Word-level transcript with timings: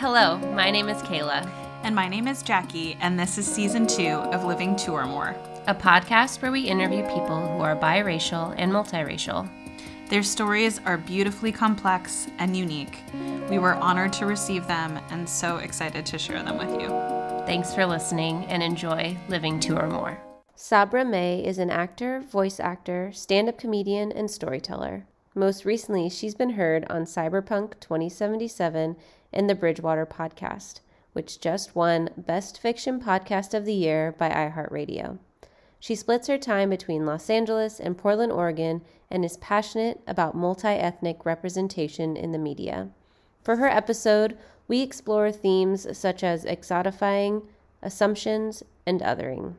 Hello, 0.00 0.38
my 0.54 0.70
name 0.70 0.88
is 0.88 1.02
Kayla, 1.02 1.46
And 1.82 1.94
my 1.94 2.08
name 2.08 2.26
is 2.26 2.42
Jackie, 2.42 2.96
and 3.02 3.20
this 3.20 3.36
is 3.36 3.46
season 3.46 3.86
two 3.86 4.16
of 4.32 4.46
Living 4.46 4.74
Two 4.74 4.92
or 4.92 5.04
More. 5.04 5.36
a 5.66 5.74
podcast 5.74 6.40
where 6.40 6.50
we 6.50 6.62
interview 6.62 7.02
people 7.02 7.38
who 7.46 7.60
are 7.62 7.76
biracial 7.76 8.54
and 8.56 8.72
multiracial. 8.72 9.46
Their 10.08 10.22
stories 10.22 10.80
are 10.86 10.96
beautifully 10.96 11.52
complex 11.52 12.28
and 12.38 12.56
unique. 12.56 12.96
We 13.50 13.58
were 13.58 13.74
honored 13.74 14.14
to 14.14 14.24
receive 14.24 14.66
them 14.66 14.98
and 15.10 15.28
so 15.28 15.58
excited 15.58 16.06
to 16.06 16.18
share 16.18 16.42
them 16.42 16.56
with 16.56 16.80
you. 16.80 16.88
Thanks 17.44 17.74
for 17.74 17.84
listening 17.84 18.46
and 18.46 18.62
enjoy 18.62 19.18
Living 19.28 19.60
Two 19.60 19.76
or 19.76 19.86
More. 19.86 20.18
Sabra 20.54 21.04
May 21.04 21.44
is 21.44 21.58
an 21.58 21.68
actor, 21.68 22.20
voice 22.20 22.58
actor, 22.58 23.12
stand 23.12 23.50
up 23.50 23.58
comedian, 23.58 24.12
and 24.12 24.30
storyteller. 24.30 25.04
Most 25.34 25.66
recently, 25.66 26.08
she's 26.08 26.34
been 26.34 26.50
heard 26.54 26.86
on 26.88 27.04
Cyberpunk 27.04 27.78
2077 27.80 28.96
and 29.32 29.48
the 29.48 29.54
Bridgewater 29.54 30.06
podcast, 30.06 30.80
which 31.12 31.40
just 31.40 31.74
won 31.74 32.10
Best 32.16 32.58
Fiction 32.58 33.00
Podcast 33.00 33.54
of 33.54 33.64
the 33.64 33.74
Year 33.74 34.14
by 34.18 34.30
iHeartRadio. 34.30 35.18
She 35.78 35.94
splits 35.94 36.28
her 36.28 36.36
time 36.36 36.68
between 36.70 37.06
Los 37.06 37.30
Angeles 37.30 37.80
and 37.80 37.96
Portland, 37.96 38.32
Oregon, 38.32 38.82
and 39.10 39.24
is 39.24 39.38
passionate 39.38 40.00
about 40.06 40.36
multi 40.36 40.68
ethnic 40.68 41.24
representation 41.24 42.16
in 42.16 42.32
the 42.32 42.38
media. 42.38 42.90
For 43.42 43.56
her 43.56 43.68
episode, 43.68 44.36
we 44.68 44.82
explore 44.82 45.32
themes 45.32 45.86
such 45.96 46.22
as 46.22 46.44
exotifying, 46.44 47.46
assumptions, 47.82 48.62
and 48.86 49.00
othering. 49.00 49.54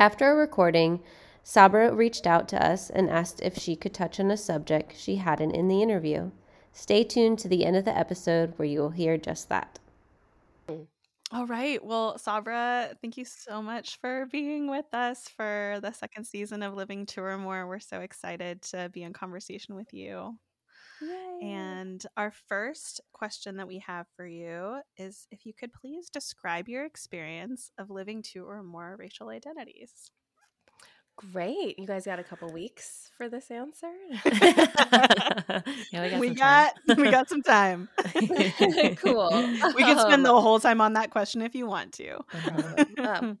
After 0.00 0.30
a 0.30 0.34
recording, 0.34 1.00
Sabra 1.42 1.94
reached 1.94 2.26
out 2.26 2.48
to 2.48 2.66
us 2.66 2.90
and 2.90 3.08
asked 3.08 3.40
if 3.40 3.56
she 3.56 3.76
could 3.76 3.94
touch 3.94 4.18
on 4.18 4.30
a 4.30 4.36
subject 4.36 4.96
she 4.96 5.16
hadn't 5.16 5.54
in 5.54 5.68
the 5.68 5.82
interview. 5.82 6.30
Stay 6.76 7.02
tuned 7.02 7.38
to 7.38 7.48
the 7.48 7.64
end 7.64 7.74
of 7.74 7.86
the 7.86 7.96
episode 7.96 8.52
where 8.58 8.68
you 8.68 8.80
will 8.80 8.90
hear 8.90 9.16
just 9.16 9.48
that. 9.48 9.78
All 11.32 11.46
right. 11.46 11.82
Well, 11.82 12.18
Sabra, 12.18 12.90
thank 13.00 13.16
you 13.16 13.24
so 13.24 13.62
much 13.62 13.98
for 13.98 14.26
being 14.30 14.68
with 14.68 14.84
us 14.92 15.26
for 15.36 15.80
the 15.82 15.90
second 15.92 16.24
season 16.24 16.62
of 16.62 16.74
Living 16.74 17.06
Two 17.06 17.22
or 17.22 17.38
More. 17.38 17.66
We're 17.66 17.80
so 17.80 18.00
excited 18.00 18.60
to 18.70 18.90
be 18.90 19.04
in 19.04 19.14
conversation 19.14 19.74
with 19.74 19.92
you. 19.94 20.38
And 21.42 22.04
our 22.18 22.32
first 22.46 23.00
question 23.12 23.56
that 23.56 23.66
we 23.66 23.78
have 23.86 24.06
for 24.14 24.26
you 24.26 24.80
is 24.98 25.26
if 25.30 25.46
you 25.46 25.54
could 25.54 25.72
please 25.72 26.10
describe 26.10 26.68
your 26.68 26.84
experience 26.84 27.70
of 27.78 27.88
living 27.88 28.22
two 28.22 28.44
or 28.44 28.62
more 28.62 28.96
racial 28.98 29.30
identities. 29.30 30.10
Great. 31.16 31.78
You 31.78 31.86
guys 31.86 32.04
got 32.04 32.18
a 32.18 32.22
couple 32.24 32.50
weeks 32.52 33.10
for 33.16 33.28
this 33.28 33.50
answer? 33.50 33.90
Yeah, 35.90 36.18
we 36.20 36.30
got 36.30 36.74
we 36.96 37.10
got 37.10 37.28
some 37.28 37.42
time. 37.42 37.88
cool. 38.96 39.30
We 39.74 39.82
can 39.82 39.98
spend 39.98 40.14
Um, 40.14 40.22
the 40.22 40.40
whole 40.40 40.60
time 40.60 40.80
on 40.80 40.92
that 40.92 41.10
question 41.10 41.40
if 41.42 41.54
you 41.54 41.66
want 41.66 41.92
to. 41.94 42.18
Um, 42.98 43.38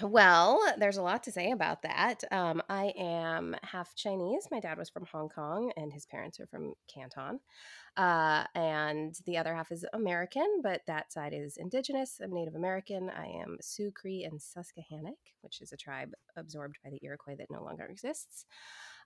well, 0.00 0.60
there's 0.78 0.96
a 0.96 1.02
lot 1.02 1.22
to 1.24 1.32
say 1.32 1.50
about 1.50 1.82
that. 1.82 2.24
Um, 2.30 2.62
I 2.68 2.94
am 2.98 3.54
half 3.62 3.94
Chinese. 3.94 4.48
My 4.50 4.58
dad 4.58 4.78
was 4.78 4.88
from 4.88 5.04
Hong 5.12 5.28
Kong, 5.28 5.70
and 5.76 5.92
his 5.92 6.06
parents 6.06 6.40
are 6.40 6.46
from 6.46 6.72
Canton. 6.92 7.40
Uh, 7.96 8.44
and 8.54 9.14
the 9.26 9.36
other 9.36 9.54
half 9.54 9.70
is 9.70 9.84
American, 9.92 10.60
but 10.62 10.80
that 10.86 11.12
side 11.12 11.34
is 11.34 11.58
indigenous. 11.58 12.20
I'm 12.22 12.32
Native 12.32 12.54
American. 12.54 13.10
I 13.10 13.26
am 13.26 13.58
Sioux 13.60 13.92
Cree 13.92 14.24
and 14.24 14.40
Susquehannock, 14.40 15.18
which 15.42 15.60
is 15.60 15.72
a 15.72 15.76
tribe 15.76 16.12
absorbed 16.36 16.78
by 16.82 16.88
the 16.88 17.00
Iroquois 17.02 17.36
that 17.36 17.50
no 17.50 17.62
longer 17.62 17.84
exists. 17.84 18.46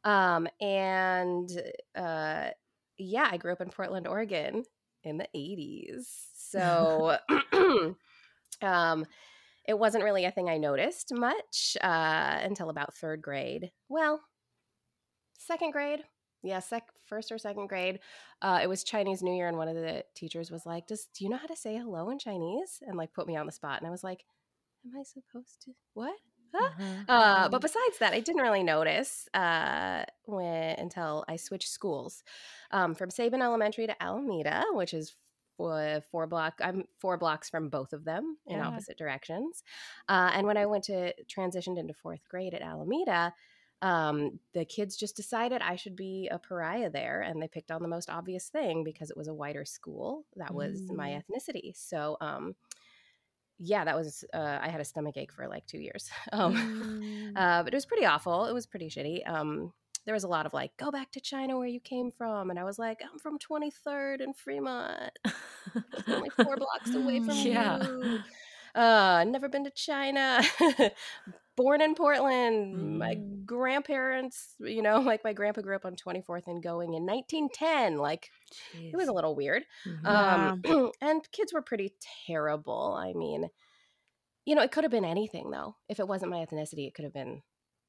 Um, 0.04 0.46
and 0.60 1.50
uh, 1.96 2.50
yeah, 2.96 3.28
I 3.30 3.36
grew 3.38 3.52
up 3.52 3.60
in 3.60 3.70
Portland, 3.70 4.06
Oregon 4.06 4.62
in 5.02 5.18
the 5.18 5.28
80s. 5.34 6.06
So, 6.48 7.18
um, 8.62 9.04
it 9.66 9.78
wasn't 9.78 10.04
really 10.04 10.24
a 10.24 10.30
thing 10.30 10.48
I 10.48 10.58
noticed 10.58 11.12
much 11.12 11.76
uh, 11.82 12.38
until 12.42 12.70
about 12.70 12.94
third 12.94 13.22
grade. 13.22 13.70
Well, 13.88 14.20
second 15.38 15.72
grade. 15.72 16.00
Yeah, 16.42 16.60
sec- 16.60 16.92
first 17.06 17.32
or 17.32 17.38
second 17.38 17.66
grade. 17.66 18.00
Uh, 18.40 18.60
it 18.62 18.68
was 18.68 18.84
Chinese 18.84 19.22
New 19.22 19.34
Year, 19.34 19.48
and 19.48 19.56
one 19.56 19.68
of 19.68 19.74
the 19.74 20.04
teachers 20.14 20.50
was 20.50 20.64
like, 20.66 20.86
"Does 20.86 21.06
do 21.14 21.24
you 21.24 21.30
know 21.30 21.38
how 21.38 21.46
to 21.46 21.56
say 21.56 21.76
hello 21.76 22.10
in 22.10 22.18
Chinese?" 22.18 22.82
And 22.86 22.96
like 22.96 23.12
put 23.12 23.26
me 23.26 23.36
on 23.36 23.46
the 23.46 23.52
spot, 23.52 23.78
and 23.78 23.86
I 23.86 23.90
was 23.90 24.04
like, 24.04 24.24
"Am 24.84 24.98
I 24.98 25.02
supposed 25.02 25.62
to 25.64 25.72
what?" 25.94 26.14
Huh? 26.54 26.70
Uh, 27.08 27.48
but 27.48 27.60
besides 27.60 27.98
that, 28.00 28.12
I 28.12 28.20
didn't 28.20 28.42
really 28.42 28.62
notice 28.62 29.28
uh, 29.34 30.04
when 30.24 30.78
until 30.78 31.24
I 31.28 31.36
switched 31.36 31.68
schools 31.68 32.22
um, 32.70 32.94
from 32.94 33.10
Sabin 33.10 33.42
Elementary 33.42 33.86
to 33.86 34.02
Alameda, 34.02 34.64
which 34.72 34.94
is 34.94 35.16
four, 35.56 36.00
four 36.10 36.26
block. 36.26 36.60
I'm 36.62 36.84
four 36.98 37.16
blocks 37.16 37.48
from 37.50 37.68
both 37.68 37.92
of 37.92 38.04
them 38.04 38.36
in 38.46 38.58
Yeah. 38.58 38.66
opposite 38.68 38.98
directions. 38.98 39.62
Uh, 40.08 40.30
and 40.34 40.46
when 40.46 40.56
I 40.56 40.66
went 40.66 40.84
to 40.84 41.12
transitioned 41.24 41.78
into 41.78 41.94
fourth 41.94 42.20
grade 42.28 42.54
at 42.54 42.62
Alameda, 42.62 43.34
um, 43.82 44.40
the 44.54 44.64
kids 44.64 44.96
just 44.96 45.16
decided 45.16 45.60
I 45.62 45.76
should 45.76 45.96
be 45.96 46.28
a 46.28 46.38
pariah 46.38 46.90
there, 46.90 47.20
and 47.20 47.42
they 47.42 47.48
picked 47.48 47.70
on 47.70 47.82
the 47.82 47.88
most 47.88 48.08
obvious 48.08 48.48
thing 48.48 48.84
because 48.84 49.10
it 49.10 49.16
was 49.16 49.28
a 49.28 49.34
whiter 49.34 49.64
school. 49.64 50.24
That 50.36 50.54
was 50.54 50.90
my 50.90 51.10
Mm. 51.10 51.22
ethnicity. 51.22 51.76
So. 51.76 52.16
Um, 52.20 52.54
yeah, 53.58 53.84
that 53.86 53.96
was. 53.96 54.22
Uh, 54.34 54.58
I 54.60 54.68
had 54.68 54.82
a 54.82 54.84
stomach 54.84 55.16
ache 55.16 55.32
for 55.32 55.48
like 55.48 55.66
two 55.66 55.78
years. 55.78 56.10
Um, 56.32 56.54
Mm. 56.54 57.32
uh, 57.36 57.62
but 57.62 57.72
it 57.72 57.76
was 57.76 57.86
pretty 57.86 58.04
awful. 58.04 58.44
It 58.44 58.52
was 58.52 58.66
pretty 58.66 58.88
shitty. 58.90 59.26
Um, 59.26 59.72
there 60.06 60.14
was 60.14 60.24
a 60.24 60.28
lot 60.28 60.46
of 60.46 60.54
like, 60.54 60.74
go 60.78 60.90
back 60.90 61.10
to 61.12 61.20
China 61.20 61.58
where 61.58 61.66
you 61.66 61.80
came 61.80 62.10
from. 62.16 62.48
And 62.50 62.58
I 62.58 62.64
was 62.64 62.78
like, 62.78 63.00
I'm 63.02 63.18
from 63.18 63.38
23rd 63.38 64.22
and 64.22 64.34
Fremont. 64.36 65.10
Only 66.08 66.30
four 66.30 66.56
blocks 66.56 66.94
away 66.94 67.18
from 67.24 67.30
Yeah. 67.36 67.82
you. 67.84 68.18
Uh, 68.74 69.24
never 69.26 69.48
been 69.48 69.64
to 69.64 69.70
China. 69.70 70.40
Born 71.56 71.80
in 71.80 71.94
Portland. 71.94 72.98
My 72.98 73.14
grandparents, 73.46 74.54
you 74.60 74.82
know, 74.82 75.00
like 75.00 75.24
my 75.24 75.32
grandpa 75.32 75.62
grew 75.62 75.74
up 75.74 75.86
on 75.86 75.96
24th 75.96 76.46
and 76.46 76.62
going 76.62 76.94
in 76.94 77.04
1910. 77.06 77.96
Like, 77.96 78.30
it 78.74 78.94
was 78.96 79.08
a 79.08 79.12
little 79.12 79.34
weird. 79.34 79.64
Mhm. 79.86 80.06
Um, 80.66 80.92
and 81.00 81.22
kids 81.32 81.52
were 81.52 81.62
pretty 81.62 81.94
terrible. 82.26 82.94
I 82.96 83.12
mean, 83.14 83.48
you 84.44 84.54
know, 84.54 84.62
it 84.62 84.70
could 84.70 84.84
have 84.84 84.90
been 84.92 85.04
anything 85.04 85.50
though. 85.50 85.74
If 85.88 85.98
it 85.98 86.06
wasn't 86.06 86.30
my 86.30 86.44
ethnicity, 86.44 86.86
it 86.86 86.94
could 86.94 87.04
have 87.04 87.14
been 87.14 87.42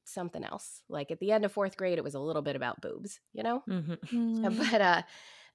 something 0.08 0.44
else. 0.44 0.82
Like 0.88 1.10
at 1.10 1.20
the 1.20 1.32
end 1.32 1.44
of 1.44 1.52
fourth 1.52 1.76
grade, 1.76 1.98
it 1.98 2.04
was 2.04 2.14
a 2.14 2.20
little 2.20 2.42
bit 2.42 2.56
about 2.56 2.80
boobs, 2.82 3.20
you 3.32 3.42
know? 3.42 3.62
Mhm. 3.66 3.98
Mm. 4.12 4.56
But 4.72 4.80
uh 4.80 5.02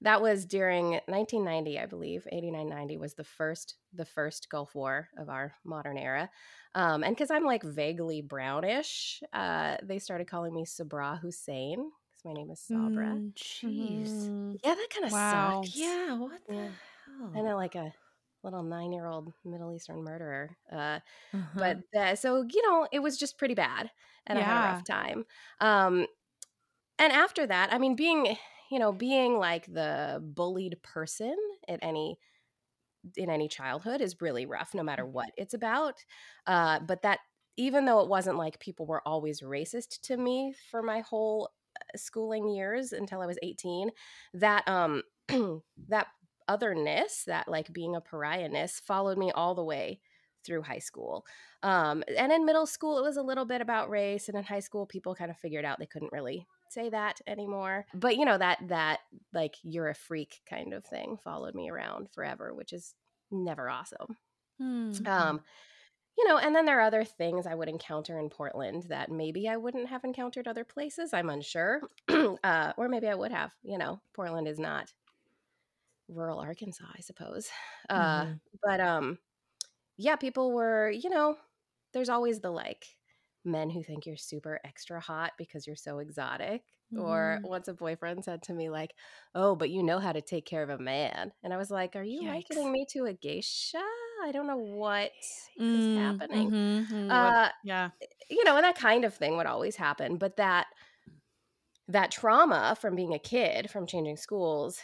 that 0.00 0.20
was 0.20 0.44
during 0.44 1.00
1990, 1.08 1.78
I 1.78 1.86
believe. 1.86 2.26
89 2.30 2.68
90 2.68 2.96
was 2.98 3.14
the 3.14 3.24
first 3.24 3.76
the 3.92 4.04
first 4.04 4.48
Gulf 4.50 4.74
War 4.74 5.08
of 5.16 5.28
our 5.28 5.54
modern 5.64 5.96
era. 5.98 6.30
Um, 6.74 7.02
and 7.04 7.14
because 7.16 7.30
I'm 7.30 7.44
like 7.44 7.62
vaguely 7.62 8.20
brownish, 8.22 9.22
uh, 9.32 9.78
they 9.82 9.98
started 9.98 10.28
calling 10.28 10.52
me 10.54 10.64
Sabra 10.66 11.16
Hussein 11.22 11.90
because 12.10 12.24
my 12.24 12.32
name 12.32 12.50
is 12.50 12.60
Sabra. 12.60 13.18
Mm. 13.18 13.32
Jeez. 13.34 14.30
Mhm. 14.44 14.58
Yeah, 14.62 14.74
that 14.74 14.90
kind 14.90 15.04
of 15.06 15.12
Wow. 15.12 15.12
sucks. 15.12 15.70
Yeah, 15.74 16.14
what 16.14 16.42
the 16.46 16.54
Yeah. 16.54 16.74
hell? 17.06 17.34
I 17.34 17.42
know, 17.42 17.56
like 17.56 17.74
a 17.74 17.94
little 18.44 18.62
nine 18.64 18.92
year 18.92 19.06
old 19.06 19.34
Middle 19.44 19.72
Eastern 19.74 20.04
murderer. 20.04 20.56
Uh, 20.72 21.00
Uh-huh. 21.34 21.58
but 21.58 21.78
uh, 21.96 22.16
so 22.16 22.42
you 22.42 22.62
know, 22.70 22.88
it 22.92 23.00
was 23.00 23.18
just 23.18 23.38
pretty 23.38 23.54
bad, 23.54 23.90
and 24.26 24.38
I 24.38 24.42
had 24.42 24.56
a 24.56 24.60
rough 24.60 24.84
time. 24.84 25.26
Um, 25.60 26.06
and 26.98 27.12
after 27.12 27.46
that, 27.46 27.72
I 27.72 27.78
mean, 27.78 27.96
being 27.96 28.36
you 28.70 28.78
know, 28.78 28.92
being 28.92 29.38
like 29.38 29.66
the 29.66 30.22
bullied 30.34 30.82
person 30.82 31.36
at 31.68 31.80
any 31.82 32.18
in 33.16 33.28
any 33.30 33.48
childhood 33.48 34.00
is 34.00 34.20
really 34.20 34.46
rough, 34.46 34.74
no 34.74 34.82
matter 34.82 35.04
what 35.06 35.30
it's 35.36 35.54
about. 35.54 36.04
Uh, 36.46 36.80
but 36.80 37.02
that 37.02 37.20
even 37.56 37.84
though 37.84 38.00
it 38.00 38.08
wasn't 38.08 38.36
like 38.38 38.58
people 38.58 38.86
were 38.86 39.06
always 39.06 39.40
racist 39.40 40.00
to 40.02 40.16
me 40.16 40.54
for 40.70 40.82
my 40.82 41.00
whole 41.00 41.50
uh, 41.78 41.98
schooling 41.98 42.48
years 42.48 42.92
until 42.92 43.20
I 43.20 43.26
was 43.26 43.38
18, 43.42 43.90
that 44.34 44.66
um 44.68 45.02
that 45.88 46.08
otherness, 46.48 47.24
that 47.26 47.48
like 47.48 47.72
being 47.72 47.96
a 47.96 48.00
pariahness 48.00 48.80
followed 48.80 49.18
me 49.18 49.30
all 49.32 49.54
the 49.54 49.64
way 49.64 50.00
through 50.44 50.62
high 50.62 50.78
school. 50.78 51.24
Um, 51.62 52.04
and 52.16 52.30
in 52.30 52.44
middle 52.44 52.66
school, 52.66 52.98
it 52.98 53.02
was 53.02 53.16
a 53.16 53.22
little 53.22 53.46
bit 53.46 53.60
about 53.60 53.90
race, 53.90 54.28
and 54.28 54.36
in 54.36 54.44
high 54.44 54.60
school, 54.60 54.86
people 54.86 55.14
kind 55.14 55.30
of 55.30 55.38
figured 55.38 55.64
out 55.64 55.78
they 55.78 55.86
couldn't 55.86 56.12
really 56.12 56.46
say 56.68 56.90
that 56.90 57.20
anymore. 57.26 57.86
But 57.94 58.16
you 58.16 58.24
know 58.24 58.38
that 58.38 58.58
that 58.68 59.00
like 59.32 59.54
you're 59.62 59.88
a 59.88 59.94
freak 59.94 60.40
kind 60.48 60.74
of 60.74 60.84
thing 60.84 61.16
followed 61.22 61.54
me 61.54 61.70
around 61.70 62.08
forever, 62.12 62.52
which 62.52 62.72
is 62.72 62.94
never 63.30 63.70
awesome. 63.70 64.16
Mm. 64.60 65.06
Um, 65.06 65.40
you 66.16 66.28
know, 66.28 66.38
and 66.38 66.54
then 66.54 66.64
there 66.64 66.78
are 66.78 66.86
other 66.86 67.04
things 67.04 67.46
I 67.46 67.54
would 67.54 67.68
encounter 67.68 68.20
in 68.20 68.28
Portland 68.28 68.84
that 68.88 69.10
maybe 69.10 69.48
I 69.48 69.56
wouldn't 69.56 69.88
have 69.88 70.04
encountered 70.04 70.46
other 70.46 70.64
places. 70.64 71.12
I'm 71.12 71.28
unsure, 71.28 71.80
uh, 72.44 72.72
or 72.76 72.88
maybe 72.88 73.08
I 73.08 73.14
would 73.14 73.32
have. 73.32 73.50
You 73.62 73.78
know, 73.78 74.00
Portland 74.14 74.46
is 74.46 74.58
not 74.58 74.92
rural 76.08 76.38
Arkansas, 76.38 76.84
I 76.96 77.00
suppose. 77.00 77.48
Uh, 77.88 78.24
Mhm. 78.24 78.40
But 78.62 78.80
um, 78.80 79.18
yeah, 79.96 80.16
people 80.16 80.52
were, 80.52 80.90
you 80.90 81.10
know, 81.10 81.36
there's 81.92 82.08
always 82.08 82.40
the 82.40 82.50
like 82.50 82.86
men 83.44 83.70
who 83.70 83.82
think 83.82 84.06
you're 84.06 84.16
super 84.16 84.60
extra 84.64 85.00
hot 85.00 85.32
because 85.38 85.66
you're 85.66 85.76
so 85.76 85.98
exotic. 85.98 86.62
Mm-hmm. 86.92 87.02
Or 87.02 87.40
once 87.42 87.68
a 87.68 87.74
boyfriend 87.74 88.24
said 88.24 88.42
to 88.44 88.52
me, 88.52 88.68
like, 88.68 88.94
oh, 89.34 89.56
but 89.56 89.70
you 89.70 89.82
know 89.82 89.98
how 89.98 90.12
to 90.12 90.20
take 90.20 90.44
care 90.46 90.62
of 90.62 90.70
a 90.70 90.78
man. 90.78 91.32
And 91.42 91.52
I 91.52 91.56
was 91.56 91.70
like, 91.70 91.96
are 91.96 92.02
you 92.02 92.22
Yikes. 92.22 92.50
likening 92.50 92.70
me 92.72 92.86
to 92.90 93.06
a 93.06 93.12
geisha? 93.14 93.82
I 94.22 94.32
don't 94.32 94.46
know 94.46 94.58
what 94.58 95.10
mm, 95.60 95.78
is 95.78 95.98
happening. 95.98 96.50
Mm-hmm, 96.50 96.94
mm-hmm. 96.94 97.10
Uh, 97.10 97.48
yeah. 97.64 97.90
You 98.30 98.44
know, 98.44 98.56
and 98.56 98.64
that 98.64 98.78
kind 98.78 99.04
of 99.04 99.14
thing 99.14 99.36
would 99.36 99.46
always 99.46 99.76
happen. 99.76 100.18
But 100.18 100.36
that 100.36 100.66
that 101.88 102.10
trauma 102.10 102.76
from 102.80 102.94
being 102.96 103.12
a 103.14 103.18
kid, 103.18 103.70
from 103.70 103.86
changing 103.86 104.16
schools, 104.16 104.80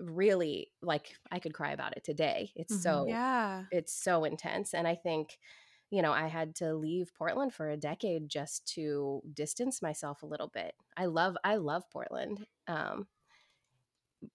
really 0.00 0.72
like 0.82 1.14
I 1.30 1.38
could 1.38 1.54
cry 1.54 1.72
about 1.72 1.96
it 1.96 2.04
today. 2.04 2.52
It's 2.56 2.72
mm-hmm. 2.72 2.82
so 2.82 3.06
yeah. 3.08 3.64
It's 3.70 3.92
so 3.92 4.24
intense. 4.24 4.74
And 4.74 4.88
I 4.88 4.94
think 4.94 5.38
you 5.90 6.02
know, 6.02 6.12
I 6.12 6.28
had 6.28 6.54
to 6.56 6.74
leave 6.74 7.12
Portland 7.18 7.52
for 7.52 7.68
a 7.68 7.76
decade 7.76 8.28
just 8.28 8.66
to 8.74 9.22
distance 9.34 9.82
myself 9.82 10.22
a 10.22 10.26
little 10.26 10.46
bit. 10.46 10.72
I 10.96 11.06
love 11.06 11.36
I 11.44 11.56
love 11.56 11.82
Portland. 11.90 12.46
Um, 12.68 13.08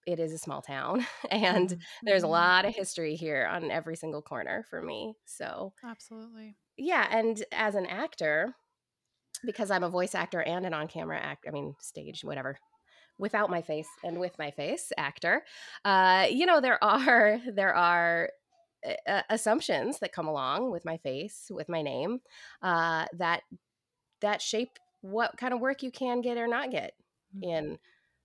it 0.06 0.18
is 0.18 0.32
a 0.32 0.38
small 0.38 0.62
town 0.62 1.06
and 1.30 1.68
mm-hmm. 1.68 1.80
there's 2.02 2.22
a 2.22 2.26
mm-hmm. 2.26 2.32
lot 2.32 2.64
of 2.64 2.74
history 2.74 3.14
here 3.14 3.48
on 3.50 3.70
every 3.70 3.96
single 3.96 4.22
corner 4.22 4.64
for 4.68 4.82
me. 4.82 5.14
So 5.24 5.72
Absolutely. 5.84 6.56
Yeah, 6.76 7.06
and 7.10 7.42
as 7.52 7.74
an 7.74 7.86
actor, 7.86 8.54
because 9.44 9.70
I'm 9.70 9.84
a 9.84 9.88
voice 9.88 10.14
actor 10.14 10.42
and 10.42 10.66
an 10.66 10.74
on-camera 10.74 11.18
act, 11.18 11.46
I 11.48 11.50
mean, 11.50 11.74
stage, 11.80 12.22
whatever, 12.22 12.58
without 13.18 13.50
my 13.50 13.62
face 13.62 13.88
and 14.04 14.18
with 14.18 14.38
my 14.38 14.50
face 14.50 14.92
actor, 14.96 15.44
uh, 15.84 16.26
you 16.30 16.46
know, 16.46 16.60
there 16.60 16.82
are 16.82 17.40
there 17.54 17.74
are 17.74 18.30
uh, 19.06 19.22
assumptions 19.30 19.98
that 20.00 20.12
come 20.12 20.28
along 20.28 20.70
with 20.70 20.84
my 20.84 20.96
face, 20.98 21.46
with 21.50 21.68
my 21.68 21.82
name, 21.82 22.20
uh, 22.62 23.06
that 23.14 23.42
that 24.20 24.40
shape 24.40 24.78
what 25.00 25.36
kind 25.36 25.54
of 25.54 25.60
work 25.60 25.82
you 25.82 25.90
can 25.90 26.20
get 26.20 26.38
or 26.38 26.48
not 26.48 26.70
get 26.70 26.92
mm-hmm. 27.36 27.50
in 27.50 27.78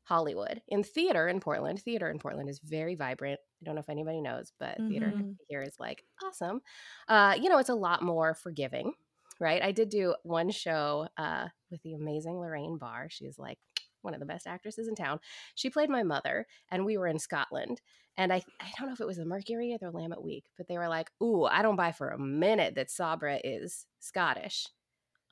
Hollywood. 0.03 0.61
In 0.67 0.83
theater 0.83 1.27
in 1.27 1.39
Portland, 1.39 1.81
theater 1.81 2.09
in 2.09 2.19
Portland 2.19 2.49
is 2.49 2.59
very 2.59 2.95
vibrant. 2.95 3.39
I 3.61 3.65
don't 3.65 3.75
know 3.75 3.81
if 3.81 3.89
anybody 3.89 4.21
knows, 4.21 4.51
but 4.59 4.77
mm-hmm. 4.77 4.89
theater 4.89 5.13
here 5.47 5.61
is 5.61 5.75
like 5.79 6.03
awesome. 6.23 6.61
Uh, 7.07 7.35
you 7.39 7.49
know, 7.49 7.59
it's 7.59 7.69
a 7.69 7.75
lot 7.75 8.01
more 8.01 8.33
forgiving, 8.33 8.93
right? 9.39 9.61
I 9.61 9.71
did 9.71 9.89
do 9.89 10.15
one 10.23 10.49
show 10.49 11.07
uh, 11.17 11.47
with 11.69 11.81
the 11.83 11.93
amazing 11.93 12.39
Lorraine 12.39 12.77
Barr. 12.77 13.07
She's 13.09 13.37
like 13.37 13.59
one 14.01 14.13
of 14.13 14.19
the 14.19 14.25
best 14.25 14.47
actresses 14.47 14.87
in 14.87 14.95
town. 14.95 15.19
She 15.55 15.69
played 15.69 15.89
my 15.89 16.03
mother, 16.03 16.47
and 16.69 16.85
we 16.85 16.97
were 16.97 17.07
in 17.07 17.19
Scotland. 17.19 17.81
And 18.17 18.33
I, 18.33 18.43
I 18.59 18.71
don't 18.77 18.87
know 18.87 18.93
if 18.93 18.99
it 18.99 19.07
was 19.07 19.17
the 19.17 19.25
Mercury 19.25 19.73
or 19.73 19.77
the 19.77 19.91
Willamette 19.91 20.23
Week, 20.23 20.45
but 20.57 20.67
they 20.67 20.77
were 20.77 20.89
like, 20.89 21.11
"Ooh, 21.23 21.45
I 21.45 21.61
don't 21.61 21.75
buy 21.75 21.91
for 21.91 22.09
a 22.09 22.19
minute 22.19 22.75
that 22.75 22.91
Sabra 22.91 23.39
is 23.43 23.85
Scottish," 23.99 24.67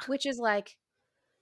which 0.07 0.25
is 0.25 0.39
like, 0.39 0.77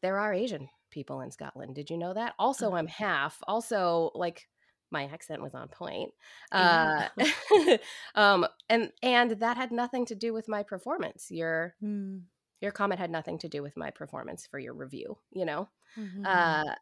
there 0.01 0.19
are 0.19 0.33
Asian 0.33 0.69
people 0.91 1.21
in 1.21 1.31
Scotland. 1.31 1.75
Did 1.75 1.89
you 1.89 1.97
know 1.97 2.13
that? 2.13 2.33
Also, 2.39 2.73
I'm 2.73 2.87
uh-huh. 2.87 3.05
half. 3.05 3.37
Also, 3.47 4.11
like 4.15 4.47
my 4.91 5.05
accent 5.05 5.41
was 5.41 5.53
on 5.53 5.67
point. 5.67 6.11
Uh, 6.51 7.07
um, 8.15 8.45
and 8.69 8.91
and 9.03 9.31
that 9.31 9.57
had 9.57 9.71
nothing 9.71 10.05
to 10.07 10.15
do 10.15 10.33
with 10.33 10.47
my 10.47 10.63
performance. 10.63 11.27
Your 11.29 11.75
mm. 11.83 12.21
your 12.61 12.71
comment 12.71 12.99
had 12.99 13.11
nothing 13.11 13.37
to 13.39 13.49
do 13.49 13.61
with 13.61 13.77
my 13.77 13.91
performance 13.91 14.47
for 14.49 14.59
your 14.59 14.73
review. 14.73 15.17
You 15.31 15.45
know, 15.45 15.69
mm-hmm. 15.97 16.25
uh, 16.25 16.73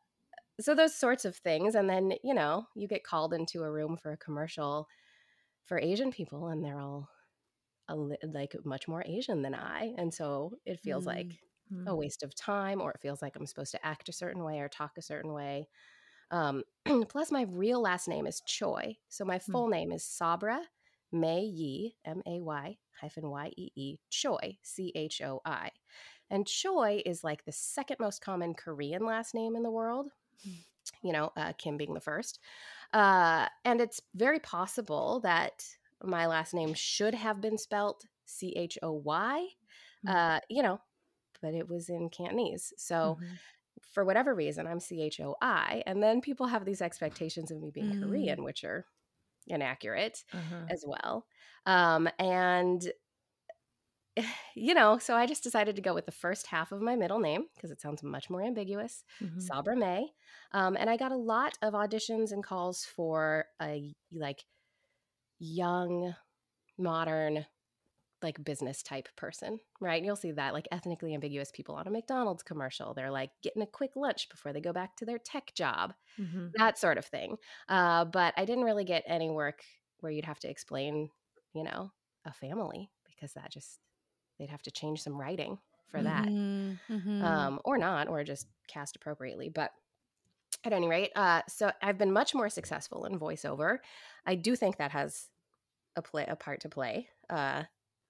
so 0.60 0.74
those 0.74 0.96
sorts 0.96 1.26
of 1.26 1.36
things 1.36 1.76
and 1.76 1.90
then 1.90 2.14
you 2.24 2.34
know 2.34 2.66
you 2.76 2.88
get 2.88 3.04
called 3.04 3.34
into 3.34 3.64
a 3.64 3.72
room 3.72 3.98
for 4.02 4.12
a 4.12 4.18
commercial 4.18 4.88
for 5.66 5.80
asian 5.80 6.12
people 6.12 6.48
and 6.48 6.64
they're 6.64 6.80
all 6.80 7.10
li- 7.90 8.18
like 8.24 8.56
much 8.64 8.88
more 8.88 9.04
asian 9.06 9.42
than 9.42 9.54
i 9.54 9.94
and 9.98 10.14
so 10.14 10.54
it 10.66 10.80
feels 10.80 11.06
mm-hmm. 11.06 11.18
like 11.18 11.32
a 11.88 11.92
mm. 11.92 11.98
waste 11.98 12.24
of 12.24 12.36
time 12.36 12.80
or 12.80 12.92
it 12.92 13.00
feels 13.00 13.22
like 13.22 13.36
i'm 13.36 13.46
supposed 13.46 13.72
to 13.72 13.86
act 13.86 14.08
a 14.08 14.14
certain 14.14 14.44
way 14.44 14.60
or 14.60 14.70
talk 14.70 14.92
a 14.98 15.02
certain 15.02 15.34
way 15.34 15.68
um, 16.32 16.64
plus 17.10 17.32
my 17.32 17.44
real 17.44 17.82
last 17.82 18.08
name 18.08 18.26
is 18.26 18.42
choi 18.48 18.96
so 19.10 19.26
my 19.26 19.38
mm. 19.38 19.44
full 19.44 19.64
mm-hmm. 19.64 19.72
name 19.72 19.92
is 19.92 20.04
sabra 20.04 20.62
may 21.12 21.42
yee 21.42 21.96
m-a-y 22.06 22.78
hyphen 23.02 23.30
y-e-e 23.30 23.98
choi 24.10 24.58
c-h-o-i 24.64 25.70
and 26.30 26.48
choi 26.48 27.02
is 27.06 27.24
like 27.24 27.46
the 27.46 27.52
second 27.52 27.98
most 28.00 28.22
common 28.22 28.54
korean 28.54 29.06
last 29.06 29.34
name 29.34 29.56
in 29.56 29.64
the 29.64 29.72
world 29.72 30.08
you 31.02 31.14
know, 31.14 31.32
uh, 31.38 31.54
Kim 31.58 31.78
being 31.78 31.94
the 31.94 32.00
first. 32.00 32.40
Uh, 32.94 33.48
and 33.64 33.82
it's 33.82 34.02
very 34.14 34.40
possible 34.40 35.20
that 35.24 35.66
my 36.04 36.28
last 36.28 36.54
name 36.54 36.74
should 36.74 37.14
have 37.14 37.42
been 37.42 37.58
spelt 37.58 38.06
C 38.26 38.54
H 38.56 38.78
O 38.82 38.92
Y, 38.92 39.48
mm-hmm. 40.06 40.16
uh, 40.16 40.40
you 40.50 40.64
know, 40.64 40.80
but 41.42 41.54
it 41.54 41.70
was 41.70 41.90
in 41.90 42.10
Cantonese. 42.10 42.74
So 42.78 43.18
mm-hmm. 43.20 43.34
for 43.94 44.06
whatever 44.06 44.34
reason, 44.34 44.68
I'm 44.68 44.80
C 44.80 45.02
H 45.02 45.20
O 45.20 45.36
I. 45.42 45.84
And 45.86 46.02
then 46.02 46.22
people 46.22 46.48
have 46.48 46.66
these 46.66 46.82
expectations 46.82 47.52
of 47.52 47.60
me 47.60 47.72
being 47.72 47.92
mm-hmm. 47.92 48.04
Korean, 48.04 48.44
which 48.44 48.64
are 48.64 48.86
inaccurate 49.48 50.24
uh-huh. 50.34 50.66
as 50.70 50.84
well. 50.88 51.26
Um, 51.66 52.08
and 52.20 52.82
you 54.56 54.74
know, 54.74 54.98
so 54.98 55.16
I 55.16 55.26
just 55.26 55.44
decided 55.44 55.76
to 55.76 55.82
go 55.82 55.94
with 55.94 56.06
the 56.06 56.12
first 56.12 56.48
half 56.48 56.72
of 56.72 56.82
my 56.82 56.96
middle 56.96 57.20
name 57.20 57.46
because 57.56 57.72
it 57.72 57.82
sounds 57.82 58.04
much 58.04 58.30
more 58.30 58.42
ambiguous, 58.42 59.04
mm-hmm. 59.22 59.40
Sabra 59.40 59.76
May. 59.76 60.08
Um, 60.52 60.76
and 60.78 60.90
I 60.90 60.98
got 60.98 61.12
a 61.12 61.18
lot 61.18 61.58
of 61.62 61.74
auditions 61.74 62.32
and 62.32 62.44
calls 62.44 62.86
for 62.86 63.46
a 63.62 63.94
like 64.14 64.46
young, 65.40 66.16
modern, 66.78 67.46
like 68.22 68.44
business 68.44 68.82
type 68.82 69.08
person, 69.16 69.60
right? 69.80 69.98
And 69.98 70.06
you'll 70.06 70.16
see 70.16 70.32
that 70.32 70.54
like 70.54 70.68
ethnically 70.72 71.14
ambiguous 71.14 71.52
people 71.52 71.76
on 71.76 71.88
a 71.88 71.92
McDonald's 71.92 72.44
commercial. 72.44 72.94
They're 72.94 73.12
like 73.12 73.32
getting 73.44 73.62
a 73.62 73.68
quick 73.68 73.92
lunch 73.96 74.30
before 74.30 74.54
they 74.54 74.62
go 74.62 74.74
back 74.74 74.96
to 74.98 75.06
their 75.06 75.20
tech 75.20 75.54
job, 75.54 75.94
mm-hmm. 76.20 76.48
that 76.56 76.80
sort 76.80 76.98
of 76.98 77.06
thing. 77.06 77.38
Uh, 77.70 78.06
but 78.06 78.34
I 78.38 78.46
didn't 78.46 78.64
really 78.64 78.86
get 78.86 79.04
any 79.06 79.30
work 79.30 79.64
where 80.00 80.12
you'd 80.12 80.26
have 80.26 80.40
to 80.40 80.50
explain, 80.50 81.10
you 81.54 81.64
know, 81.64 81.92
a 82.26 82.34
family 82.34 82.90
because 83.06 83.34
that 83.34 83.52
just 83.52 83.80
they'd 84.38 84.50
have 84.50 84.62
to 84.62 84.72
change 84.72 85.02
some 85.02 85.20
writing 85.20 85.58
for 85.90 86.02
that 86.02 86.26
mm-hmm, 86.26 86.94
mm-hmm. 86.94 87.24
Um, 87.24 87.60
or 87.64 87.78
not 87.78 88.08
or 88.08 88.24
just 88.24 88.48
cast 88.68 88.96
appropriately 88.96 89.50
but 89.50 89.72
at 90.64 90.74
any 90.74 90.88
rate 90.88 91.12
uh, 91.16 91.42
so 91.48 91.72
i've 91.82 91.98
been 91.98 92.12
much 92.12 92.34
more 92.34 92.50
successful 92.50 93.06
in 93.06 93.20
voiceover 93.20 93.78
i 94.26 94.36
do 94.36 94.56
think 94.56 94.78
that 94.78 94.92
has 94.92 95.30
a 95.96 96.02
play 96.02 96.26
a 96.28 96.36
part 96.36 96.62
to 96.62 96.70
play 96.70 97.08
uh, 97.30 97.64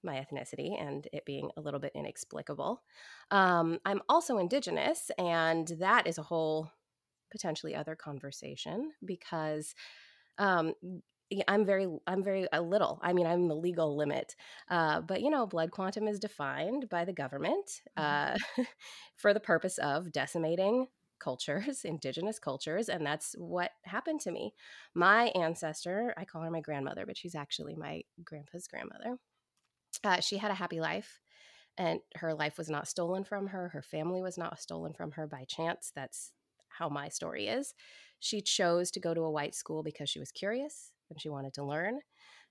my 0.03 0.15
ethnicity 0.15 0.79
and 0.79 1.07
it 1.11 1.25
being 1.25 1.49
a 1.57 1.61
little 1.61 1.79
bit 1.79 1.91
inexplicable 1.95 2.81
um, 3.31 3.79
i'm 3.85 4.01
also 4.09 4.37
indigenous 4.37 5.11
and 5.17 5.67
that 5.79 6.07
is 6.07 6.17
a 6.17 6.23
whole 6.23 6.71
potentially 7.31 7.75
other 7.75 7.95
conversation 7.95 8.91
because 9.03 9.75
um, 10.37 10.73
I'm 11.47 11.65
very, 11.65 11.87
I'm 12.07 12.23
very 12.23 12.47
a 12.51 12.61
little. 12.61 12.99
I 13.01 13.13
mean, 13.13 13.25
I'm 13.25 13.47
the 13.47 13.55
legal 13.55 13.95
limit. 13.95 14.35
Uh, 14.69 15.01
but 15.01 15.21
you 15.21 15.29
know, 15.29 15.45
blood 15.45 15.71
quantum 15.71 16.07
is 16.07 16.19
defined 16.19 16.89
by 16.89 17.05
the 17.05 17.13
government 17.13 17.81
mm-hmm. 17.97 18.61
uh, 18.61 18.63
for 19.15 19.33
the 19.33 19.39
purpose 19.39 19.77
of 19.77 20.11
decimating 20.11 20.87
cultures, 21.19 21.81
indigenous 21.85 22.39
cultures, 22.39 22.89
and 22.89 23.05
that's 23.05 23.35
what 23.37 23.71
happened 23.83 24.21
to 24.21 24.31
me. 24.31 24.53
My 24.93 25.25
ancestor, 25.35 26.13
I 26.17 26.25
call 26.25 26.41
her 26.43 26.51
my 26.51 26.61
grandmother, 26.61 27.05
but 27.05 27.17
she's 27.17 27.35
actually 27.35 27.75
my 27.75 28.01
grandpa's 28.23 28.67
grandmother. 28.67 29.17
Uh, 30.03 30.19
she 30.19 30.37
had 30.37 30.51
a 30.51 30.55
happy 30.55 30.79
life, 30.79 31.19
and 31.77 31.99
her 32.15 32.33
life 32.33 32.57
was 32.57 32.69
not 32.69 32.87
stolen 32.87 33.23
from 33.23 33.47
her. 33.47 33.69
Her 33.69 33.81
family 33.81 34.21
was 34.21 34.37
not 34.37 34.59
stolen 34.59 34.93
from 34.93 35.11
her 35.11 35.27
by 35.27 35.45
chance. 35.47 35.91
That's 35.95 36.31
how 36.69 36.89
my 36.89 37.09
story 37.09 37.47
is. 37.47 37.73
She 38.19 38.41
chose 38.41 38.91
to 38.91 38.99
go 38.99 39.13
to 39.13 39.21
a 39.21 39.31
white 39.31 39.55
school 39.55 39.83
because 39.83 40.09
she 40.09 40.19
was 40.19 40.31
curious 40.31 40.91
and 41.09 41.19
she 41.19 41.29
wanted 41.29 41.53
to 41.55 41.63
learn. 41.63 41.99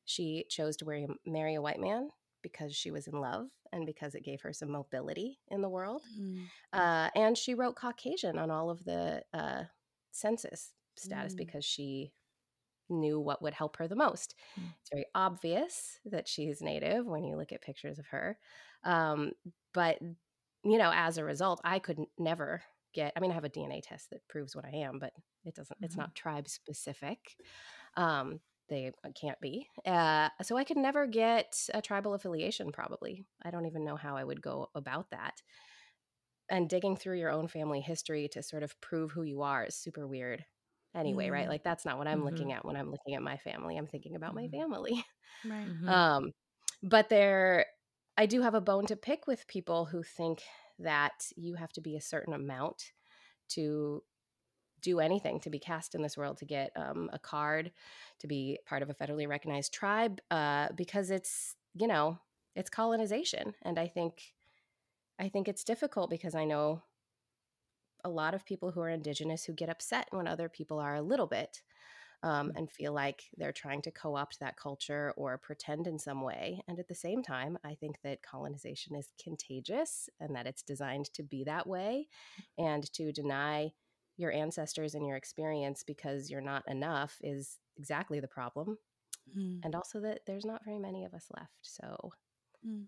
She 0.04 0.44
chose 0.50 0.76
to 0.78 1.16
marry 1.26 1.54
a 1.54 1.62
white 1.62 1.80
man 1.80 2.08
because 2.42 2.74
she 2.74 2.90
was 2.90 3.06
in 3.06 3.18
love 3.20 3.46
and 3.72 3.86
because 3.86 4.14
it 4.14 4.24
gave 4.24 4.40
her 4.42 4.52
some 4.52 4.70
mobility 4.70 5.38
in 5.48 5.62
the 5.62 5.68
world. 5.68 6.02
Mm. 6.20 6.44
Uh, 6.72 7.08
and 7.16 7.36
she 7.36 7.54
wrote 7.54 7.74
Caucasian 7.74 8.38
on 8.38 8.50
all 8.50 8.70
of 8.70 8.84
the 8.84 9.22
uh, 9.32 9.62
census 10.12 10.72
status 10.96 11.34
mm. 11.34 11.38
because 11.38 11.64
she 11.64 12.12
knew 12.90 13.18
what 13.18 13.42
would 13.42 13.54
help 13.54 13.76
her 13.78 13.88
the 13.88 13.96
most. 13.96 14.34
Mm. 14.60 14.64
It's 14.80 14.90
very 14.92 15.06
obvious 15.14 15.98
that 16.04 16.28
she's 16.28 16.60
native 16.60 17.06
when 17.06 17.24
you 17.24 17.36
look 17.36 17.52
at 17.52 17.62
pictures 17.62 17.98
of 17.98 18.06
her. 18.08 18.38
Um, 18.84 19.32
but, 19.72 19.98
you 20.62 20.78
know, 20.78 20.92
as 20.94 21.18
a 21.18 21.24
result, 21.24 21.60
I 21.64 21.78
could 21.78 21.98
never 22.18 22.62
get, 22.94 23.12
I 23.16 23.20
mean, 23.20 23.30
I 23.30 23.34
have 23.34 23.44
a 23.44 23.50
DNA 23.50 23.80
test 23.82 24.10
that 24.10 24.28
proves 24.28 24.54
what 24.54 24.66
I 24.66 24.76
am, 24.76 24.98
but 24.98 25.12
it 25.44 25.54
doesn't, 25.54 25.76
mm-hmm. 25.76 25.84
it's 25.84 25.96
not 25.96 26.14
tribe 26.14 26.48
specific. 26.48 27.18
Um, 27.96 28.40
they 28.68 28.92
can't 29.14 29.40
be. 29.40 29.68
Uh, 29.86 30.28
so 30.42 30.56
I 30.56 30.64
could 30.64 30.76
never 30.76 31.06
get 31.06 31.54
a 31.74 31.82
tribal 31.82 32.14
affiliation, 32.14 32.72
probably. 32.72 33.24
I 33.42 33.50
don't 33.50 33.66
even 33.66 33.84
know 33.84 33.96
how 33.96 34.16
I 34.16 34.24
would 34.24 34.40
go 34.40 34.70
about 34.74 35.10
that. 35.10 35.42
And 36.50 36.68
digging 36.68 36.96
through 36.96 37.18
your 37.18 37.30
own 37.30 37.48
family 37.48 37.80
history 37.80 38.28
to 38.32 38.42
sort 38.42 38.62
of 38.62 38.78
prove 38.80 39.12
who 39.12 39.22
you 39.22 39.42
are 39.42 39.64
is 39.64 39.76
super 39.76 40.06
weird 40.06 40.44
anyway, 40.94 41.26
mm-hmm. 41.26 41.34
right? 41.34 41.48
Like 41.48 41.64
that's 41.64 41.84
not 41.84 41.98
what 41.98 42.06
I'm 42.06 42.18
mm-hmm. 42.18 42.26
looking 42.26 42.52
at 42.52 42.64
when 42.64 42.76
I'm 42.76 42.90
looking 42.90 43.14
at 43.14 43.22
my 43.22 43.36
family. 43.38 43.76
I'm 43.76 43.86
thinking 43.86 44.16
about 44.16 44.34
mm-hmm. 44.34 44.50
my 44.52 44.58
family. 44.58 45.04
Right. 45.44 45.66
Um, 45.88 46.32
but 46.82 47.08
there, 47.08 47.66
I 48.16 48.26
do 48.26 48.42
have 48.42 48.54
a 48.54 48.60
bone 48.60 48.86
to 48.86 48.96
pick 48.96 49.26
with 49.26 49.48
people 49.48 49.86
who 49.86 50.02
think 50.02 50.42
that 50.78 51.12
you 51.36 51.54
have 51.54 51.72
to 51.72 51.80
be 51.80 51.96
a 51.96 52.00
certain 52.00 52.34
amount 52.34 52.92
to 53.50 54.02
do 54.84 55.00
anything 55.00 55.40
to 55.40 55.50
be 55.50 55.58
cast 55.58 55.94
in 55.94 56.02
this 56.02 56.16
world 56.16 56.36
to 56.36 56.44
get 56.44 56.70
um, 56.76 57.08
a 57.12 57.18
card 57.18 57.72
to 58.20 58.26
be 58.26 58.58
part 58.66 58.82
of 58.82 58.90
a 58.90 58.94
federally 58.94 59.26
recognized 59.26 59.72
tribe 59.72 60.20
uh, 60.30 60.68
because 60.76 61.10
it's 61.10 61.56
you 61.74 61.86
know 61.86 62.18
it's 62.54 62.70
colonization 62.70 63.54
and 63.62 63.78
i 63.78 63.88
think 63.88 64.34
i 65.18 65.28
think 65.28 65.48
it's 65.48 65.64
difficult 65.64 66.10
because 66.10 66.34
i 66.34 66.44
know 66.44 66.82
a 68.04 68.10
lot 68.10 68.34
of 68.34 68.44
people 68.44 68.70
who 68.70 68.80
are 68.80 68.90
indigenous 68.90 69.44
who 69.44 69.54
get 69.54 69.70
upset 69.70 70.06
when 70.10 70.28
other 70.28 70.48
people 70.48 70.78
are 70.78 70.94
a 70.94 71.02
little 71.02 71.26
bit 71.26 71.62
um, 72.24 72.52
and 72.56 72.70
feel 72.70 72.94
like 72.94 73.24
they're 73.36 73.52
trying 73.52 73.82
to 73.82 73.90
co 73.90 74.16
opt 74.16 74.40
that 74.40 74.56
culture 74.56 75.12
or 75.16 75.36
pretend 75.36 75.86
in 75.86 75.98
some 75.98 76.22
way. 76.22 76.62
And 76.66 76.78
at 76.78 76.88
the 76.88 76.94
same 76.94 77.22
time, 77.22 77.58
I 77.62 77.74
think 77.74 77.96
that 78.02 78.22
colonization 78.22 78.96
is 78.96 79.10
contagious 79.22 80.08
and 80.18 80.34
that 80.34 80.46
it's 80.46 80.62
designed 80.62 81.12
to 81.12 81.22
be 81.22 81.44
that 81.44 81.66
way. 81.66 82.08
And 82.56 82.90
to 82.94 83.12
deny 83.12 83.72
your 84.16 84.32
ancestors 84.32 84.94
and 84.94 85.06
your 85.06 85.16
experience 85.16 85.82
because 85.82 86.30
you're 86.30 86.40
not 86.40 86.62
enough 86.68 87.16
is 87.22 87.58
exactly 87.76 88.20
the 88.20 88.28
problem. 88.28 88.78
Mm. 89.36 89.60
And 89.64 89.74
also 89.74 90.00
that 90.00 90.20
there's 90.26 90.44
not 90.44 90.64
very 90.64 90.78
many 90.78 91.04
of 91.04 91.14
us 91.14 91.26
left. 91.36 91.58
So 91.62 92.12
mm. 92.66 92.84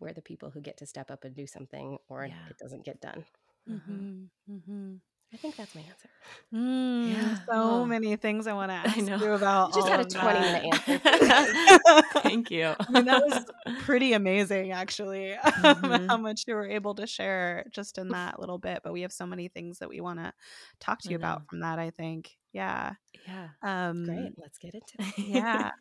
we're 0.00 0.12
the 0.12 0.22
people 0.22 0.50
who 0.50 0.60
get 0.60 0.76
to 0.78 0.86
step 0.86 1.10
up 1.10 1.24
and 1.24 1.34
do 1.34 1.46
something 1.46 1.98
or 2.08 2.26
yeah. 2.26 2.34
it 2.50 2.58
doesn't 2.58 2.84
get 2.84 3.00
done. 3.00 3.24
Mm-hmm. 3.68 4.24
Mm-hmm. 4.50 4.94
I 5.32 5.36
think 5.36 5.56
that's 5.56 5.74
my 5.74 5.82
answer. 5.82 6.08
Mm, 6.54 7.12
yeah. 7.12 7.34
So 7.40 7.52
oh. 7.52 7.84
many 7.84 8.16
things 8.16 8.46
I 8.46 8.54
want 8.54 8.70
to 8.70 8.74
ask 8.74 8.96
you 8.96 9.32
about. 9.32 9.74
just 9.74 9.88
had 9.88 10.00
a 10.00 10.04
20 10.04 10.40
minute 10.40 10.64
answer. 10.88 12.02
Thank 12.20 12.50
you. 12.50 12.74
I 12.78 12.90
mean, 12.90 13.04
that 13.04 13.22
was 13.22 13.44
pretty 13.80 14.14
amazing, 14.14 14.72
actually, 14.72 15.34
mm-hmm. 15.44 16.06
how 16.06 16.16
much 16.16 16.44
you 16.46 16.54
were 16.54 16.66
able 16.66 16.94
to 16.94 17.06
share 17.06 17.66
just 17.70 17.98
in 17.98 18.08
that 18.08 18.40
little 18.40 18.58
bit. 18.58 18.80
But 18.82 18.94
we 18.94 19.02
have 19.02 19.12
so 19.12 19.26
many 19.26 19.48
things 19.48 19.80
that 19.80 19.90
we 19.90 20.00
want 20.00 20.18
to 20.18 20.32
talk 20.80 21.02
to 21.02 21.10
you 21.10 21.16
about 21.16 21.46
from 21.48 21.60
that, 21.60 21.78
I 21.78 21.90
think. 21.90 22.36
Yeah. 22.54 22.94
Yeah. 23.26 23.48
Um, 23.62 24.06
Great. 24.06 24.32
Let's 24.38 24.58
get 24.58 24.74
into 24.74 24.94
it. 24.98 25.18
yeah. 25.18 25.72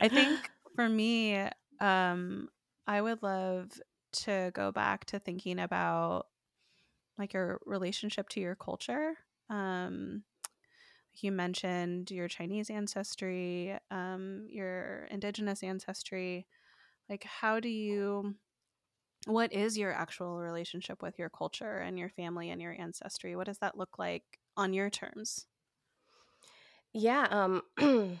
I 0.00 0.08
think 0.08 0.50
for 0.74 0.88
me, 0.88 1.46
um, 1.78 2.48
I 2.86 3.02
would 3.02 3.22
love 3.22 3.70
to 4.12 4.50
go 4.54 4.72
back 4.72 5.04
to 5.06 5.18
thinking 5.18 5.58
about 5.58 6.26
like 7.18 7.32
your 7.32 7.60
relationship 7.66 8.28
to 8.30 8.40
your 8.40 8.54
culture. 8.54 9.14
Um, 9.50 10.24
you 11.14 11.30
mentioned 11.30 12.10
your 12.10 12.28
Chinese 12.28 12.70
ancestry, 12.70 13.78
um, 13.90 14.46
your 14.48 15.06
indigenous 15.10 15.62
ancestry. 15.62 16.46
Like, 17.08 17.24
how 17.24 17.60
do 17.60 17.68
you, 17.68 18.34
what 19.26 19.52
is 19.52 19.78
your 19.78 19.92
actual 19.92 20.38
relationship 20.38 21.02
with 21.02 21.18
your 21.18 21.30
culture 21.30 21.78
and 21.78 21.98
your 21.98 22.08
family 22.08 22.50
and 22.50 22.60
your 22.60 22.74
ancestry? 22.78 23.36
What 23.36 23.46
does 23.46 23.58
that 23.58 23.78
look 23.78 23.98
like 23.98 24.24
on 24.56 24.72
your 24.72 24.90
terms? 24.90 25.46
Yeah, 26.92 27.26
um, 27.30 27.62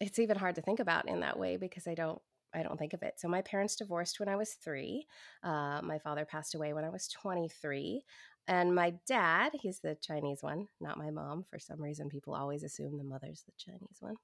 it's 0.00 0.18
even 0.18 0.36
hard 0.36 0.56
to 0.56 0.62
think 0.62 0.80
about 0.80 1.08
in 1.08 1.20
that 1.20 1.38
way 1.38 1.56
because 1.56 1.86
I 1.86 1.94
don't 1.94 2.22
I 2.54 2.62
don't 2.62 2.78
think 2.78 2.92
of 2.92 3.02
it. 3.02 3.14
So 3.18 3.28
my 3.28 3.42
parents 3.42 3.76
divorced 3.76 4.20
when 4.20 4.28
I 4.28 4.36
was 4.36 4.52
three. 4.52 5.06
Uh, 5.42 5.80
my 5.82 5.98
father 5.98 6.24
passed 6.24 6.54
away 6.54 6.72
when 6.72 6.84
I 6.84 6.90
was 6.90 7.08
23. 7.08 8.04
And 8.46 8.74
my 8.74 8.94
dad, 9.06 9.52
he's 9.54 9.80
the 9.80 9.96
Chinese 9.96 10.42
one, 10.42 10.68
not 10.80 10.98
my 10.98 11.10
mom. 11.10 11.44
For 11.48 11.58
some 11.58 11.80
reason, 11.80 12.10
people 12.10 12.34
always 12.34 12.62
assume 12.62 12.98
the 12.98 13.04
mother's 13.04 13.42
the 13.42 13.52
Chinese 13.56 13.98
one. 14.00 14.16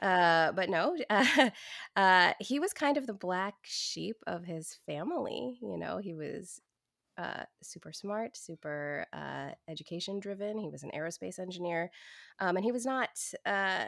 Uh, 0.00 0.52
but 0.52 0.70
no, 0.70 0.96
uh, 1.10 1.50
uh, 1.96 2.32
he 2.40 2.58
was 2.58 2.72
kind 2.72 2.96
of 2.96 3.06
the 3.06 3.12
black 3.12 3.54
sheep 3.62 4.16
of 4.26 4.44
his 4.44 4.78
family. 4.86 5.58
You 5.60 5.76
know, 5.76 5.98
he 5.98 6.14
was 6.14 6.62
uh, 7.18 7.44
super 7.62 7.92
smart, 7.92 8.36
super 8.36 9.06
uh, 9.12 9.50
education 9.68 10.18
driven. 10.18 10.58
He 10.58 10.70
was 10.70 10.82
an 10.82 10.90
aerospace 10.94 11.38
engineer. 11.38 11.90
Um, 12.40 12.56
and 12.56 12.64
he 12.64 12.72
was 12.72 12.86
not 12.86 13.10
uh, 13.44 13.86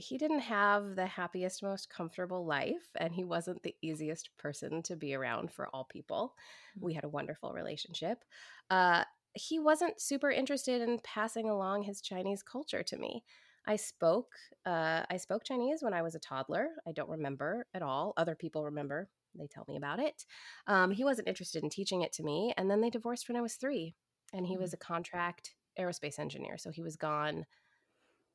he 0.00 0.18
didn't 0.18 0.40
have 0.40 0.96
the 0.96 1.06
happiest, 1.06 1.62
most 1.62 1.90
comfortable 1.90 2.46
life, 2.46 2.88
and 2.96 3.12
he 3.12 3.24
wasn't 3.24 3.62
the 3.62 3.76
easiest 3.82 4.30
person 4.38 4.82
to 4.84 4.96
be 4.96 5.14
around 5.14 5.52
for 5.52 5.68
all 5.68 5.84
people. 5.84 6.34
Mm-hmm. 6.76 6.86
We 6.86 6.94
had 6.94 7.04
a 7.04 7.08
wonderful 7.08 7.52
relationship. 7.52 8.24
Uh, 8.70 9.04
he 9.34 9.58
wasn't 9.58 10.00
super 10.00 10.30
interested 10.30 10.82
in 10.82 10.98
passing 11.04 11.48
along 11.48 11.82
his 11.82 12.00
Chinese 12.00 12.42
culture 12.42 12.82
to 12.82 12.96
me. 12.96 13.22
I 13.66 13.76
spoke 13.76 14.32
uh, 14.64 15.02
I 15.08 15.16
spoke 15.18 15.44
Chinese 15.44 15.82
when 15.82 15.94
I 15.94 16.02
was 16.02 16.14
a 16.14 16.20
toddler. 16.20 16.68
I 16.86 16.92
don't 16.92 17.10
remember 17.10 17.66
at 17.74 17.82
all. 17.82 18.14
Other 18.16 18.34
people 18.34 18.64
remember. 18.64 19.08
They 19.38 19.46
tell 19.46 19.66
me 19.68 19.76
about 19.76 20.00
it. 20.00 20.24
Um, 20.66 20.90
he 20.90 21.04
wasn't 21.04 21.28
interested 21.28 21.62
in 21.62 21.70
teaching 21.70 22.02
it 22.02 22.12
to 22.14 22.24
me, 22.24 22.52
and 22.56 22.68
then 22.68 22.80
they 22.80 22.90
divorced 22.90 23.28
when 23.28 23.36
I 23.36 23.42
was 23.42 23.54
three. 23.54 23.94
And 24.32 24.46
he 24.46 24.54
mm-hmm. 24.54 24.62
was 24.62 24.72
a 24.72 24.78
contract 24.78 25.54
aerospace 25.78 26.18
engineer, 26.18 26.56
so 26.58 26.70
he 26.70 26.82
was 26.82 26.96
gone 26.96 27.46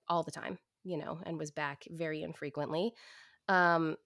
all 0.08 0.24
the 0.24 0.32
time 0.32 0.60
you 0.86 0.98
know, 0.98 1.20
and 1.26 1.38
was 1.38 1.52
back 1.52 1.84
very 1.90 2.22
infrequently. 2.22 2.94
Um, 3.50 3.98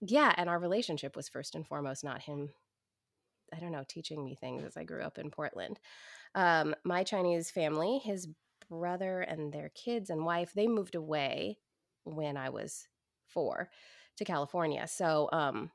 yeah, 0.00 0.34
and 0.36 0.48
our 0.48 0.58
relationship 0.58 1.16
was 1.16 1.28
first 1.28 1.54
and 1.54 1.66
foremost 1.66 2.04
not 2.04 2.22
him, 2.22 2.50
I 3.54 3.60
don't 3.60 3.72
know, 3.72 3.84
teaching 3.88 4.24
me 4.24 4.34
things 4.34 4.64
as 4.64 4.76
I 4.76 4.84
grew 4.84 5.02
up 5.02 5.18
in 5.18 5.30
Portland. 5.30 5.78
Um, 6.34 6.74
my 6.84 7.04
Chinese 7.04 7.50
family, 7.50 7.98
his 8.02 8.28
brother 8.68 9.20
and 9.20 9.52
their 9.52 9.70
kids 9.70 10.10
and 10.10 10.24
wife, 10.24 10.52
they 10.54 10.66
moved 10.66 10.94
away 10.94 11.58
when 12.04 12.36
I 12.36 12.50
was 12.50 12.86
four 13.28 13.70
to 14.16 14.24
California. 14.24 14.86
So 14.86 15.28
um, 15.32 15.70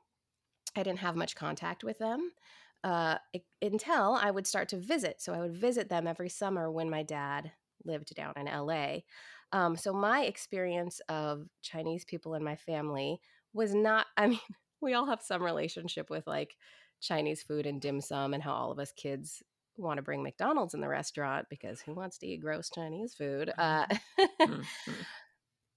I 0.76 0.82
didn't 0.82 1.00
have 1.00 1.16
much 1.16 1.34
contact 1.34 1.84
with 1.84 1.98
them 1.98 2.32
uh, 2.84 3.16
until 3.62 4.14
I 4.14 4.30
would 4.30 4.46
start 4.46 4.68
to 4.70 4.76
visit. 4.76 5.20
So 5.20 5.32
I 5.32 5.40
would 5.40 5.56
visit 5.56 5.88
them 5.88 6.06
every 6.06 6.28
summer 6.28 6.70
when 6.70 6.90
my 6.90 7.02
dad 7.02 7.52
lived 7.84 8.14
down 8.14 8.34
in 8.36 8.46
LA. 8.46 8.98
Um, 9.52 9.76
so 9.76 9.92
my 9.92 10.22
experience 10.22 11.00
of 11.08 11.46
Chinese 11.62 12.04
people 12.04 12.34
in 12.34 12.44
my 12.44 12.56
family 12.56 13.20
was 13.52 13.74
not, 13.74 14.06
I 14.16 14.28
mean, 14.28 14.40
we 14.80 14.94
all 14.94 15.06
have 15.06 15.22
some 15.22 15.42
relationship 15.42 16.10
with 16.10 16.26
like 16.26 16.56
Chinese 17.00 17.42
food 17.42 17.66
and 17.66 17.80
dim 17.80 18.00
sum 18.00 18.34
and 18.34 18.42
how 18.42 18.52
all 18.52 18.72
of 18.72 18.78
us 18.78 18.92
kids 18.92 19.42
want 19.76 19.98
to 19.98 20.02
bring 20.02 20.22
McDonald's 20.22 20.74
in 20.74 20.80
the 20.80 20.88
restaurant 20.88 21.46
because 21.50 21.80
who 21.80 21.92
wants 21.92 22.18
to 22.18 22.26
eat 22.26 22.40
gross 22.40 22.70
Chinese 22.70 23.14
food? 23.14 23.52
Uh, 23.58 23.86
mm-hmm. 24.40 24.60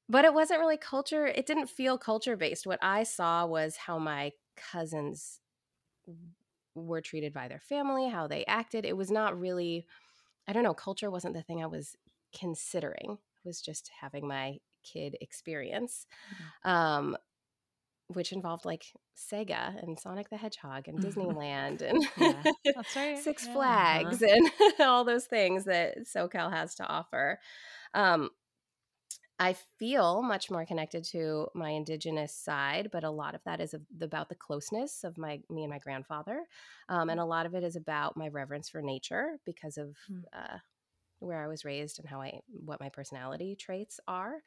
but 0.07 0.25
it 0.25 0.33
wasn't 0.33 0.59
really 0.59 0.77
culture, 0.77 1.27
it 1.27 1.45
didn't 1.45 1.69
feel 1.69 1.97
culture 1.97 2.38
based. 2.38 2.65
What 2.65 2.79
I 2.81 3.03
saw 3.03 3.45
was 3.45 3.75
how 3.75 3.99
my 3.99 4.31
cousins 4.55 5.39
were 6.75 7.01
treated 7.01 7.33
by 7.33 7.47
their 7.47 7.59
family, 7.59 8.09
how 8.09 8.27
they 8.27 8.45
acted. 8.45 8.85
It 8.85 8.95
was 8.95 9.11
not 9.11 9.39
really, 9.39 9.85
I 10.47 10.53
don't 10.53 10.63
know, 10.63 10.73
culture 10.73 11.11
wasn't 11.11 11.33
the 11.33 11.41
thing 11.41 11.61
I 11.61 11.67
was 11.67 11.95
considering 12.38 13.17
was 13.50 13.62
just 13.62 13.89
having 14.00 14.27
my 14.27 14.58
kid 14.84 15.18
experience. 15.22 16.06
Mm-hmm. 16.63 16.70
Um, 16.70 17.18
which 18.08 18.32
involved 18.32 18.65
like 18.65 18.86
Sega 19.15 19.82
and 19.84 20.00
Sonic 20.00 20.29
the 20.29 20.38
Hedgehog 20.38 20.88
and 20.88 21.00
mm-hmm. 21.00 21.20
Disneyland 21.22 21.82
and 21.82 22.03
right. 22.96 23.20
Six 23.20 23.46
yeah. 23.46 23.53
Flags 23.53 24.24
uh-huh. 24.24 24.36
and 24.36 24.74
all 24.79 25.03
those 25.03 25.25
things 25.25 25.65
that 25.65 26.08
SoCal 26.08 26.51
has 26.51 26.75
to 26.75 26.88
offer. 26.88 27.39
Um, 27.94 28.32
I 29.41 29.56
feel 29.77 30.22
much 30.22 30.51
more 30.51 30.65
connected 30.65 31.06
to 31.12 31.48
my 31.56 31.70
indigenous 31.70 32.34
side, 32.36 32.89
but 32.91 33.06
a 33.06 33.10
lot 33.10 33.36
of 33.36 33.41
that 33.46 33.62
is 33.62 33.74
about 34.01 34.27
the 34.27 34.36
closeness 34.36 35.06
of 35.06 35.18
my 35.18 35.39
me 35.50 35.63
and 35.63 35.72
my 35.72 35.79
grandfather, 35.79 36.44
um, 36.89 37.10
and 37.10 37.22
mm. 37.22 37.24
a 37.24 37.25
lot 37.25 37.46
of 37.46 37.56
it 37.56 37.63
is 37.63 37.77
about 37.77 38.18
my 38.18 38.27
reverence 38.27 38.68
for 38.68 38.82
nature 38.82 39.38
because 39.46 39.77
of 39.77 39.96
mm. 40.12 40.24
uh, 40.34 40.58
where 41.19 41.43
I 41.43 41.47
was 41.47 41.65
raised 41.65 41.99
and 41.99 42.07
how 42.07 42.21
I 42.21 42.39
what 42.49 42.79
my 42.79 42.89
personality 42.89 43.55
traits 43.55 43.99
are, 44.07 44.41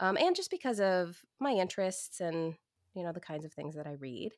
um, 0.00 0.16
and 0.16 0.36
just 0.36 0.50
because 0.50 0.80
of 0.80 1.16
my 1.40 1.52
interests 1.52 2.20
and 2.20 2.54
you 2.94 3.02
know 3.02 3.12
the 3.12 3.20
kinds 3.20 3.44
of 3.44 3.52
things 3.52 3.74
that 3.76 3.86
I 3.86 3.92
read, 3.92 4.32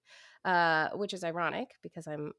uh, 0.44 0.88
which 0.94 1.14
is 1.14 1.24
ironic 1.24 1.70
because 1.82 2.06
I'm 2.06 2.32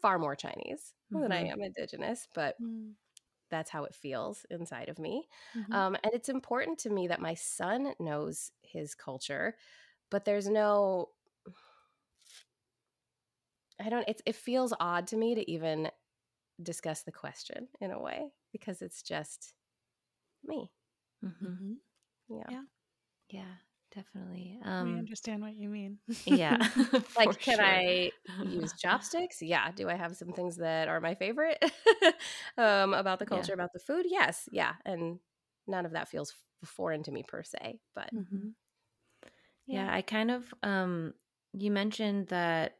far 0.00 0.18
more 0.18 0.36
Chinese 0.36 0.94
mm-hmm. 1.12 1.22
than 1.22 1.32
I 1.32 1.44
mm-hmm. 1.44 1.52
am 1.52 1.62
Indigenous, 1.62 2.28
but. 2.34 2.60
Mm. 2.62 2.92
That's 3.48 3.70
how 3.70 3.84
it 3.84 3.94
feels 3.94 4.44
inside 4.50 4.88
of 4.88 4.98
me. 4.98 5.28
Mm-hmm. 5.56 5.72
Um, 5.72 5.96
and 6.02 6.12
it's 6.12 6.28
important 6.28 6.80
to 6.80 6.90
me 6.90 7.06
that 7.06 7.20
my 7.20 7.34
son 7.34 7.92
knows 8.00 8.50
his 8.62 8.96
culture, 8.96 9.54
but 10.10 10.24
there's 10.24 10.48
no 10.48 11.10
I 13.80 13.88
don't 13.88 14.08
it 14.08 14.22
it 14.26 14.34
feels 14.34 14.72
odd 14.80 15.06
to 15.08 15.16
me 15.16 15.34
to 15.34 15.50
even 15.50 15.90
discuss 16.62 17.02
the 17.02 17.12
question 17.12 17.68
in 17.80 17.90
a 17.90 18.00
way 18.00 18.32
because 18.58 18.82
it's 18.82 19.02
just 19.02 19.52
me. 20.44 20.70
Mm-hmm. 21.24 21.46
mm-hmm. 21.46 21.72
Yeah. 22.28 22.44
Yeah. 22.50 22.62
Yeah, 23.28 23.54
definitely. 23.94 24.58
Um, 24.64 24.92
we 24.92 24.98
understand 24.98 25.42
what 25.42 25.54
you 25.54 25.68
mean. 25.68 25.98
yeah. 26.24 26.56
like, 27.16 27.38
can 27.40 27.56
sure. 27.56 27.64
I 27.64 28.10
use 28.44 28.72
chopsticks? 28.78 29.42
Yeah. 29.42 29.70
Do 29.72 29.88
I 29.88 29.94
have 29.94 30.16
some 30.16 30.32
things 30.32 30.56
that 30.56 30.88
are 30.88 31.00
my 31.00 31.14
favorite 31.14 31.62
um, 32.58 32.94
about 32.94 33.18
the 33.18 33.26
culture, 33.26 33.52
yeah. 33.52 33.54
about 33.54 33.72
the 33.72 33.80
food? 33.80 34.06
Yes. 34.08 34.48
Yeah. 34.52 34.72
And 34.84 35.18
none 35.66 35.86
of 35.86 35.92
that 35.92 36.08
feels 36.08 36.32
foreign 36.64 37.02
to 37.04 37.12
me 37.12 37.24
per 37.26 37.42
se, 37.42 37.80
but. 37.94 38.10
Mm-hmm. 38.14 38.48
Yeah. 39.66 39.86
yeah, 39.86 39.94
I 39.94 40.02
kind 40.02 40.30
of, 40.30 40.44
um, 40.62 41.12
you 41.52 41.72
mentioned 41.72 42.28
that 42.28 42.76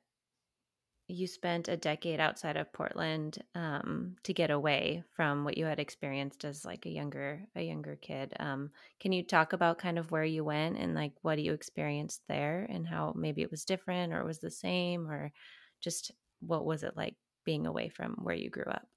you 1.08 1.26
spent 1.28 1.68
a 1.68 1.76
decade 1.76 2.18
outside 2.20 2.56
of 2.56 2.72
Portland 2.72 3.42
um, 3.54 4.16
to 4.24 4.34
get 4.34 4.50
away 4.50 5.04
from 5.12 5.44
what 5.44 5.56
you 5.56 5.64
had 5.64 5.78
experienced 5.78 6.44
as 6.44 6.64
like 6.64 6.84
a 6.86 6.90
younger 6.90 7.46
a 7.54 7.62
younger 7.62 7.96
kid. 7.96 8.34
Um, 8.40 8.72
can 8.98 9.12
you 9.12 9.22
talk 9.24 9.52
about 9.52 9.78
kind 9.78 9.98
of 9.98 10.10
where 10.10 10.24
you 10.24 10.44
went 10.44 10.78
and 10.78 10.94
like 10.94 11.12
what 11.22 11.38
you 11.40 11.52
experienced 11.52 12.22
there 12.28 12.66
and 12.68 12.86
how 12.88 13.12
maybe 13.16 13.42
it 13.42 13.50
was 13.50 13.64
different 13.64 14.12
or 14.12 14.20
it 14.20 14.26
was 14.26 14.40
the 14.40 14.50
same 14.50 15.08
or 15.08 15.32
just 15.80 16.10
what 16.40 16.64
was 16.66 16.82
it 16.82 16.96
like 16.96 17.16
being 17.44 17.66
away 17.66 17.88
from 17.88 18.14
where 18.22 18.34
you 18.34 18.50
grew 18.50 18.64
up? 18.64 18.88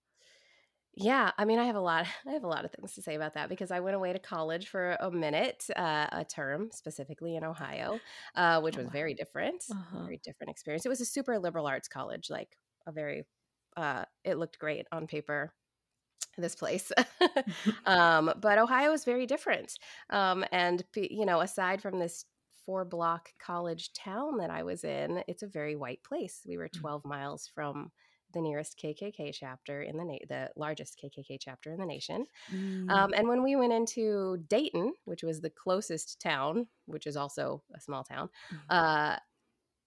Yeah, 0.99 1.31
I 1.37 1.45
mean, 1.45 1.59
I 1.59 1.65
have 1.65 1.75
a 1.75 1.81
lot. 1.81 2.05
I 2.27 2.31
have 2.31 2.43
a 2.43 2.47
lot 2.47 2.65
of 2.65 2.71
things 2.71 2.93
to 2.93 3.01
say 3.01 3.15
about 3.15 3.33
that 3.35 3.49
because 3.49 3.71
I 3.71 3.79
went 3.79 3.95
away 3.95 4.13
to 4.13 4.19
college 4.19 4.67
for 4.67 4.97
a 4.99 5.09
minute, 5.09 5.65
uh, 5.75 6.07
a 6.11 6.25
term 6.25 6.69
specifically 6.71 7.35
in 7.35 7.43
Ohio, 7.43 7.99
uh, 8.35 8.61
which 8.61 8.75
oh, 8.75 8.79
was 8.79 8.87
wow. 8.87 8.93
very 8.93 9.13
different, 9.13 9.63
uh-huh. 9.71 10.03
very 10.03 10.19
different 10.23 10.51
experience. 10.51 10.85
It 10.85 10.89
was 10.89 11.01
a 11.01 11.05
super 11.05 11.39
liberal 11.39 11.67
arts 11.67 11.87
college, 11.87 12.29
like 12.29 12.57
a 12.85 12.91
very. 12.91 13.23
Uh, 13.77 14.03
it 14.23 14.37
looked 14.37 14.59
great 14.59 14.87
on 14.91 15.07
paper. 15.07 15.53
This 16.37 16.55
place, 16.55 16.91
um, 17.85 18.31
but 18.39 18.59
Ohio 18.59 18.93
is 18.93 19.03
very 19.03 19.25
different. 19.25 19.77
Um, 20.09 20.45
and 20.51 20.83
you 20.95 21.25
know, 21.25 21.41
aside 21.41 21.81
from 21.81 21.99
this 21.99 22.25
four 22.65 22.85
block 22.85 23.29
college 23.39 23.91
town 23.93 24.37
that 24.37 24.49
I 24.49 24.63
was 24.63 24.83
in, 24.83 25.23
it's 25.27 25.43
a 25.43 25.47
very 25.47 25.75
white 25.75 26.03
place. 26.03 26.41
We 26.47 26.57
were 26.57 26.69
mm. 26.69 26.79
12 26.79 27.03
miles 27.03 27.49
from 27.53 27.91
the 28.33 28.41
nearest 28.41 28.79
KKK 28.83 29.33
chapter 29.33 29.81
in 29.81 29.97
the 29.97 30.05
na- 30.05 30.25
the 30.27 30.49
largest 30.55 30.99
KKK 31.03 31.37
chapter 31.39 31.71
in 31.71 31.79
the 31.79 31.85
nation. 31.85 32.25
Mm. 32.53 32.89
Um, 32.89 33.13
and 33.15 33.27
when 33.27 33.43
we 33.43 33.55
went 33.55 33.73
into 33.73 34.37
Dayton, 34.47 34.93
which 35.05 35.23
was 35.23 35.41
the 35.41 35.49
closest 35.49 36.19
town, 36.21 36.67
which 36.85 37.07
is 37.07 37.17
also 37.17 37.63
a 37.75 37.79
small 37.79 38.03
town, 38.03 38.29
mm. 38.53 38.59
uh, 38.69 39.17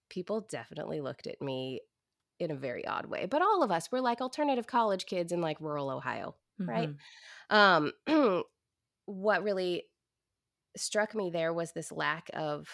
people 0.09 0.47
definitely 0.49 1.01
looked 1.01 1.27
at 1.27 1.41
me 1.41 1.81
in 2.39 2.51
a 2.51 2.55
very 2.55 2.85
odd 2.85 3.05
way. 3.05 3.25
But 3.25 3.41
all 3.41 3.63
of 3.63 3.71
us 3.71 3.91
were 3.91 4.01
like 4.01 4.21
alternative 4.21 4.67
college 4.67 5.05
kids 5.05 5.31
in 5.31 5.41
like 5.41 5.59
rural 5.59 5.89
Ohio, 5.89 6.35
mm-hmm. 6.61 6.69
right? 6.69 6.89
Um, 7.49 7.91
what 9.05 9.43
really 9.43 9.83
struck 10.75 11.13
me 11.13 11.29
there 11.29 11.53
was 11.53 11.71
this 11.71 11.91
lack 11.91 12.29
of 12.33 12.67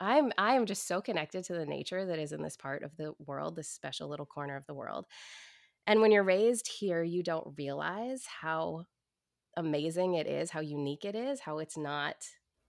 I'm 0.00 0.32
I 0.38 0.54
am 0.54 0.66
just 0.66 0.86
so 0.86 1.00
connected 1.00 1.44
to 1.44 1.54
the 1.54 1.66
nature 1.66 2.04
that 2.04 2.18
is 2.18 2.32
in 2.32 2.42
this 2.42 2.56
part 2.56 2.82
of 2.82 2.96
the 2.96 3.14
world, 3.18 3.56
this 3.56 3.68
special 3.68 4.08
little 4.08 4.26
corner 4.26 4.56
of 4.56 4.66
the 4.66 4.74
world. 4.74 5.06
And 5.86 6.00
when 6.00 6.10
you're 6.10 6.24
raised 6.24 6.68
here, 6.68 7.02
you 7.02 7.22
don't 7.22 7.54
realize 7.56 8.24
how 8.26 8.86
amazing 9.56 10.14
it 10.14 10.26
is, 10.26 10.50
how 10.50 10.60
unique 10.60 11.04
it 11.04 11.14
is, 11.14 11.40
how 11.40 11.58
it's 11.58 11.78
not 11.78 12.16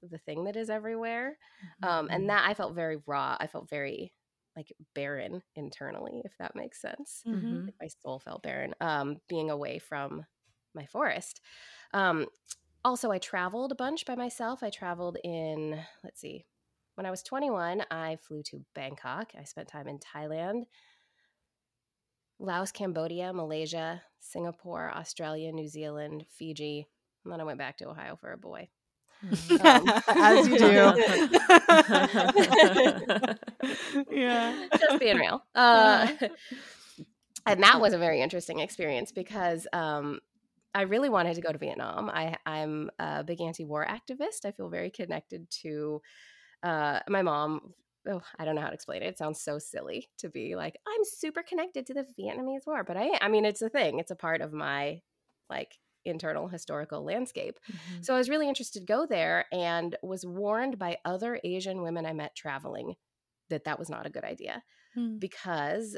the 0.02 0.20
thing 0.20 0.44
that 0.46 0.56
is 0.56 0.70
everywhere. 0.70 1.38
Mm-hmm. 1.84 1.90
Um, 1.90 2.08
and 2.10 2.22
mm-hmm. 2.22 2.28
that 2.28 2.48
I 2.48 2.54
felt 2.54 2.76
very 2.76 2.98
raw. 3.06 3.36
I 3.40 3.48
felt 3.48 3.70
very 3.70 4.14
like 4.56 4.72
barren 4.96 5.44
internally, 5.56 6.22
if 6.26 6.34
that 6.40 6.56
makes 6.56 6.82
sense. 6.82 7.24
Mm-hmm. 7.28 7.66
Like 7.66 7.76
my 7.82 7.88
soul 8.02 8.20
felt 8.20 8.44
barren 8.44 8.74
um, 8.82 9.18
being 9.28 9.50
away 9.52 9.80
from 9.80 10.26
my 10.74 10.86
forest. 10.86 11.42
Um, 11.94 12.28
also, 12.84 13.12
I 13.12 13.18
traveled 13.18 13.72
a 13.72 13.76
bunch 13.76 14.06
by 14.06 14.16
myself. 14.16 14.64
I 14.64 14.70
traveled 14.70 15.18
in, 15.24 15.80
let's 16.04 16.22
see, 16.22 16.46
when 16.98 17.06
I 17.06 17.12
was 17.12 17.22
21, 17.22 17.84
I 17.92 18.18
flew 18.28 18.42
to 18.48 18.66
Bangkok. 18.74 19.34
I 19.40 19.44
spent 19.44 19.68
time 19.68 19.88
in 19.88 20.00
Thailand, 20.00 20.64
Laos, 22.40 22.72
Cambodia, 22.72 23.32
Malaysia, 23.34 24.02
Singapore, 24.20 24.92
Australia, 24.92 25.52
New 25.52 25.68
Zealand, 25.68 26.26
Fiji. 26.28 26.88
And 27.24 27.32
then 27.32 27.40
I 27.40 27.44
went 27.44 27.60
back 27.60 27.78
to 27.78 27.88
Ohio 27.88 28.16
for 28.16 28.32
a 28.32 28.38
boy. 28.38 28.70
Um, 29.24 29.84
As 30.08 30.48
you 30.48 30.58
do. 30.58 30.66
yeah. 34.12 34.68
Just 34.80 35.00
being 35.00 35.18
real. 35.18 35.44
Uh, 35.54 36.08
and 37.46 37.62
that 37.64 37.80
was 37.80 37.94
a 37.94 37.98
very 38.00 38.22
interesting 38.22 38.60
experience 38.60 39.12
because 39.12 39.68
um, 39.72 40.20
I 40.74 40.82
really 40.82 41.10
wanted 41.10 41.36
to 41.36 41.42
go 41.42 41.52
to 41.52 41.60
Vietnam. 41.60 42.10
I, 42.10 42.38
I'm 42.46 42.90
a 43.00 43.24
big 43.24 43.40
anti 43.40 43.66
war 43.66 43.88
activist. 43.88 44.46
I 44.46 44.52
feel 44.52 44.70
very 44.70 44.90
connected 44.90 45.50
to 45.62 46.02
uh, 46.64 47.00
my 47.08 47.22
mom 47.22 47.74
oh, 48.10 48.22
I 48.40 48.46
don't 48.46 48.56
know 48.56 48.62
how 48.62 48.70
to 48.70 48.74
explain 48.74 49.04
it. 49.04 49.08
It 49.08 49.18
sounds 49.18 49.42
so 49.42 49.60
silly 49.60 50.08
to 50.20 50.30
be 50.30 50.56
like, 50.56 50.78
I'm 50.88 51.04
super 51.04 51.44
connected 51.44 51.86
to 51.88 51.94
the 51.94 52.06
Vietnamese 52.18 52.66
War, 52.66 52.84
but 52.84 52.98
I 52.98 53.12
I 53.22 53.28
mean 53.28 53.46
it's 53.46 53.62
a 53.62 53.70
thing. 53.70 54.00
It's 54.00 54.12
a 54.12 54.16
part 54.16 54.42
of 54.42 54.54
my 54.54 55.02
like 55.50 55.78
internal 56.06 56.48
historical 56.48 57.04
landscape. 57.04 57.60
Mm-hmm. 57.70 58.02
So 58.02 58.16
I 58.16 58.18
was 58.18 58.30
really 58.30 58.48
interested 58.48 58.80
to 58.80 58.86
go 58.86 59.06
there 59.06 59.46
and 59.52 59.96
was 60.02 60.26
warned 60.26 60.80
by 60.80 60.98
other 61.04 61.40
Asian 61.44 61.82
women 61.82 62.06
I 62.06 62.14
met 62.14 62.36
traveling 62.36 62.96
that 63.50 63.66
that 63.66 63.80
was 63.80 63.90
not 63.90 64.06
a 64.06 64.10
good 64.10 64.24
idea 64.24 64.64
mm. 64.98 65.20
because 65.20 65.98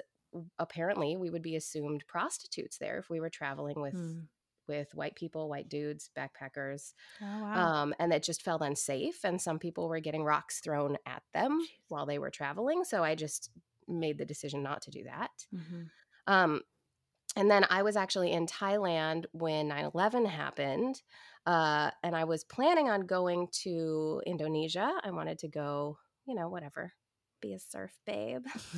apparently 0.58 1.15
we 1.15 1.30
would 1.30 1.41
be 1.41 1.56
assumed 1.56 2.06
prostitutes 2.08 2.78
there 2.78 2.98
if 2.98 3.10
we 3.10 3.19
were 3.19 3.30
traveling 3.30 3.80
with 3.82 3.95
mm 3.95 4.24
with 4.69 4.95
white 4.95 5.15
people, 5.15 5.49
white 5.49 5.67
dudes, 5.67 6.10
backpackers. 6.17 6.93
Oh, 7.21 7.25
wow. 7.41 7.82
um, 7.82 7.93
and 7.99 8.13
it 8.13 8.23
just 8.23 8.43
felt 8.43 8.62
unsafe. 8.62 9.25
And 9.25 9.41
some 9.41 9.60
people 9.60 9.89
were 9.89 9.99
getting 9.99 10.23
rocks 10.23 10.62
thrown 10.62 10.95
at 11.05 11.23
them 11.34 11.60
Jeez. 11.60 11.67
while 11.89 12.05
they 12.05 12.19
were 12.19 12.29
traveling. 12.29 12.86
So 12.86 13.03
I 13.03 13.15
just 13.15 13.49
made 13.88 14.17
the 14.17 14.25
decision 14.25 14.63
not 14.63 14.84
to 14.84 14.91
do 14.91 15.03
that. 15.03 15.32
Mm-hmm. 15.53 15.84
Um, 16.34 16.62
and 17.36 17.49
then 17.49 17.65
I 17.69 17.84
was 17.84 17.95
actually 17.95 18.32
in 18.32 18.47
Thailand 18.47 19.25
when 19.34 19.67
9 19.67 19.91
11 19.93 20.25
happened. 20.25 21.01
Uh, 21.45 21.89
and 22.03 22.15
I 22.15 22.25
was 22.25 22.43
planning 22.43 22.89
on 22.89 23.01
going 23.01 23.47
to 23.63 24.21
Indonesia. 24.25 24.91
I 25.03 25.12
wanted 25.12 25.39
to 25.39 25.47
go, 25.47 25.97
you 26.25 26.36
know, 26.36 26.49
whatever, 26.49 26.93
be 27.41 27.54
a 27.54 27.60
surf 27.60 27.91
babe. 28.06 28.45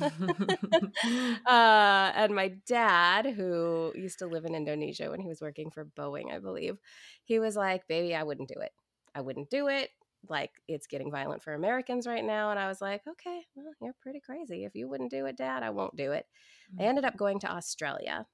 uh, 1.46 2.12
and 2.14 2.34
my 2.34 2.54
dad, 2.66 3.26
who 3.26 3.92
used 3.94 4.18
to 4.20 4.26
live 4.26 4.44
in 4.44 4.54
Indonesia 4.54 5.10
when 5.10 5.20
he 5.20 5.28
was 5.28 5.40
working 5.40 5.70
for 5.70 5.84
Boeing, 5.84 6.32
I 6.32 6.38
believe, 6.38 6.78
he 7.24 7.38
was 7.38 7.56
like, 7.56 7.86
Baby, 7.88 8.14
I 8.14 8.22
wouldn't 8.22 8.48
do 8.48 8.60
it. 8.60 8.72
I 9.14 9.20
wouldn't 9.20 9.50
do 9.50 9.68
it. 9.68 9.90
Like, 10.28 10.52
it's 10.68 10.86
getting 10.86 11.10
violent 11.10 11.42
for 11.42 11.52
Americans 11.52 12.06
right 12.06 12.24
now. 12.24 12.50
And 12.50 12.58
I 12.58 12.68
was 12.68 12.80
like, 12.80 13.02
Okay, 13.06 13.42
well, 13.54 13.72
you're 13.80 13.94
pretty 14.00 14.20
crazy. 14.20 14.64
If 14.64 14.74
you 14.74 14.88
wouldn't 14.88 15.10
do 15.10 15.26
it, 15.26 15.36
Dad, 15.36 15.62
I 15.62 15.70
won't 15.70 15.96
do 15.96 16.12
it. 16.12 16.26
Mm-hmm. 16.72 16.82
I 16.82 16.84
mm. 16.84 16.88
ended 16.88 17.04
up 17.04 17.16
going 17.16 17.40
to 17.40 17.50
Australia 17.52 18.26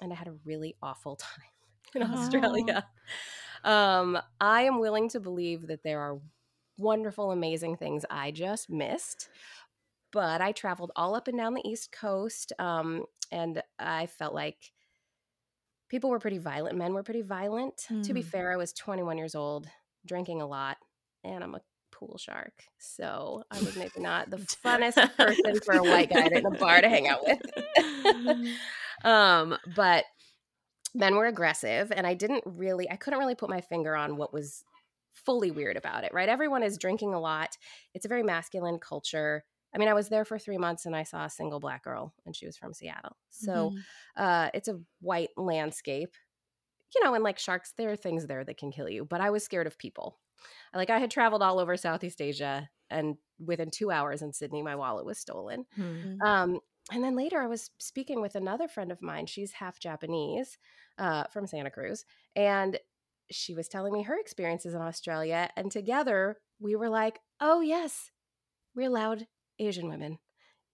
and 0.00 0.12
I 0.12 0.16
had 0.16 0.28
a 0.28 0.34
really 0.44 0.76
awful 0.82 1.16
time 1.16 1.44
in 1.94 2.02
oh. 2.02 2.06
Australia. 2.06 2.86
Um, 3.62 4.18
I 4.40 4.62
am 4.62 4.78
willing 4.78 5.08
to 5.10 5.20
believe 5.20 5.68
that 5.68 5.82
there 5.82 6.00
are 6.00 6.18
wonderful, 6.76 7.30
amazing 7.30 7.76
things 7.76 8.04
I 8.10 8.30
just 8.30 8.68
missed 8.68 9.28
but 10.14 10.40
I 10.40 10.52
traveled 10.52 10.92
all 10.94 11.16
up 11.16 11.26
and 11.26 11.36
down 11.36 11.54
the 11.54 11.68
East 11.68 11.90
Coast. 11.90 12.52
Um, 12.60 13.04
and 13.32 13.60
I 13.80 14.06
felt 14.06 14.32
like 14.32 14.70
people 15.90 16.08
were 16.08 16.20
pretty 16.20 16.38
violent. 16.38 16.78
Men 16.78 16.94
were 16.94 17.02
pretty 17.02 17.22
violent. 17.22 17.82
Mm. 17.90 18.04
To 18.04 18.14
be 18.14 18.22
mm. 18.22 18.26
fair, 18.26 18.52
I 18.52 18.56
was 18.56 18.72
21 18.72 19.18
years 19.18 19.34
old, 19.34 19.66
drinking 20.06 20.40
a 20.40 20.46
lot, 20.46 20.76
and 21.24 21.42
I'm 21.42 21.56
a 21.56 21.60
pool 21.90 22.16
shark. 22.16 22.52
So 22.78 23.42
I 23.50 23.58
was 23.58 23.76
maybe 23.76 23.98
not 23.98 24.30
the 24.30 24.36
funnest 24.36 25.16
person 25.16 25.60
for 25.64 25.74
a 25.74 25.82
white 25.82 26.10
guy 26.10 26.26
in 26.26 26.46
a 26.46 26.50
bar 26.52 26.80
to 26.80 26.88
hang 26.88 27.08
out 27.08 27.24
with. 27.26 28.46
um, 29.04 29.56
but 29.74 30.04
men 30.94 31.16
were 31.16 31.26
aggressive, 31.26 31.92
and 31.94 32.06
I 32.06 32.14
didn't 32.14 32.44
really, 32.46 32.88
I 32.88 32.94
couldn't 32.94 33.18
really 33.18 33.34
put 33.34 33.50
my 33.50 33.62
finger 33.62 33.96
on 33.96 34.16
what 34.16 34.32
was 34.32 34.62
fully 35.12 35.50
weird 35.50 35.76
about 35.76 36.04
it, 36.04 36.14
right? 36.14 36.28
Everyone 36.28 36.62
is 36.62 36.78
drinking 36.78 37.14
a 37.14 37.20
lot. 37.20 37.56
It's 37.94 38.04
a 38.04 38.08
very 38.08 38.22
masculine 38.22 38.78
culture. 38.78 39.42
I 39.74 39.78
mean, 39.78 39.88
I 39.88 39.94
was 39.94 40.08
there 40.08 40.24
for 40.24 40.38
three 40.38 40.58
months 40.58 40.86
and 40.86 40.94
I 40.94 41.02
saw 41.02 41.24
a 41.24 41.30
single 41.30 41.58
black 41.58 41.82
girl, 41.82 42.14
and 42.24 42.34
she 42.34 42.46
was 42.46 42.56
from 42.56 42.72
Seattle. 42.72 43.16
So 43.30 43.52
mm-hmm. 43.70 44.22
uh, 44.22 44.50
it's 44.54 44.68
a 44.68 44.80
white 45.00 45.30
landscape, 45.36 46.14
you 46.94 47.02
know, 47.02 47.14
and 47.14 47.24
like 47.24 47.38
sharks, 47.38 47.72
there 47.76 47.90
are 47.90 47.96
things 47.96 48.26
there 48.26 48.44
that 48.44 48.58
can 48.58 48.70
kill 48.70 48.88
you. 48.88 49.04
But 49.04 49.20
I 49.20 49.30
was 49.30 49.44
scared 49.44 49.66
of 49.66 49.78
people. 49.78 50.18
Like 50.74 50.90
I 50.90 50.98
had 50.98 51.10
traveled 51.10 51.42
all 51.42 51.58
over 51.58 51.76
Southeast 51.76 52.20
Asia, 52.20 52.68
and 52.90 53.16
within 53.44 53.70
two 53.70 53.90
hours 53.90 54.22
in 54.22 54.32
Sydney, 54.32 54.62
my 54.62 54.76
wallet 54.76 55.06
was 55.06 55.18
stolen. 55.18 55.64
Mm-hmm. 55.78 56.22
Um, 56.22 56.60
and 56.92 57.02
then 57.02 57.16
later, 57.16 57.40
I 57.40 57.46
was 57.46 57.70
speaking 57.78 58.20
with 58.20 58.34
another 58.34 58.68
friend 58.68 58.92
of 58.92 59.00
mine. 59.00 59.26
She's 59.26 59.52
half 59.52 59.80
Japanese 59.80 60.58
uh, 60.98 61.24
from 61.32 61.46
Santa 61.46 61.70
Cruz, 61.70 62.04
and 62.36 62.78
she 63.30 63.54
was 63.54 63.68
telling 63.68 63.92
me 63.92 64.02
her 64.02 64.18
experiences 64.18 64.74
in 64.74 64.82
Australia. 64.82 65.48
And 65.56 65.70
together, 65.72 66.38
we 66.60 66.76
were 66.76 66.90
like, 66.90 67.20
"Oh 67.40 67.60
yes, 67.60 68.10
we're 68.74 68.88
allowed 68.88 69.26
Asian 69.58 69.88
women. 69.88 70.18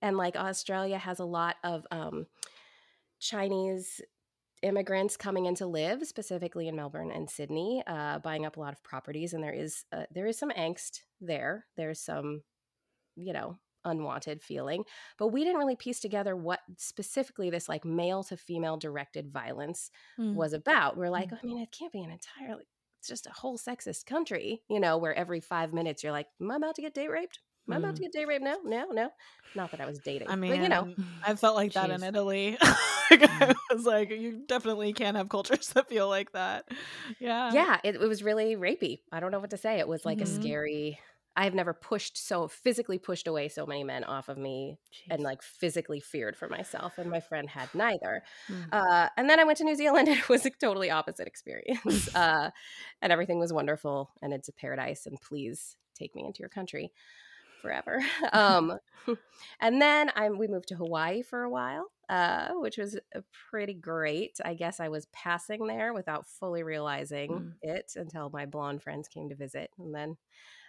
And 0.02 0.16
like 0.16 0.36
Australia 0.36 0.98
has 0.98 1.18
a 1.18 1.24
lot 1.24 1.56
of 1.62 1.86
um, 1.90 2.26
Chinese 3.18 4.00
immigrants 4.62 5.16
coming 5.16 5.46
in 5.46 5.54
to 5.56 5.66
live, 5.66 6.06
specifically 6.06 6.68
in 6.68 6.76
Melbourne 6.76 7.10
and 7.10 7.28
Sydney, 7.28 7.82
uh, 7.86 8.18
buying 8.18 8.44
up 8.44 8.56
a 8.56 8.60
lot 8.60 8.72
of 8.72 8.82
properties, 8.82 9.32
and 9.32 9.42
there 9.42 9.52
is 9.52 9.84
uh, 9.92 10.04
there 10.12 10.26
is 10.26 10.38
some 10.38 10.50
angst 10.50 11.00
there. 11.20 11.66
There's 11.76 12.00
some, 12.00 12.42
you 13.16 13.32
know, 13.32 13.58
unwanted 13.84 14.42
feeling, 14.42 14.84
but 15.18 15.28
we 15.28 15.44
didn't 15.44 15.58
really 15.58 15.76
piece 15.76 16.00
together 16.00 16.36
what 16.36 16.60
specifically 16.76 17.50
this 17.50 17.68
like 17.68 17.84
male 17.84 18.22
to 18.24 18.36
female 18.36 18.76
directed 18.76 19.32
violence 19.32 19.90
mm. 20.18 20.34
was 20.34 20.52
about. 20.52 20.96
We're 20.96 21.10
like, 21.10 21.30
mm. 21.30 21.38
I 21.42 21.46
mean, 21.46 21.58
it 21.58 21.72
can't 21.72 21.92
be 21.92 22.02
an 22.02 22.10
entirely. 22.10 22.64
It's 22.98 23.08
just 23.08 23.26
a 23.26 23.30
whole 23.30 23.56
sexist 23.56 24.04
country, 24.04 24.62
you 24.68 24.78
know, 24.78 24.98
where 24.98 25.14
every 25.14 25.40
five 25.40 25.72
minutes 25.72 26.02
you're 26.02 26.12
like, 26.12 26.26
"Am 26.40 26.50
I 26.50 26.56
about 26.56 26.74
to 26.74 26.82
get 26.82 26.94
date 26.94 27.10
raped?" 27.10 27.40
Am 27.68 27.74
I 27.74 27.76
about 27.76 27.96
to 27.96 28.02
get 28.02 28.12
date 28.12 28.26
raped? 28.26 28.42
No, 28.44 28.58
no, 28.64 28.86
no. 28.90 29.10
Not 29.54 29.70
that 29.72 29.80
I 29.80 29.86
was 29.86 29.98
dating. 29.98 30.28
I 30.28 30.36
mean, 30.36 30.52
but, 30.52 30.62
you 30.62 30.68
know, 30.68 30.94
I 31.24 31.34
felt 31.34 31.56
like 31.56 31.72
that 31.74 31.90
in 31.90 32.02
Italy. 32.02 32.56
like, 33.10 33.22
I 33.22 33.54
was 33.72 33.84
like, 33.84 34.10
you 34.10 34.42
definitely 34.46 34.92
can't 34.92 35.16
have 35.16 35.28
cultures 35.28 35.68
that 35.70 35.88
feel 35.88 36.08
like 36.08 36.32
that. 36.32 36.66
Yeah. 37.18 37.52
yeah, 37.52 37.78
it, 37.84 37.96
it 37.96 38.00
was 38.08 38.22
really 38.22 38.56
rapey. 38.56 39.00
I 39.12 39.20
don't 39.20 39.30
know 39.30 39.40
what 39.40 39.50
to 39.50 39.56
say. 39.56 39.78
It 39.78 39.88
was 39.88 40.04
like 40.04 40.18
Mhm. 40.18 40.22
a 40.22 40.26
scary. 40.26 40.98
I 41.36 41.44
have 41.44 41.54
never 41.54 41.72
pushed 41.72 42.18
so 42.18 42.48
physically 42.48 42.98
pushed 42.98 43.26
away 43.28 43.48
so 43.48 43.64
many 43.64 43.84
men 43.84 44.02
off 44.04 44.28
of 44.28 44.36
me 44.36 44.78
and 45.08 45.22
like 45.22 45.42
physically 45.42 46.00
feared 46.00 46.36
for 46.36 46.48
myself. 46.48 46.98
And 46.98 47.08
my 47.08 47.20
friend 47.20 47.48
had 47.48 47.72
neither. 47.72 48.22
Mm. 48.48 48.66
Uh, 48.72 49.08
and 49.16 49.30
then 49.30 49.38
I 49.38 49.44
went 49.44 49.58
to 49.58 49.64
New 49.64 49.76
Zealand 49.76 50.08
and 50.08 50.18
it 50.18 50.28
was 50.28 50.44
a 50.44 50.50
totally 50.50 50.90
opposite 50.90 51.28
experience. 51.28 52.12
uh, 52.16 52.50
and 53.00 53.12
everything 53.12 53.38
was 53.38 53.52
wonderful 53.52 54.10
and 54.20 54.32
it's 54.32 54.48
a 54.48 54.52
paradise. 54.52 55.06
And 55.06 55.20
please 55.20 55.76
take 55.94 56.14
me 56.16 56.24
into 56.24 56.40
your 56.40 56.48
country 56.48 56.92
forever. 57.60 58.00
Um, 58.32 58.78
and 59.60 59.80
then 59.80 60.10
I, 60.14 60.30
we 60.30 60.48
moved 60.48 60.68
to 60.68 60.76
Hawaii 60.76 61.22
for 61.22 61.42
a 61.42 61.50
while, 61.50 61.90
uh, 62.08 62.54
which 62.54 62.78
was 62.78 62.96
uh, 63.14 63.20
pretty 63.50 63.74
great. 63.74 64.38
I 64.44 64.54
guess 64.54 64.80
I 64.80 64.88
was 64.88 65.06
passing 65.06 65.66
there 65.66 65.92
without 65.92 66.26
fully 66.26 66.62
realizing 66.62 67.42
Mm. 67.42 67.60
it 67.62 67.92
until 67.96 68.30
my 68.30 68.46
blonde 68.46 68.82
friends 68.82 69.08
came 69.08 69.28
to 69.28 69.34
visit. 69.36 69.70
And 69.78 69.94
then 69.94 70.16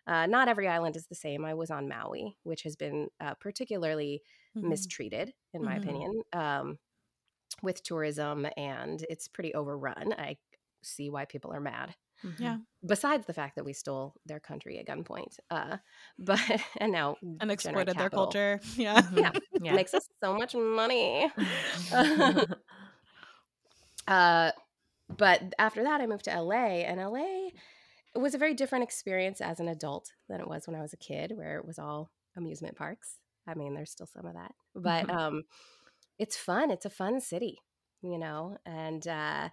uh, 0.08 0.28
not 0.28 0.50
every 0.50 0.68
island 0.68 0.96
is 0.98 1.08
the 1.08 1.16
same. 1.16 1.46
I 1.46 1.54
was 1.56 1.72
on 1.72 1.90
Maui, 1.90 2.38
which 2.44 2.64
has 2.64 2.76
been 2.76 3.10
uh, 3.20 3.36
particularly 3.36 4.24
Mhm. 4.56 4.92
mistreated, 4.92 5.34
in 5.54 5.64
my 5.64 5.76
Mhm. 5.76 5.78
opinion, 5.78 6.24
um, 6.34 6.80
with 7.62 7.84
tourism, 7.84 8.48
and 8.58 9.06
it's 9.10 9.28
pretty 9.28 9.54
overrun. 9.54 10.14
I 10.18 10.38
see 10.84 11.10
why 11.10 11.26
people 11.26 11.54
are 11.54 11.60
mad. 11.62 11.96
Mhm. 12.24 12.38
Yeah. 12.38 12.58
Besides 12.86 13.26
the 13.28 13.34
fact 13.34 13.56
that 13.56 13.66
we 13.66 13.74
stole 13.74 14.16
their 14.26 14.40
country 14.40 14.80
at 14.80 14.88
gunpoint, 14.88 15.40
uh, 15.50 15.78
but 16.20 16.40
and 16.78 16.92
now 16.92 17.18
And 17.40 17.52
generate 17.60 17.90
exploited 17.90 17.98
their 17.98 18.10
culture. 18.10 18.60
Yeah. 18.78 19.04
Yeah, 19.16 19.34
Yeah. 19.60 19.78
makes 19.78 19.94
us 19.94 20.08
so 20.24 20.34
much 20.36 20.56
money. 20.56 21.32
Uh, 24.08 24.52
but 25.18 25.54
after 25.60 25.84
that, 25.84 26.02
I 26.02 26.08
moved 26.08 26.26
to 26.26 26.34
LA, 26.34 26.84
and 26.86 27.00
LA 27.00 27.54
it 28.16 28.20
was 28.20 28.36
a 28.36 28.38
very 28.40 28.54
different 28.54 28.84
experience 28.84 29.42
as 29.42 29.60
an 29.60 29.68
adult 29.70 30.12
than 30.30 30.42
it 30.42 30.48
was 30.48 30.68
when 30.68 30.76
I 30.76 30.82
was 30.82 30.94
a 30.94 30.98
kid, 30.98 31.34
where 31.36 31.58
it 31.58 31.66
was 31.66 31.80
all 31.80 32.12
amusement 32.38 32.76
parks. 32.78 33.18
I 33.48 33.56
mean, 33.56 33.74
there's 33.74 33.92
still 33.92 34.08
some 34.08 34.26
of 34.26 34.34
that, 34.36 34.54
but 34.76 35.10
Mhm. 35.10 35.14
um, 35.14 35.44
it's 36.20 36.38
fun. 36.38 36.72
It's 36.72 36.86
a 36.86 36.90
fun 36.90 37.22
city, 37.22 37.60
you 38.04 38.18
know, 38.20 38.58
and 38.66 39.08
uh, 39.08 39.50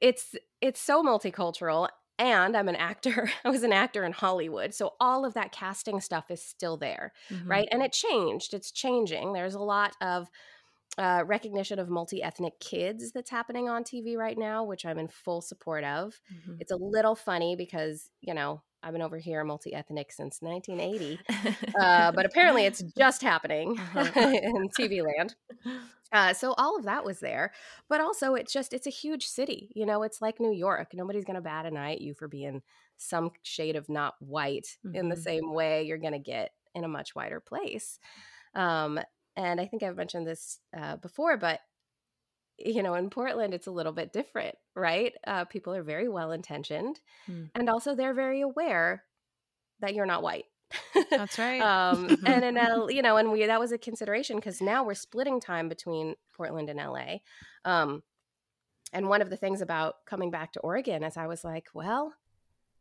it's 0.00 0.34
it's 0.60 0.80
so 0.80 1.02
multicultural. 1.02 1.88
And 2.18 2.56
I'm 2.56 2.68
an 2.68 2.76
actor. 2.76 3.30
I 3.44 3.50
was 3.50 3.62
an 3.62 3.74
actor 3.74 4.02
in 4.04 4.12
Hollywood, 4.12 4.72
so 4.74 4.94
all 5.00 5.26
of 5.26 5.34
that 5.34 5.52
casting 5.52 6.00
stuff 6.00 6.30
is 6.30 6.42
still 6.42 6.76
there 6.78 7.12
Mhm. 7.30 7.48
right? 7.48 7.68
And 7.70 7.82
it 7.82 7.92
changed. 7.92 8.54
It's 8.54 8.72
changing. 8.72 9.32
There's 9.34 9.54
a 9.54 9.60
lot 9.60 9.94
of 10.00 10.28
uh, 10.98 11.24
recognition 11.26 11.78
of 11.78 11.90
multi 11.90 12.22
ethnic 12.22 12.58
kids 12.60 13.12
that's 13.12 13.30
happening 13.30 13.68
on 13.68 13.84
TV 13.84 14.16
right 14.16 14.38
now, 14.38 14.64
which 14.64 14.86
I'm 14.86 14.98
in 14.98 15.08
full 15.08 15.42
support 15.42 15.84
of. 15.84 16.20
Mhm. 16.30 16.56
It's 16.58 16.72
a 16.72 16.76
little 16.76 17.14
funny 17.14 17.54
because, 17.56 18.10
you 18.22 18.32
know, 18.34 18.62
I've 18.86 18.92
been 18.94 19.02
over 19.02 19.18
here 19.18 19.44
multi 19.44 19.74
ethnic 19.74 20.12
since 20.12 20.42
1980, 20.42 21.22
uh, 21.80 22.12
but 22.12 22.26
apparently 22.26 22.64
it's 22.66 22.82
just 22.98 23.22
happening 23.22 23.76
Uh-huh. 23.78 24.12
in 24.16 24.68
TV 24.76 25.02
land. 25.02 25.36
Uh, 26.12 26.32
so 26.32 26.52
all 26.56 26.76
of 26.78 26.84
that 26.84 27.04
was 27.04 27.18
there, 27.18 27.52
but 27.88 28.00
also 28.00 28.34
it's 28.34 28.52
just 28.52 28.72
it's 28.72 28.86
a 28.86 28.90
huge 28.90 29.26
city. 29.26 29.72
You 29.74 29.86
know, 29.86 30.02
it's 30.04 30.22
like 30.22 30.38
New 30.40 30.52
York. 30.52 30.90
Nobody's 30.94 31.24
gonna 31.24 31.40
bat 31.40 31.66
an 31.66 31.76
eye 31.76 31.92
at 31.92 32.00
you 32.00 32.14
for 32.14 32.28
being 32.28 32.62
some 32.96 33.30
shade 33.42 33.76
of 33.76 33.88
not 33.88 34.14
white 34.20 34.78
in 34.94 35.08
the 35.08 35.16
Mhm. 35.16 35.16
same 35.16 35.52
way 35.52 35.82
you're 35.82 35.98
gonna 35.98 36.20
get 36.20 36.52
in 36.74 36.84
a 36.84 36.88
much 36.88 37.14
wider 37.16 37.40
place. 37.40 37.98
Um, 38.54 39.00
and 39.36 39.60
I 39.60 39.66
think 39.66 39.82
I've 39.84 39.96
mentioned 39.96 40.26
this 40.26 40.60
uh, 40.76 40.96
before, 40.96 41.38
but 41.38 41.60
you 42.58 42.82
know, 42.82 42.94
in 42.94 43.10
Portland, 43.10 43.52
it's 43.54 43.66
a 43.66 43.70
little 43.70 43.92
bit 43.92 44.12
different, 44.12 44.54
right? 44.74 45.12
Uh, 45.26 45.44
people 45.44 45.74
are 45.74 45.82
very 45.82 46.08
well 46.08 46.32
intentioned, 46.32 47.00
Mm. 47.28 47.50
and 47.54 47.68
also 47.70 47.94
they're 47.94 48.14
very 48.14 48.40
aware 48.40 49.04
that 49.80 49.94
you're 49.94 50.06
not 50.06 50.22
white. 50.22 50.44
That's 51.10 51.38
right. 51.38 51.60
um, 51.60 52.16
and 52.26 52.44
in 52.44 52.56
L, 52.56 52.90
you 52.90 53.02
know, 53.02 53.16
and 53.18 53.30
we 53.30 53.44
that 53.46 53.60
was 53.60 53.72
a 53.72 53.78
consideration 53.78 54.36
because 54.36 54.60
now 54.60 54.84
we're 54.84 54.94
splitting 54.94 55.40
time 55.40 55.68
between 55.68 56.14
Portland 56.36 56.68
and 56.70 56.78
LA. 56.78 57.18
Um, 57.64 58.02
and 58.92 59.08
one 59.08 59.20
of 59.22 59.30
the 59.30 59.36
things 59.36 59.60
about 59.60 59.96
coming 60.06 60.30
back 60.30 60.52
to 60.52 60.60
Oregon 60.60 61.02
is 61.04 61.16
I 61.16 61.26
was 61.26 61.44
like, 61.44 61.66
well, 61.74 62.14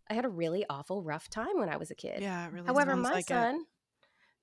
I 0.09 0.13
had 0.13 0.23
a 0.25 0.29
really 0.29 0.65
awful 0.69 1.03
rough 1.03 1.29
time 1.29 1.59
when 1.59 1.67
I 1.69 1.77
was 1.77 1.91
a 1.91 1.95
kid. 1.95 2.21
yeah. 2.21 2.47
Really 2.51 2.65
However, 2.67 2.95
my 2.95 3.11
like 3.11 3.29
it. 3.29 3.33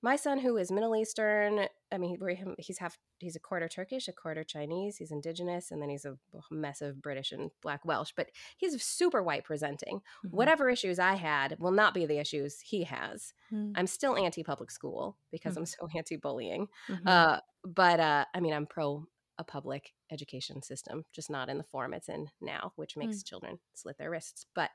My 0.03 0.15
son 0.17 0.37
who 0.39 0.57
is 0.57 0.71
Middle 0.71 0.95
Eastern, 0.95 1.67
I 1.91 1.97
mean, 1.97 2.17
he- 2.19 2.35
he- 2.35 2.55
he's 2.63 2.77
half, 2.77 2.99
he's 3.19 3.35
a 3.35 3.39
quarter 3.39 3.67
Turkish, 3.69 4.07
a 4.07 4.13
quarter 4.13 4.43
Chinese, 4.43 4.97
he's 4.97 5.11
indigenous, 5.11 5.71
and 5.71 5.81
then 5.81 5.89
he's 5.89 6.05
a 6.05 6.17
mess 6.51 6.81
of 6.81 7.01
British 7.01 7.31
and 7.31 7.49
Black 7.61 7.83
Welsh. 7.85 8.11
But 8.15 8.29
he's 8.57 8.83
super 8.83 9.23
white 9.23 9.43
presenting. 9.45 10.01
Mhm. 10.25 10.31
Whatever 10.31 10.69
issues 10.69 10.99
I 10.99 11.15
had 11.15 11.57
will 11.57 11.71
not 11.71 11.93
be 11.93 12.05
the 12.05 12.19
issues 12.19 12.59
he 12.59 12.83
has. 12.83 13.33
Mm. 13.51 13.73
I'm 13.75 13.87
still 13.87 14.15
anti 14.17 14.43
public 14.43 14.69
school 14.71 15.17
because 15.31 15.55
Mm. 15.55 15.57
I'm 15.59 15.65
so 15.77 15.87
anti 15.95 16.17
bullying. 16.17 16.67
Uh, 17.07 17.39
but 17.63 17.99
uh, 17.99 18.25
I 18.33 18.39
mean, 18.41 18.53
I'm 18.53 18.67
pro 18.67 19.07
a 19.39 19.43
public 19.43 19.95
education 20.11 20.61
system, 20.61 21.05
just 21.11 21.29
not 21.29 21.49
in 21.49 21.57
the 21.57 21.63
form 21.63 21.91
it's 21.93 22.07
in 22.07 22.29
now, 22.39 22.71
which 22.75 22.95
makes 22.95 23.23
children 23.23 23.59
slit 23.73 23.97
their 23.97 24.11
wrists. 24.11 24.45
But 24.53 24.69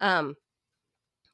um, 0.00 0.36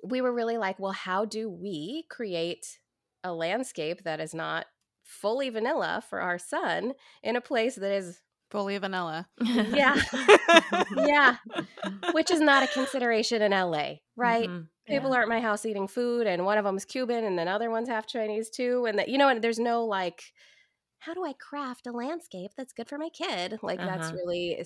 we 0.03 0.21
were 0.21 0.33
really 0.33 0.59
like, 0.59 0.79
well, 0.79 0.93
how 0.93 1.25
do 1.25 1.49
we 1.49 2.05
create 2.11 2.81
a 3.25 3.33
landscape 3.33 4.03
that 4.05 4.21
is 4.21 4.35
not 4.35 4.67
fully 5.05 5.51
vanilla 5.51 6.03
for 6.09 6.21
our 6.21 6.39
son 6.39 6.93
in 7.23 7.37
a 7.37 7.41
place 7.41 7.77
that 7.77 7.93
is, 7.93 8.21
Fully 8.51 8.79
vanilla. 8.79 9.29
yeah, 9.41 9.97
yeah, 10.97 11.37
which 12.13 12.31
is 12.31 12.41
not 12.41 12.63
a 12.63 12.69
consideration 12.69 13.43
in 13.43 13.53
LA, 13.53 14.01
right? 14.17 14.51
Mhm. 14.51 14.69
people 14.87 15.13
are 15.15 15.23
at 15.23 15.29
my 15.29 15.41
house 15.41 15.65
eating 15.65 15.87
food 15.87 16.27
and 16.27 16.45
one 16.45 16.59
of 16.59 16.65
them 16.65 16.77
is 16.77 16.85
cuban 16.85 17.23
and 17.25 17.39
another 17.39 17.71
one's 17.71 17.89
half 17.89 18.09
chinese 18.09 18.51
too 18.51 18.87
and 18.87 18.99
that 18.99 19.09
you 19.09 19.17
know 19.19 19.29
and 19.29 19.41
there's 19.45 19.59
no 19.61 19.85
like 19.85 20.33
how 21.01 21.15
do 21.15 21.25
i 21.25 21.33
craft 21.35 21.87
a 21.87 21.93
landscape 21.93 22.51
that's 22.57 22.73
good 22.73 22.89
for 22.89 22.99
my 22.99 23.09
kid 23.11 23.59
like 23.63 23.85
that's 23.85 24.13
Uh-huh. 24.13 24.17
really 24.17 24.59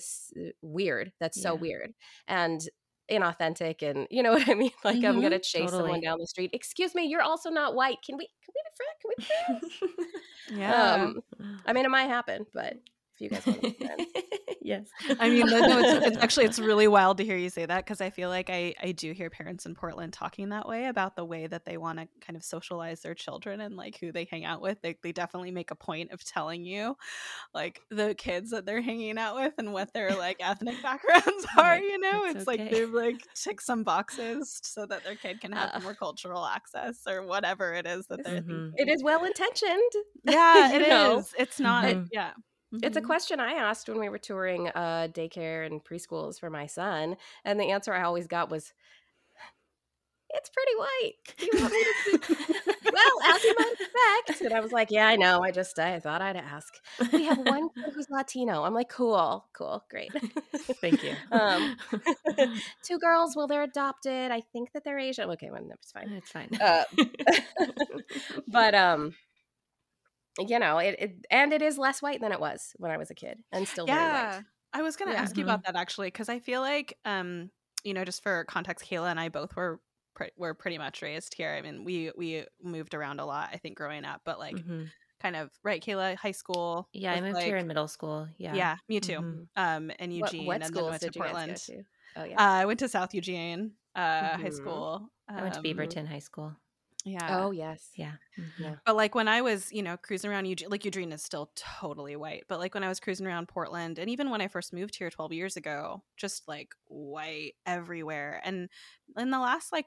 weird 0.61 1.11
that's 1.19 1.39
so 1.39 1.55
weird 1.55 1.93
and 2.27 2.69
inauthentic 3.11 3.81
and 3.83 4.07
you 4.09 4.23
know 4.23 4.31
what 4.33 4.49
i 4.49 4.53
mean? 4.53 4.71
Like 4.83 5.03
i'm 5.03 5.19
Mhm. 5.19 5.21
gonna 5.21 5.39
chase 5.39 5.75
someone 5.75 6.01
down 6.01 6.17
the 6.19 6.27
street 6.27 6.51
excuse 6.53 6.95
me 6.95 7.05
you're 7.05 7.21
also 7.21 7.49
not 7.49 7.75
white. 7.75 7.97
Can 8.05 8.17
we 8.17 8.25
can 8.43 8.53
we 8.55 8.61
be 8.63 8.75
friends 8.77 8.97
can 9.01 9.09
we 9.09 9.15
be 9.19 9.27
friends 9.45 10.15
Yeah. 10.47 10.97
um 11.05 11.21
i 11.65 11.73
mean 11.73 11.85
it 11.85 11.89
might 11.89 12.05
happen 12.07 12.45
but 12.53 12.75
if 13.15 13.21
you 13.21 13.29
guys 13.29 13.45
want 13.45 13.61
to 13.79 14.05
yes. 14.61 14.87
I 15.19 15.29
mean, 15.29 15.45
no, 15.47 15.59
no, 15.59 15.79
it's, 15.79 16.05
it's 16.07 16.17
actually 16.17 16.45
it's 16.45 16.59
really 16.59 16.87
wild 16.87 17.17
to 17.17 17.23
hear 17.25 17.37
you 17.37 17.49
say 17.49 17.65
that 17.65 17.85
because 17.85 18.01
I 18.01 18.09
feel 18.09 18.29
like 18.29 18.49
I 18.49 18.73
I 18.81 18.91
do 18.91 19.11
hear 19.13 19.29
parents 19.29 19.65
in 19.65 19.75
Portland 19.75 20.11
talking 20.13 20.49
that 20.49 20.67
way 20.67 20.85
about 20.87 21.15
the 21.15 21.23
way 21.25 21.47
that 21.47 21.65
they 21.65 21.77
want 21.77 21.99
to 21.99 22.07
kind 22.19 22.35
of 22.35 22.43
socialize 22.43 23.01
their 23.01 23.13
children 23.13 23.61
and 23.61 23.75
like 23.75 23.97
who 23.99 24.11
they 24.11 24.25
hang 24.29 24.43
out 24.43 24.61
with. 24.61 24.81
They 24.81 24.97
they 25.03 25.11
definitely 25.11 25.51
make 25.51 25.71
a 25.71 25.75
point 25.75 26.11
of 26.11 26.23
telling 26.23 26.65
you 26.65 26.95
like 27.53 27.81
the 27.89 28.15
kids 28.15 28.51
that 28.51 28.65
they're 28.65 28.81
hanging 28.81 29.17
out 29.17 29.35
with 29.35 29.53
and 29.57 29.71
what 29.71 29.93
their 29.93 30.15
like 30.15 30.37
ethnic 30.39 30.81
backgrounds 30.83 31.45
are. 31.57 31.75
Like, 31.75 31.83
You 31.83 31.99
know, 31.99 32.25
it's 32.25 32.35
it's 32.35 32.47
like 32.47 32.69
they've 32.71 32.91
like 32.93 33.17
tick 33.35 33.61
some 33.61 33.83
boxes 33.83 34.59
so 34.63 34.85
that 34.87 35.03
their 35.03 35.15
kid 35.15 35.41
can 35.41 35.51
have 35.51 35.71
Uh. 35.75 35.79
more 35.81 35.93
cultural 35.95 36.45
access 36.45 37.01
or 37.07 37.25
whatever 37.25 37.73
it 37.73 37.85
is 37.85 38.07
that 38.07 38.23
they're. 38.23 38.41
Mhm. 38.41 38.71
it 38.77 38.89
is 38.89 39.03
well 39.03 39.23
intentioned 39.25 39.91
Yeah, 40.23 40.73
it 40.73 40.81
is. 40.81 40.87
know? 40.89 41.23
It's 41.37 41.59
not. 41.59 41.85
Mhm. 41.85 42.07
Yeah. 42.11 42.31
It's 42.83 42.97
a 42.97 43.01
Mhm. 43.01 43.05
question 43.05 43.39
I 43.39 43.53
asked 43.53 43.87
when 43.89 43.99
we 43.99 44.09
were 44.09 44.17
touring 44.17 44.69
uh, 44.69 45.07
daycare 45.11 45.65
and 45.65 45.83
preschools 45.83 46.39
for 46.39 46.49
my 46.49 46.65
son, 46.67 47.17
and 47.43 47.59
the 47.59 47.71
answer 47.71 47.93
I 47.93 48.03
always 48.03 48.27
got 48.27 48.49
was, 48.49 48.73
"It's 50.29 50.49
pretty 50.49 50.75
white." 50.75 51.13
Do 51.37 51.45
you 51.45 51.61
want 51.61 51.73
me 51.73 51.83
to 51.83 52.17
keep- 52.19 52.35
well, 52.93 53.21
as 53.35 53.43
you 53.43 53.55
might 53.57 53.73
expect, 53.79 54.41
and 54.41 54.53
I 54.53 54.59
was 54.59 54.71
like, 54.71 54.91
"Yeah, 54.91 55.07
I 55.07 55.15
know. 55.15 55.41
I 55.43 55.51
just 55.51 55.77
I 55.79 55.99
thought 55.99 56.21
I'd 56.21 56.35
ask." 56.35 56.73
We 57.13 57.23
have 57.25 57.37
one 57.47 57.69
kid 57.69 57.93
who's 57.93 58.09
Latino. 58.09 58.63
I'm 58.63 58.73
like, 58.73 58.89
"Cool, 58.89 59.45
cool, 59.53 59.83
great." 59.89 60.11
Thank 60.81 61.03
you. 61.03 61.13
Um, 61.31 61.77
Two 62.83 62.99
girls. 62.99 63.35
Well, 63.35 63.47
they're 63.47 63.63
adopted. 63.63 64.31
I 64.31 64.41
think 64.41 64.71
that 64.73 64.83
they're 64.83 64.99
Asian. 64.99 65.29
Okay, 65.31 65.49
well, 65.51 65.63
that's 65.67 65.91
fine. 65.91 66.11
it's 66.11 66.31
fine. 66.31 66.49
Uh, 66.59 66.83
but 68.47 68.75
um, 68.75 69.13
you 70.39 70.59
know, 70.59 70.77
it, 70.79 70.95
it 70.99 71.25
and 71.31 71.53
it 71.53 71.61
is 71.61 71.77
less 71.77 72.01
white 72.01 72.21
than 72.21 72.31
it 72.31 72.39
was 72.39 72.73
when 72.77 72.91
I 72.91 72.97
was 72.97 73.09
a 73.11 73.15
kid, 73.15 73.39
and 73.51 73.67
still 73.67 73.85
very 73.85 73.97
yeah 73.97 74.35
white. 74.37 74.43
i 74.73 74.81
was 74.81 74.95
gonna 74.97 75.11
Yeah. 75.13 75.21
ask 75.21 75.37
you 75.37 75.43
about 75.43 75.63
that 75.65 75.75
actually 75.75 76.07
because 76.07 76.27
i 76.29 76.39
feel 76.39 76.61
like 76.61 76.97
um 77.05 77.49
you 77.83 77.93
know 77.93 78.03
just 78.03 78.21
for 78.23 78.43
context 78.45 78.85
kayla 78.89 79.09
and 79.11 79.19
i 79.19 79.29
both 79.29 79.55
were 79.55 79.79
pre- 80.15 80.31
were 80.37 80.53
pretty 80.53 80.77
much 80.77 81.01
raised 81.01 81.33
here 81.35 81.51
i 81.57 81.61
mean 81.61 81.83
we 81.85 82.11
we 82.17 82.45
moved 82.61 82.93
around 82.93 83.19
a 83.21 83.25
lot 83.25 83.49
i 83.53 83.57
think 83.57 83.77
growing 83.77 84.03
up 84.05 84.21
but 84.25 84.37
like 84.39 84.55
Mhm. 84.57 84.89
kind 85.21 85.35
of 85.37 85.49
right 85.63 85.81
kayla 85.81 86.15
high 86.17 86.31
school 86.33 86.89
Yeah, 86.91 87.13
I 87.13 87.21
moved 87.21 87.39
here 87.41 87.55
in 87.57 87.67
middle 87.67 87.87
school. 87.87 88.27
Yeah. 88.37 88.49
Mm-hmm. 88.49 88.57
yeah 88.57 88.77
me 88.89 88.99
too 88.99 89.19
Mhm. 89.21 89.47
um 89.55 89.91
in 89.91 90.19
What, 90.19 90.33
eugene 90.33 90.45
what 90.47 90.61
and 90.61 90.75
then 90.75 90.85
went 90.85 91.01
did 91.01 91.13
to 91.13 91.19
portland 91.19 91.51
go 91.67 91.73
to? 91.73 91.83
Oh 92.17 92.23
yeah. 92.25 92.35
uh, 92.41 92.53
i 92.61 92.65
went 92.65 92.79
to 92.79 92.89
south 92.89 93.13
eugene 93.13 93.71
uh, 93.95 93.99
mm-hmm. 94.33 94.41
high 94.41 94.49
school. 94.49 95.09
Um, 95.29 95.37
I 95.37 95.41
went 95.41 95.53
to 95.53 95.59
um, 95.59 95.63
Beaverton 95.63 96.05
High 96.05 96.19
School. 96.19 96.53
Yeah. 97.05 97.37
Oh 97.45 97.51
yes. 97.51 97.91
Yeah. 97.95 98.13
Mm-hmm. 98.39 98.63
yeah. 98.63 98.75
But 98.83 98.95
like 98.95 99.13
when 99.13 99.27
I 99.27 99.41
was, 99.41 99.71
you 99.71 99.83
know, 99.83 99.95
cruising 99.95 100.31
around, 100.31 100.45
Eugene, 100.47 100.69
like 100.69 100.83
Eugene 100.85 101.11
is 101.11 101.21
still 101.21 101.51
totally 101.55 102.15
white. 102.15 102.45
But 102.49 102.59
like 102.59 102.73
when 102.73 102.83
I 102.83 102.89
was 102.89 102.99
cruising 102.99 103.27
around 103.27 103.47
Portland, 103.47 103.99
and 103.99 104.09
even 104.09 104.31
when 104.31 104.41
I 104.41 104.47
first 104.47 104.73
moved 104.73 104.95
here 104.95 105.11
12 105.11 105.31
years 105.31 105.55
ago, 105.55 106.01
just 106.17 106.47
like 106.47 106.69
white 106.87 107.53
everywhere. 107.67 108.41
And 108.43 108.69
in 109.17 109.29
the 109.29 109.39
last 109.39 109.71
like 109.71 109.85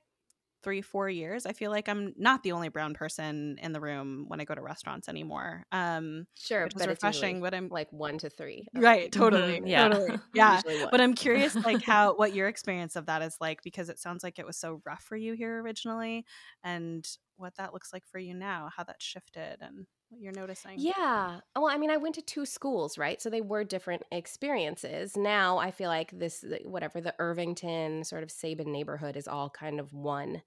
three 0.62 0.82
four 0.82 1.08
years 1.08 1.46
i 1.46 1.52
feel 1.52 1.70
like 1.70 1.88
i'm 1.88 2.12
not 2.16 2.42
the 2.42 2.52
only 2.52 2.68
brown 2.68 2.94
person 2.94 3.56
in 3.62 3.72
the 3.72 3.80
room 3.80 4.24
when 4.28 4.40
i 4.40 4.44
go 4.44 4.54
to 4.54 4.60
restaurants 4.60 5.08
anymore 5.08 5.64
um 5.72 6.26
sure 6.36 6.64
which 6.64 6.76
is 6.76 6.86
refreshing 6.86 7.40
but 7.40 7.54
i'm 7.54 7.68
like 7.68 7.90
one 7.92 8.18
to 8.18 8.28
three 8.28 8.66
right 8.74 9.12
totally 9.12 9.58
mm-hmm. 9.58 9.66
yeah 9.66 9.88
totally. 9.88 10.18
yeah 10.34 10.60
but 10.90 11.00
i'm 11.00 11.14
curious 11.14 11.54
like 11.54 11.82
how 11.82 12.14
what 12.14 12.34
your 12.34 12.48
experience 12.48 12.96
of 12.96 13.06
that 13.06 13.22
is 13.22 13.36
like 13.40 13.62
because 13.62 13.88
it 13.88 13.98
sounds 13.98 14.24
like 14.24 14.38
it 14.38 14.46
was 14.46 14.56
so 14.56 14.80
rough 14.84 15.02
for 15.02 15.16
you 15.16 15.34
here 15.34 15.60
originally 15.60 16.24
and 16.64 17.06
what 17.36 17.54
that 17.56 17.72
looks 17.72 17.92
like 17.92 18.04
for 18.10 18.18
you 18.18 18.34
now 18.34 18.68
how 18.76 18.82
that 18.82 19.00
shifted 19.00 19.58
and 19.60 19.86
what 20.10 20.20
you're 20.20 20.32
noticing. 20.32 20.72
Yeah. 20.76 21.40
Well, 21.54 21.68
I 21.68 21.76
mean, 21.76 21.90
I 21.90 21.96
went 21.96 22.14
to 22.16 22.22
two 22.22 22.46
schools, 22.46 22.96
right? 22.96 23.20
So 23.20 23.30
they 23.30 23.40
were 23.40 23.64
different 23.64 24.02
experiences. 24.10 25.16
Now 25.16 25.58
I 25.58 25.70
feel 25.70 25.88
like 25.88 26.18
this, 26.18 26.44
whatever, 26.64 27.00
the 27.00 27.14
Irvington 27.18 28.04
sort 28.04 28.22
of 28.22 28.30
Sabin 28.30 28.72
neighborhood 28.72 29.16
is 29.16 29.28
all 29.28 29.50
kind 29.50 29.80
of 29.80 29.92
one 29.92 30.42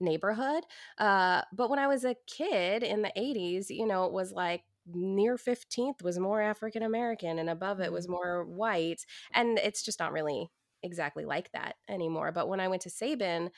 neighborhood. 0.00 0.64
Uh, 0.98 1.42
but 1.52 1.70
when 1.70 1.78
I 1.78 1.86
was 1.86 2.04
a 2.04 2.16
kid 2.26 2.82
in 2.82 3.02
the 3.02 3.12
80s, 3.16 3.70
you 3.70 3.86
know, 3.86 4.04
it 4.04 4.12
was 4.12 4.32
like 4.32 4.62
near 4.86 5.36
15th 5.36 6.02
was 6.02 6.18
more 6.18 6.42
African 6.42 6.82
American 6.82 7.38
and 7.38 7.48
above 7.48 7.80
it 7.80 7.92
was 7.92 8.06
mm-hmm. 8.06 8.14
more 8.14 8.44
white. 8.44 9.04
And 9.32 9.58
it's 9.58 9.82
just 9.82 10.00
not 10.00 10.12
really 10.12 10.50
exactly 10.82 11.24
like 11.24 11.52
that 11.52 11.76
anymore. 11.88 12.32
But 12.32 12.48
when 12.48 12.60
I 12.60 12.68
went 12.68 12.82
to 12.82 12.90
Sabin, 12.90 13.50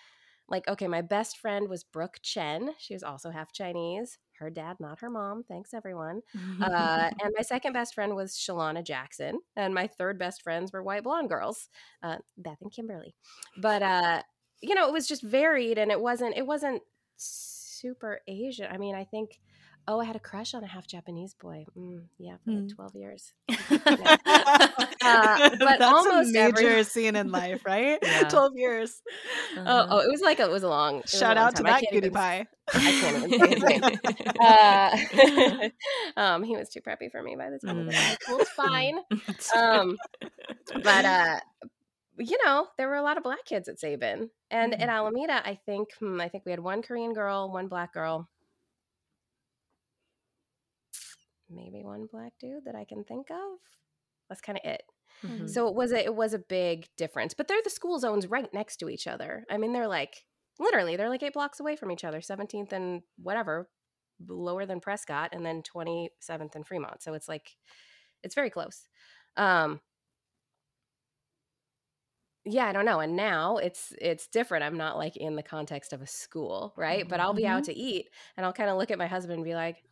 like, 0.48 0.68
okay, 0.68 0.88
my 0.88 1.00
best 1.00 1.38
friend 1.38 1.68
was 1.68 1.84
Brooke 1.84 2.18
Chen. 2.22 2.74
She 2.78 2.92
was 2.92 3.02
also 3.02 3.30
half 3.30 3.52
Chinese 3.52 4.18
her 4.44 4.50
dad, 4.50 4.76
not 4.78 5.00
her 5.00 5.10
mom. 5.10 5.42
Thanks, 5.42 5.74
everyone. 5.74 6.20
Uh, 6.60 7.10
and 7.22 7.34
my 7.36 7.42
second 7.42 7.72
best 7.72 7.94
friend 7.94 8.14
was 8.14 8.32
Shalana 8.32 8.84
Jackson. 8.84 9.40
And 9.56 9.74
my 9.74 9.86
third 9.86 10.18
best 10.18 10.42
friends 10.42 10.72
were 10.72 10.82
white 10.82 11.02
blonde 11.02 11.28
girls, 11.28 11.68
uh, 12.02 12.18
Beth 12.36 12.58
and 12.60 12.70
Kimberly. 12.70 13.14
But, 13.56 13.82
uh, 13.82 14.22
you 14.60 14.74
know, 14.74 14.86
it 14.86 14.92
was 14.92 15.08
just 15.08 15.22
varied 15.22 15.78
and 15.78 15.90
it 15.90 16.00
wasn't, 16.00 16.36
it 16.36 16.46
wasn't 16.46 16.82
super 17.16 18.20
Asian. 18.28 18.68
I 18.70 18.78
mean, 18.78 18.94
I 18.94 19.04
think 19.04 19.40
Oh, 19.86 20.00
I 20.00 20.04
had 20.04 20.16
a 20.16 20.20
crush 20.20 20.54
on 20.54 20.64
a 20.64 20.66
half 20.66 20.86
Japanese 20.86 21.34
boy. 21.34 21.66
Mm, 21.76 22.04
yeah, 22.18 22.36
for 22.42 22.52
like 22.52 22.60
hmm. 22.60 22.68
12 22.68 22.96
years. 22.96 23.32
uh, 23.48 23.58
but 25.58 25.78
That's 25.78 25.82
almost 25.82 26.30
a 26.30 26.32
major 26.32 26.68
every... 26.68 26.84
scene 26.84 27.16
in 27.16 27.30
life, 27.30 27.64
right? 27.66 27.98
Yeah. 28.14 28.28
12 28.28 28.52
years. 28.56 29.02
Uh-huh. 29.56 29.64
Oh, 29.66 29.86
oh, 29.90 29.98
it 29.98 30.10
was 30.10 30.20
like, 30.20 30.38
a, 30.38 30.44
it 30.44 30.50
was 30.50 30.62
a 30.62 30.68
long. 30.68 31.02
Shout 31.06 31.36
a 31.36 31.40
long 31.40 31.48
out 31.48 31.56
time. 31.56 31.64
to 31.66 31.70
that 31.70 31.80
cutie 31.90 32.06
even, 32.06 32.12
pie. 32.12 32.46
I 32.72 32.78
can't 32.78 33.32
even 33.32 33.60
say. 33.60 33.80
Uh, 36.16 36.20
um, 36.20 36.42
he 36.44 36.56
was 36.56 36.68
too 36.68 36.80
preppy 36.80 37.10
for 37.10 37.22
me 37.22 37.36
by 37.36 37.50
the 37.50 37.58
time 37.58 37.76
mm. 37.76 37.80
of 37.80 37.86
the 37.86 37.92
day. 37.92 38.16
Well, 38.28 38.44
fine. 38.56 38.98
um, 39.56 39.96
but, 40.82 41.04
uh, 41.04 41.40
you 42.18 42.38
know, 42.44 42.68
there 42.78 42.88
were 42.88 42.94
a 42.94 43.02
lot 43.02 43.16
of 43.16 43.22
black 43.22 43.44
kids 43.44 43.68
at 43.68 43.80
Sabin. 43.80 44.30
And 44.50 44.72
mm. 44.72 44.80
at 44.80 44.88
Alameda, 44.88 45.42
I 45.46 45.58
think, 45.66 45.88
hmm, 45.98 46.20
I 46.20 46.28
think 46.28 46.44
we 46.46 46.52
had 46.52 46.60
one 46.60 46.82
Korean 46.82 47.12
girl, 47.12 47.52
one 47.52 47.68
black 47.68 47.92
girl 47.92 48.28
maybe 51.54 51.84
one 51.84 52.06
black 52.10 52.32
dude 52.40 52.64
that 52.64 52.74
I 52.74 52.84
can 52.84 53.04
think 53.04 53.30
of. 53.30 53.58
That's 54.28 54.40
kind 54.40 54.58
of 54.62 54.70
it. 54.70 54.82
Mm-hmm. 55.24 55.46
So 55.46 55.68
it 55.68 55.74
was 55.74 55.92
a 55.92 56.04
it 56.04 56.14
was 56.14 56.34
a 56.34 56.38
big 56.38 56.86
difference. 56.96 57.34
But 57.34 57.48
they're 57.48 57.62
the 57.62 57.70
school 57.70 57.98
zones 57.98 58.26
right 58.26 58.52
next 58.52 58.76
to 58.78 58.88
each 58.88 59.06
other. 59.06 59.44
I 59.50 59.58
mean, 59.58 59.72
they're 59.72 59.88
like 59.88 60.24
literally 60.58 60.96
they're 60.96 61.08
like 61.08 61.22
eight 61.22 61.34
blocks 61.34 61.60
away 61.60 61.76
from 61.76 61.90
each 61.90 62.04
other. 62.04 62.20
17th 62.20 62.72
and 62.72 63.02
whatever, 63.22 63.68
lower 64.26 64.66
than 64.66 64.80
Prescott, 64.80 65.30
and 65.32 65.44
then 65.44 65.62
27th 65.62 66.54
and 66.54 66.66
Fremont. 66.66 67.02
So 67.02 67.14
it's 67.14 67.28
like 67.28 67.50
it's 68.22 68.34
very 68.34 68.50
close. 68.50 68.88
Um 69.36 69.80
yeah, 72.46 72.66
I 72.66 72.72
don't 72.72 72.84
know. 72.84 73.00
And 73.00 73.16
now 73.16 73.56
it's 73.56 73.92
it's 74.00 74.26
different. 74.26 74.64
I'm 74.64 74.76
not 74.76 74.98
like 74.98 75.16
in 75.16 75.34
the 75.34 75.42
context 75.42 75.92
of 75.92 76.02
a 76.02 76.06
school, 76.06 76.74
right? 76.76 77.08
But 77.08 77.20
I'll 77.20 77.32
be 77.32 77.46
out 77.46 77.62
mm-hmm. 77.62 77.72
to 77.72 77.78
eat 77.78 78.08
and 78.36 78.44
I'll 78.44 78.52
kind 78.52 78.68
of 78.68 78.76
look 78.76 78.90
at 78.90 78.98
my 78.98 79.06
husband 79.06 79.36
and 79.36 79.44
be 79.44 79.54
like, 79.54 79.82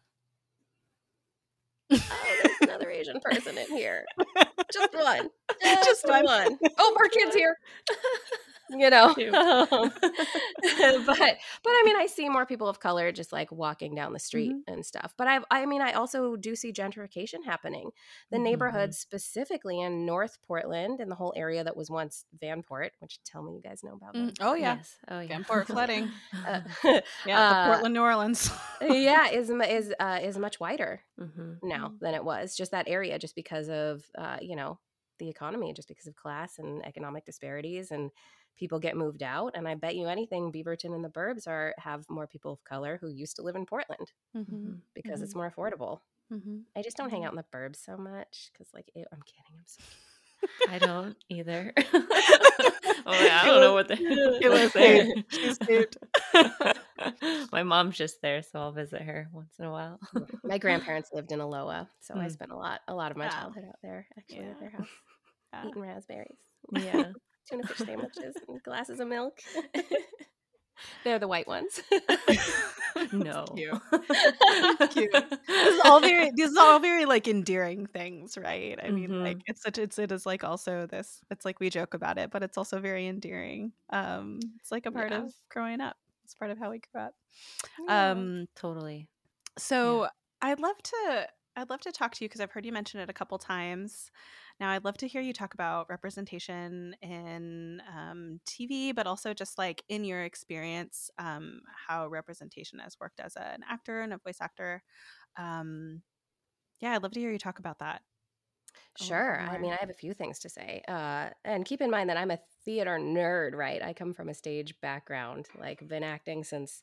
oh, 1.92 2.78
Asian 2.92 3.20
person 3.20 3.58
in 3.58 3.66
here. 3.66 4.04
Just 4.72 4.94
one. 4.94 5.28
Just, 5.62 5.84
Just 5.84 6.08
one. 6.08 6.24
one. 6.24 6.58
Oh, 6.78 6.94
more 6.96 7.08
kids 7.08 7.34
here. 7.34 7.56
you 8.70 8.90
know 8.90 9.08
um, 9.08 9.16
but 11.06 11.16
but 11.16 11.70
i 11.70 11.82
mean 11.84 11.96
i 11.96 12.06
see 12.06 12.28
more 12.28 12.46
people 12.46 12.68
of 12.68 12.80
color 12.80 13.12
just 13.12 13.32
like 13.32 13.50
walking 13.52 13.94
down 13.94 14.12
the 14.12 14.18
street 14.18 14.52
mm-hmm. 14.52 14.72
and 14.72 14.86
stuff 14.86 15.14
but 15.18 15.26
i 15.26 15.40
i 15.50 15.66
mean 15.66 15.82
i 15.82 15.92
also 15.92 16.36
do 16.36 16.54
see 16.54 16.72
gentrification 16.72 17.44
happening 17.44 17.90
the 18.30 18.36
mm-hmm. 18.36 18.44
neighborhoods 18.44 18.98
specifically 18.98 19.80
in 19.80 20.06
north 20.06 20.38
portland 20.46 21.00
and 21.00 21.10
the 21.10 21.14
whole 21.14 21.32
area 21.36 21.62
that 21.62 21.76
was 21.76 21.90
once 21.90 22.24
vanport 22.42 22.90
which 23.00 23.18
tell 23.24 23.42
me 23.42 23.54
you 23.54 23.62
guys 23.62 23.82
know 23.82 23.94
about 23.94 24.14
mm, 24.14 24.34
oh 24.40 24.54
yeah 24.54 24.76
yes. 24.76 24.96
oh 25.08 25.20
yeah 25.20 25.38
vanport 25.38 25.66
flooding 25.66 26.08
uh, 26.46 26.60
yeah 27.26 27.40
uh, 27.40 27.66
portland 27.66 27.94
new 27.94 28.00
orleans 28.00 28.50
yeah 28.80 29.28
is 29.28 29.50
is 29.50 29.92
uh, 30.00 30.18
is 30.22 30.38
much 30.38 30.60
wider 30.60 31.02
mm-hmm. 31.20 31.54
now 31.62 31.88
mm-hmm. 31.88 32.04
than 32.04 32.14
it 32.14 32.24
was 32.24 32.56
just 32.56 32.70
that 32.72 32.81
area 32.88 33.18
just 33.18 33.34
because 33.34 33.68
of 33.68 34.04
uh, 34.16 34.38
you 34.40 34.56
know 34.56 34.78
the 35.18 35.28
economy 35.28 35.72
just 35.72 35.88
because 35.88 36.06
of 36.06 36.16
class 36.16 36.58
and 36.58 36.84
economic 36.84 37.24
disparities 37.24 37.90
and 37.90 38.10
people 38.56 38.78
get 38.78 38.96
moved 38.96 39.22
out 39.22 39.52
and 39.54 39.68
i 39.68 39.74
bet 39.74 39.94
you 39.94 40.06
anything 40.06 40.50
beaverton 40.52 40.94
and 40.94 41.04
the 41.04 41.08
burbs 41.08 41.46
are 41.46 41.74
have 41.78 42.04
more 42.08 42.26
people 42.26 42.52
of 42.52 42.64
color 42.64 42.98
who 43.00 43.08
used 43.08 43.36
to 43.36 43.42
live 43.42 43.56
in 43.56 43.66
portland 43.66 44.10
mm-hmm. 44.36 44.72
because 44.94 45.14
mm-hmm. 45.14 45.24
it's 45.24 45.34
more 45.34 45.50
affordable 45.50 46.00
mm-hmm. 46.32 46.58
i 46.76 46.82
just 46.82 46.96
don't 46.96 47.10
hang 47.10 47.24
out 47.24 47.32
mm-hmm. 47.32 47.38
in 47.38 47.44
the 47.50 47.56
burbs 47.56 47.84
so 47.84 47.96
much 47.96 48.50
because 48.52 48.68
like 48.74 48.90
ew, 48.94 49.04
i'm 49.12 49.22
kidding 49.22 49.56
i'm 49.56 49.64
so 49.66 49.82
I 50.68 50.78
don't 50.78 51.16
either. 51.28 51.72
oh, 51.76 51.82
yeah, 53.06 53.40
I 53.42 53.46
don't 53.46 53.60
know 53.60 53.72
what 53.74 53.88
the 53.88 53.94
it 53.94 54.50
was 54.50 54.72
there. 54.72 55.06
She's 55.28 55.58
cute. 55.58 55.96
My 57.52 57.62
mom's 57.62 57.96
just 57.96 58.20
there, 58.22 58.42
so 58.42 58.58
I'll 58.58 58.72
visit 58.72 59.02
her 59.02 59.28
once 59.32 59.54
in 59.58 59.64
a 59.64 59.70
while. 59.70 59.98
my 60.44 60.58
grandparents 60.58 61.10
lived 61.12 61.32
in 61.32 61.40
Aloha, 61.40 61.84
so 62.00 62.14
mm. 62.14 62.20
I 62.20 62.28
spent 62.28 62.52
a 62.52 62.56
lot, 62.56 62.80
a 62.88 62.94
lot 62.94 63.10
of 63.10 63.16
my 63.16 63.28
childhood 63.28 63.64
out 63.68 63.76
there, 63.82 64.06
actually, 64.18 64.44
yeah. 64.44 64.50
at 64.50 64.60
their 64.60 64.70
house, 65.52 65.66
eating 65.66 65.82
raspberries. 65.82 66.38
Yeah, 66.72 67.12
tuna 67.48 67.66
fish 67.66 67.78
sandwiches 67.78 68.36
and 68.48 68.62
glasses 68.62 69.00
of 69.00 69.08
milk. 69.08 69.38
They're 71.04 71.18
the 71.18 71.28
white 71.28 71.46
ones. 71.46 71.80
no. 73.12 73.44
Cute. 73.54 73.80
Cute. 74.90 75.12
This 75.46 75.74
is 75.74 75.80
all 75.84 76.00
very 76.00 76.30
these 76.34 76.50
is 76.50 76.56
all 76.56 76.78
very 76.78 77.04
like 77.04 77.28
endearing 77.28 77.86
things, 77.86 78.36
right? 78.36 78.78
I 78.82 78.90
mean, 78.90 79.10
mm-hmm. 79.10 79.22
like 79.22 79.38
it's 79.46 79.62
such 79.62 79.78
it's 79.78 79.98
it 79.98 80.12
is 80.12 80.26
like 80.26 80.44
also 80.44 80.86
this 80.86 81.20
it's 81.30 81.44
like 81.44 81.60
we 81.60 81.70
joke 81.70 81.94
about 81.94 82.18
it, 82.18 82.30
but 82.30 82.42
it's 82.42 82.58
also 82.58 82.80
very 82.80 83.06
endearing. 83.06 83.72
Um 83.90 84.40
it's 84.60 84.70
like 84.70 84.86
a 84.86 84.92
part 84.92 85.10
yeah. 85.10 85.22
of 85.22 85.32
growing 85.50 85.80
up. 85.80 85.96
It's 86.24 86.34
part 86.34 86.50
of 86.50 86.58
how 86.58 86.70
we 86.70 86.80
grew 86.80 87.02
up. 87.02 87.14
Yeah, 87.78 88.24
um 88.24 88.46
totally. 88.54 89.08
So 89.58 90.02
yeah. 90.02 90.10
I'd 90.40 90.60
love 90.60 90.76
to 90.82 91.28
I'd 91.56 91.68
love 91.68 91.80
to 91.80 91.92
talk 91.92 92.14
to 92.14 92.24
you 92.24 92.28
because 92.28 92.40
I've 92.40 92.50
heard 92.52 92.64
you 92.64 92.72
mention 92.72 92.98
it 93.00 93.10
a 93.10 93.12
couple 93.12 93.36
times. 93.38 94.10
Now, 94.58 94.70
I'd 94.70 94.84
love 94.84 94.96
to 94.98 95.08
hear 95.08 95.20
you 95.20 95.34
talk 95.34 95.52
about 95.52 95.90
representation 95.90 96.96
in 97.02 97.82
um, 97.94 98.40
TV, 98.46 98.92
but 98.92 99.06
also 99.06 99.34
just 99.34 99.58
like 99.58 99.84
in 99.88 100.02
your 100.04 100.22
experience, 100.24 101.10
um, 101.18 101.60
how 101.88 102.08
representation 102.08 102.78
has 102.78 102.96
worked 102.98 103.20
as 103.20 103.36
an 103.36 103.60
actor 103.68 104.00
and 104.00 104.14
a 104.14 104.18
voice 104.18 104.38
actor. 104.40 104.82
Um, 105.36 106.02
yeah, 106.80 106.92
I'd 106.94 107.02
love 107.02 107.12
to 107.12 107.20
hear 107.20 107.32
you 107.32 107.38
talk 107.38 107.58
about 107.58 107.80
that. 107.80 108.02
Sure. 108.96 109.40
I 109.40 109.58
mean, 109.58 109.72
I 109.72 109.76
have 109.76 109.90
a 109.90 109.94
few 109.94 110.12
things 110.12 110.38
to 110.40 110.48
say. 110.48 110.82
Uh, 110.86 111.30
and 111.44 111.64
keep 111.64 111.80
in 111.80 111.90
mind 111.90 112.10
that 112.10 112.16
I'm 112.16 112.30
a 112.30 112.38
theater 112.64 112.98
nerd, 112.98 113.54
right? 113.54 113.82
I 113.82 113.92
come 113.92 114.12
from 114.12 114.28
a 114.28 114.34
stage 114.34 114.74
background, 114.80 115.46
like 115.58 115.86
been 115.88 116.02
acting 116.02 116.44
since 116.44 116.82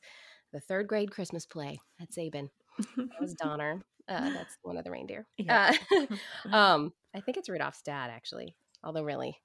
the 0.52 0.60
third 0.60 0.88
grade 0.88 1.10
Christmas 1.10 1.46
play 1.46 1.78
at 2.00 2.12
Sabin. 2.12 2.50
I 2.78 3.20
was 3.20 3.34
Donner. 3.42 3.82
Uh, 4.08 4.30
that's 4.30 4.56
one 4.62 4.76
of 4.76 4.84
the 4.84 4.90
reindeer. 4.90 5.26
Yeah. 5.36 5.72
Uh, 5.92 6.06
um, 6.54 6.92
I 7.14 7.20
think 7.20 7.36
it's 7.36 7.48
Rudolph's 7.48 7.82
dad, 7.82 8.10
actually. 8.10 8.56
Although, 8.82 9.04
really, 9.04 9.36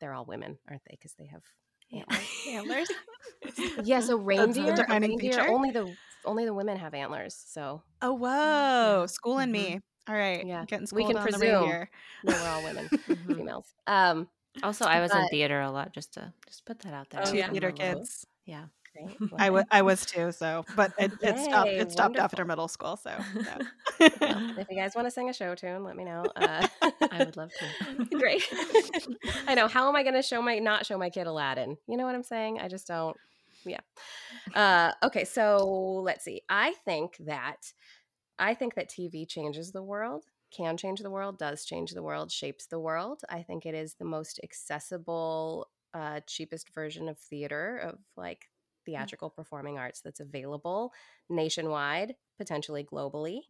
they're 0.00 0.14
all 0.14 0.24
women, 0.24 0.58
aren't 0.68 0.82
they? 0.88 0.96
Because 0.98 1.14
they 1.18 1.26
have 1.26 1.42
antlers. 2.48 2.88
yeah. 3.84 4.00
So 4.00 4.16
reindeer, 4.16 4.74
reindeer 4.88 5.46
only 5.48 5.70
the 5.70 5.94
only 6.24 6.44
the 6.44 6.54
women 6.54 6.76
have 6.76 6.94
antlers. 6.94 7.34
So. 7.46 7.82
Oh 8.02 8.12
whoa! 8.12 9.00
Yeah. 9.00 9.06
School 9.06 9.38
and 9.38 9.54
mm-hmm. 9.54 9.74
me. 9.74 9.80
All 10.08 10.14
right. 10.14 10.46
Yeah. 10.46 10.64
Getting 10.66 10.86
we 10.92 11.04
can 11.04 11.16
presume. 11.16 11.68
No, 11.70 11.86
we're 12.24 12.48
all 12.48 12.62
women, 12.62 12.88
females. 13.26 13.66
Um. 13.86 14.28
Also, 14.62 14.86
I 14.86 15.00
was 15.00 15.10
but, 15.10 15.22
in 15.22 15.28
theater 15.28 15.60
a 15.60 15.70
lot. 15.70 15.92
Just 15.92 16.14
to 16.14 16.32
just 16.46 16.64
put 16.64 16.78
that 16.80 16.94
out 16.94 17.10
there. 17.10 17.22
Oh, 17.26 17.32
yeah. 17.32 17.50
theater 17.50 17.72
kids. 17.72 18.26
Yeah. 18.46 18.66
I, 19.38 19.46
w- 19.46 19.64
I 19.70 19.82
was 19.82 20.06
too. 20.06 20.32
So, 20.32 20.64
but 20.74 20.92
it, 20.98 21.12
it 21.22 21.38
stopped. 21.38 21.68
It 21.68 21.92
stopped 21.92 22.16
wonderful. 22.16 22.24
after 22.24 22.44
middle 22.44 22.68
school. 22.68 22.96
So, 22.96 23.10
yeah. 23.34 23.58
well, 24.20 24.58
if 24.58 24.68
you 24.70 24.76
guys 24.76 24.94
want 24.94 25.06
to 25.06 25.10
sing 25.10 25.28
a 25.28 25.32
show 25.32 25.54
tune, 25.54 25.84
let 25.84 25.96
me 25.96 26.04
know. 26.04 26.24
Uh, 26.34 26.66
I 26.82 27.18
would 27.18 27.36
love 27.36 27.50
to. 27.58 28.04
Great. 28.16 28.42
I 29.46 29.54
know. 29.54 29.68
How 29.68 29.88
am 29.88 29.96
I 29.96 30.02
going 30.02 30.14
to 30.14 30.22
show 30.22 30.40
my 30.42 30.58
not 30.58 30.86
show 30.86 30.98
my 30.98 31.10
kid 31.10 31.26
Aladdin? 31.26 31.76
You 31.86 31.96
know 31.96 32.04
what 32.04 32.14
I'm 32.14 32.22
saying? 32.22 32.58
I 32.60 32.68
just 32.68 32.86
don't. 32.86 33.16
Yeah. 33.64 33.80
Uh, 34.54 34.92
okay. 35.02 35.24
So 35.24 36.00
let's 36.04 36.24
see. 36.24 36.42
I 36.48 36.72
think 36.84 37.16
that 37.20 37.72
I 38.38 38.54
think 38.54 38.74
that 38.74 38.90
TV 38.90 39.26
changes 39.28 39.72
the 39.72 39.82
world 39.82 40.24
can 40.50 40.76
change 40.76 41.00
the 41.00 41.10
world, 41.10 41.38
does 41.38 41.64
change 41.64 41.92
the 41.92 42.02
world, 42.02 42.30
shapes 42.30 42.66
the 42.66 42.78
world. 42.78 43.22
I 43.28 43.42
think 43.42 43.66
it 43.66 43.74
is 43.74 43.94
the 43.94 44.04
most 44.04 44.40
accessible, 44.42 45.68
uh, 45.94 46.20
cheapest 46.26 46.72
version 46.74 47.08
of 47.08 47.18
theater, 47.18 47.78
of 47.78 47.98
like 48.16 48.40
mm. 48.40 48.84
theatrical 48.86 49.30
performing 49.30 49.78
arts 49.78 50.00
that's 50.00 50.20
available 50.20 50.92
nationwide, 51.28 52.14
potentially 52.38 52.84
globally, 52.84 53.40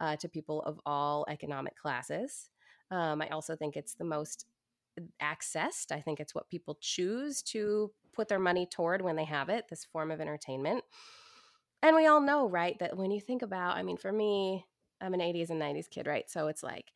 uh, 0.00 0.16
to 0.16 0.28
people 0.28 0.62
of 0.62 0.80
all 0.86 1.26
economic 1.28 1.76
classes. 1.76 2.48
Um, 2.90 3.20
I 3.20 3.28
also 3.28 3.56
think 3.56 3.76
it's 3.76 3.94
the 3.94 4.04
most 4.04 4.46
accessed. 5.20 5.92
I 5.92 6.00
think 6.00 6.20
it's 6.20 6.34
what 6.34 6.48
people 6.48 6.78
choose 6.80 7.42
to 7.42 7.90
put 8.14 8.28
their 8.28 8.38
money 8.38 8.66
toward 8.66 9.02
when 9.02 9.16
they 9.16 9.24
have 9.24 9.48
it, 9.50 9.66
this 9.68 9.84
form 9.84 10.10
of 10.10 10.20
entertainment. 10.20 10.84
And 11.86 11.94
we 11.94 12.08
all 12.08 12.20
know, 12.20 12.48
right, 12.48 12.76
that 12.80 12.96
when 12.96 13.12
you 13.12 13.20
think 13.20 13.42
about, 13.42 13.76
I 13.76 13.84
mean, 13.84 13.96
for 13.96 14.10
me, 14.10 14.66
I'm 15.00 15.14
an 15.14 15.20
80s 15.20 15.50
and 15.50 15.62
90s 15.62 15.88
kid, 15.88 16.08
right? 16.08 16.28
So 16.28 16.48
it's 16.48 16.64
like 16.64 16.90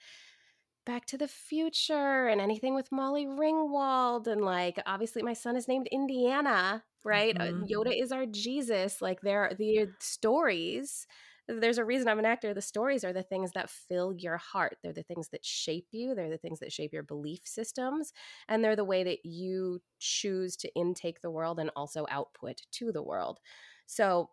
Back 0.85 1.07
to 1.07 1.17
the 1.17 1.29
Future 1.29 2.27
and 2.27 2.41
anything 2.41 2.75
with 2.75 2.91
Molly 2.91 3.25
Ringwald. 3.25 4.27
And 4.27 4.41
like, 4.41 4.83
obviously, 4.87 5.23
my 5.23 5.33
son 5.33 5.55
is 5.55 5.69
named 5.69 5.87
Indiana, 5.93 6.83
right? 7.05 7.41
Uh, 7.41 7.45
mm-hmm. 7.45 7.65
Yoda 7.73 7.97
is 7.97 8.11
our 8.11 8.27
Jesus. 8.27 9.01
Like, 9.01 9.21
there 9.21 9.45
are 9.45 9.55
the 9.55 9.87
stories. 10.01 11.07
There's 11.47 11.79
a 11.79 11.85
reason 11.85 12.09
I'm 12.09 12.19
an 12.19 12.25
actor. 12.25 12.53
The 12.53 12.61
stories 12.61 13.05
are 13.05 13.13
the 13.13 13.23
things 13.23 13.53
that 13.53 13.71
fill 13.71 14.13
your 14.13 14.39
heart. 14.39 14.79
They're 14.83 14.93
the 14.93 15.05
things 15.05 15.29
that 15.29 15.45
shape 15.45 15.87
you. 15.93 16.17
They're 16.17 16.31
the 16.31 16.37
things 16.37 16.59
that 16.59 16.73
shape 16.73 16.93
your 16.93 17.05
belief 17.05 17.43
systems. 17.45 18.13
And 18.49 18.65
they're 18.65 18.75
the 18.75 18.83
way 18.83 19.05
that 19.05 19.25
you 19.25 19.83
choose 20.01 20.57
to 20.57 20.75
intake 20.75 21.21
the 21.21 21.31
world 21.31 21.61
and 21.61 21.71
also 21.77 22.07
output 22.11 22.63
to 22.73 22.91
the 22.91 23.05
world. 23.05 23.39
So 23.87 24.31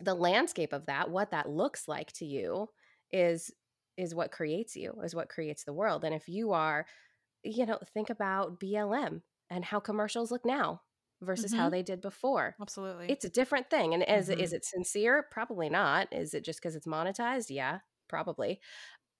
the 0.00 0.14
landscape 0.14 0.72
of 0.72 0.86
that 0.86 1.10
what 1.10 1.30
that 1.30 1.48
looks 1.48 1.86
like 1.88 2.12
to 2.12 2.24
you 2.24 2.68
is 3.12 3.50
is 3.96 4.14
what 4.14 4.32
creates 4.32 4.74
you 4.74 4.92
is 5.04 5.14
what 5.14 5.28
creates 5.28 5.64
the 5.64 5.72
world. 5.72 6.04
And 6.04 6.14
if 6.14 6.28
you 6.28 6.52
are 6.52 6.86
you 7.42 7.66
know 7.66 7.78
think 7.92 8.10
about 8.10 8.58
blm 8.58 9.20
and 9.50 9.64
how 9.64 9.80
commercials 9.80 10.30
look 10.30 10.44
now 10.44 10.80
versus 11.22 11.52
mm-hmm. 11.52 11.60
how 11.60 11.70
they 11.70 11.82
did 11.82 12.00
before. 12.00 12.56
Absolutely. 12.60 13.06
It's 13.08 13.24
a 13.24 13.30
different 13.30 13.70
thing. 13.70 13.94
And 13.94 14.02
is, 14.02 14.28
mm-hmm. 14.28 14.40
is 14.40 14.52
it 14.52 14.64
sincere? 14.64 15.26
Probably 15.30 15.70
not. 15.70 16.08
Is 16.12 16.34
it 16.34 16.44
just 16.44 16.60
because 16.60 16.76
it's 16.76 16.86
monetized? 16.86 17.46
Yeah 17.50 17.78
probably. 18.08 18.60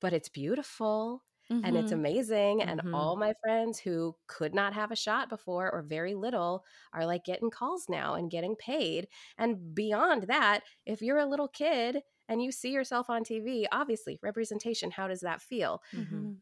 But 0.01 0.13
it's 0.13 0.29
beautiful 0.29 1.23
Mm-hmm. 1.53 1.65
and 1.65 1.77
it's 1.77 1.93
mm-hmm. 1.93 2.01
amazing. 2.01 2.61
Mm-hmm. 2.61 2.69
And 2.69 2.95
all 2.95 3.17
my 3.17 3.35
friends 3.43 3.79
who 3.79 4.17
could 4.27 4.55
not 4.55 4.73
have 4.73 4.91
a 4.91 4.97
shot 4.97 5.29
before 5.29 5.71
or 5.71 5.83
very 5.83 6.15
little 6.15 6.65
are 6.95 7.05
like 7.05 7.25
getting 7.25 7.51
calls 7.51 7.85
now 7.89 8.15
and 8.15 8.31
getting 8.31 8.57
paid. 8.57 9.09
And 9.37 9.75
beyond 9.75 10.25
that, 10.29 10.61
if 10.87 11.03
you're 11.03 11.19
a 11.19 11.27
little 11.27 11.49
kid 11.49 11.99
and 12.29 12.43
you 12.43 12.51
see 12.51 12.71
yourself 12.71 13.11
on 13.11 13.25
TV, 13.25 13.65
obviously, 13.71 14.19
representation, 14.23 14.91
how 14.91 15.07
does 15.07 15.21
that 15.21 15.43
feel? 15.43 15.83
Mm-hmm. 15.95 16.33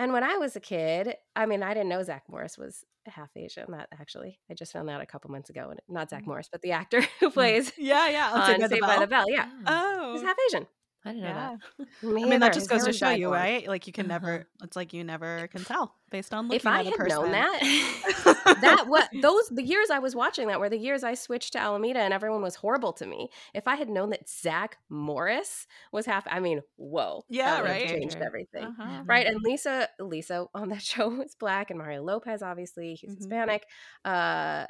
And 0.00 0.12
when 0.12 0.24
I 0.24 0.36
was 0.36 0.56
a 0.56 0.60
kid, 0.60 1.14
I 1.36 1.44
mean, 1.44 1.62
I 1.62 1.74
didn't 1.74 1.90
know 1.90 2.02
Zach 2.02 2.24
Morris 2.28 2.56
was 2.56 2.84
half 3.06 3.30
Asian. 3.36 3.70
That 3.70 3.88
actually, 4.00 4.38
I 4.50 4.54
just 4.54 4.72
found 4.72 4.88
that 4.88 5.00
a 5.00 5.06
couple 5.06 5.30
months 5.30 5.50
ago. 5.50 5.68
And 5.70 5.80
not 5.88 6.08
Zach 6.08 6.22
mm. 6.22 6.28
Morris, 6.28 6.48
but 6.50 6.62
the 6.62 6.72
actor 6.72 7.02
who 7.20 7.30
mm. 7.30 7.34
plays. 7.34 7.72
Yeah, 7.76 8.08
yeah. 8.08 8.32
On 8.32 8.46
Saved 8.46 8.60
by, 8.60 8.68
Saved 8.68 8.80
by 8.80 8.98
the 8.98 9.06
Bell. 9.06 9.26
Yeah. 9.28 9.50
Oh, 9.66 10.12
he's 10.14 10.22
half 10.22 10.36
Asian. 10.48 10.66
I 11.04 11.12
didn't 11.12 11.22
know 11.22 11.28
yeah. 11.28 11.56
that. 11.78 11.88
I 12.02 12.06
mean, 12.06 12.40
that 12.40 12.52
just 12.52 12.68
goes 12.68 12.84
to 12.84 12.92
show 12.92 13.10
you, 13.10 13.32
right? 13.32 13.66
Like 13.66 13.86
you 13.86 13.92
can 13.92 14.06
uh-huh. 14.06 14.14
never. 14.14 14.46
It's 14.62 14.76
like 14.76 14.92
you 14.92 15.02
never 15.02 15.48
can 15.48 15.64
tell 15.64 15.94
based 16.10 16.34
on 16.34 16.46
looking 16.46 16.56
if 16.56 16.66
I 16.66 16.80
at 16.80 16.86
a 16.86 16.90
had 16.90 17.08
known 17.08 17.30
that, 17.30 18.58
that 18.60 18.84
what 18.86 19.08
those 19.22 19.48
the 19.48 19.62
years 19.62 19.88
I 19.90 19.98
was 19.98 20.14
watching 20.14 20.48
that 20.48 20.60
were 20.60 20.68
the 20.68 20.78
years 20.78 21.02
I 21.02 21.14
switched 21.14 21.54
to 21.54 21.58
Alameda 21.58 22.00
and 22.00 22.12
everyone 22.12 22.42
was 22.42 22.54
horrible 22.54 22.92
to 22.94 23.06
me. 23.06 23.30
If 23.54 23.66
I 23.66 23.76
had 23.76 23.88
known 23.88 24.10
that 24.10 24.28
Zach 24.28 24.76
Morris 24.90 25.66
was 25.92 26.04
half, 26.04 26.26
I 26.30 26.40
mean, 26.40 26.60
whoa, 26.76 27.24
yeah, 27.30 27.60
right, 27.60 27.88
changed 27.88 28.18
everything, 28.18 28.64
uh-huh. 28.64 29.02
right? 29.06 29.26
And 29.26 29.40
Lisa, 29.42 29.88
Lisa 29.98 30.46
on 30.54 30.68
that 30.68 30.82
show 30.82 31.08
was 31.08 31.34
black, 31.34 31.70
and 31.70 31.78
Mario 31.78 32.02
Lopez, 32.02 32.42
obviously, 32.42 32.94
he's 32.94 33.10
mm-hmm. 33.10 33.16
Hispanic. 33.18 33.64
Uh, 34.04 34.66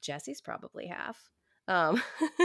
Jesse's 0.00 0.40
probably 0.40 0.86
half 0.86 1.30
um 1.68 2.02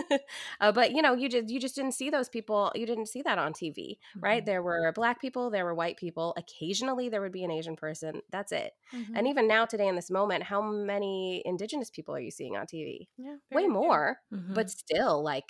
uh, 0.62 0.72
but 0.72 0.92
you 0.92 1.02
know 1.02 1.14
you 1.14 1.30
just 1.30 1.50
you 1.50 1.60
just 1.60 1.76
didn't 1.76 1.94
see 1.94 2.10
those 2.10 2.30
people 2.30 2.72
you 2.76 2.86
didn't 2.86 3.08
see 3.08 3.22
that 3.22 3.38
on 3.38 3.54
tv 3.54 3.98
right 4.20 4.42
mm-hmm. 4.42 4.46
there 4.46 4.64
were 4.64 4.92
black 4.94 5.22
people 5.22 5.50
there 5.50 5.66
were 5.66 5.76
white 5.76 5.98
people 5.98 6.34
occasionally 6.38 7.10
there 7.10 7.22
would 7.22 7.32
be 7.32 7.44
an 7.44 7.52
asian 7.52 7.76
person 7.76 8.22
that's 8.32 8.52
it 8.52 8.74
mm-hmm. 8.94 9.16
and 9.16 9.28
even 9.28 9.48
now 9.48 9.66
today 9.66 9.88
in 9.88 9.96
this 9.96 10.12
moment 10.12 10.44
how 10.44 10.62
many 10.62 11.42
indigenous 11.46 11.90
people 11.90 12.16
are 12.16 12.20
you 12.20 12.32
seeing 12.32 12.56
on 12.56 12.66
tv 12.66 13.08
yeah, 13.18 13.36
way 13.52 13.68
more 13.68 14.18
mm-hmm. 14.34 14.54
but 14.54 14.70
still 14.70 15.24
like 15.24 15.50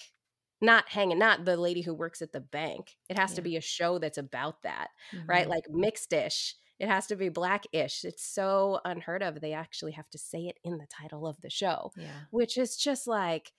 not 0.61 0.87
hanging 0.89 1.17
not 1.17 1.45
the 1.45 1.57
lady 1.57 1.81
who 1.81 1.93
works 1.93 2.21
at 2.21 2.33
the 2.33 2.39
bank 2.39 2.95
it 3.09 3.17
has 3.17 3.31
yeah. 3.31 3.35
to 3.35 3.41
be 3.41 3.57
a 3.57 3.61
show 3.61 3.97
that's 3.99 4.17
about 4.17 4.61
that 4.63 4.89
right 5.27 5.43
mm-hmm. 5.43 5.51
like 5.51 5.63
mixed 5.69 6.13
ish 6.13 6.55
it 6.81 6.89
has 6.89 7.07
to 7.07 7.15
be 7.15 7.29
black-ish 7.29 8.03
it's 8.03 8.23
so 8.23 8.79
unheard 8.83 9.23
of 9.23 9.39
they 9.39 9.53
actually 9.53 9.93
have 9.93 10.09
to 10.09 10.17
say 10.17 10.47
it 10.47 10.59
in 10.63 10.77
the 10.77 10.87
title 10.87 11.25
of 11.27 11.39
the 11.41 11.49
show 11.49 11.91
yeah. 11.95 12.07
which 12.31 12.57
is 12.57 12.75
just 12.75 13.07
like 13.07 13.53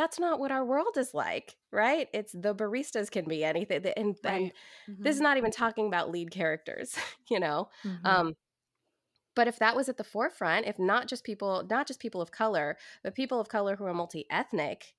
that's 0.00 0.18
not 0.18 0.40
what 0.40 0.50
our 0.50 0.64
world 0.64 0.96
is 0.96 1.12
like, 1.12 1.56
right? 1.70 2.08
It's 2.14 2.32
the 2.32 2.54
baristas 2.54 3.10
can 3.10 3.26
be 3.26 3.44
anything, 3.44 3.84
and, 3.96 4.16
right. 4.24 4.32
and 4.32 4.52
mm-hmm. 4.88 5.02
this 5.02 5.14
is 5.14 5.20
not 5.20 5.36
even 5.36 5.50
talking 5.50 5.88
about 5.88 6.10
lead 6.10 6.30
characters, 6.30 6.96
you 7.30 7.38
know. 7.38 7.68
Mm-hmm. 7.84 8.06
Um, 8.06 8.34
but 9.36 9.46
if 9.46 9.58
that 9.58 9.76
was 9.76 9.90
at 9.90 9.98
the 9.98 10.04
forefront, 10.04 10.66
if 10.66 10.78
not 10.78 11.06
just 11.06 11.22
people, 11.22 11.66
not 11.68 11.86
just 11.86 12.00
people 12.00 12.22
of 12.22 12.32
color, 12.32 12.78
but 13.04 13.14
people 13.14 13.40
of 13.40 13.48
color 13.48 13.76
who 13.76 13.84
are 13.84 13.92
multi-ethnic, 13.92 14.94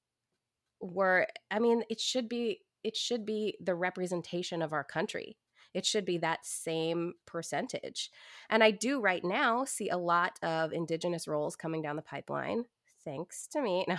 were, 0.80 1.26
I 1.50 1.58
mean, 1.58 1.84
it 1.90 2.00
should 2.00 2.30
be, 2.30 2.62
it 2.84 2.96
should 2.96 3.26
be 3.26 3.58
the 3.60 3.76
representation 3.76 4.62
of 4.62 4.72
our 4.72 4.84
country. 4.84 5.36
It 5.74 5.86
should 5.86 6.06
be 6.06 6.18
that 6.20 6.46
same 6.46 7.14
percentage. 7.26 8.10
And 8.50 8.64
I 8.64 8.72
do 8.72 9.00
right 9.00 9.24
now 9.24 9.64
see 9.66 9.90
a 9.90 9.98
lot 9.98 10.38
of 10.42 10.74
indigenous 10.74 11.28
roles 11.28 11.56
coming 11.56 11.82
down 11.82 11.96
the 11.96 12.02
pipeline 12.02 12.66
thanks 13.04 13.48
to 13.48 13.62
me. 13.62 13.86
No, 13.92 13.98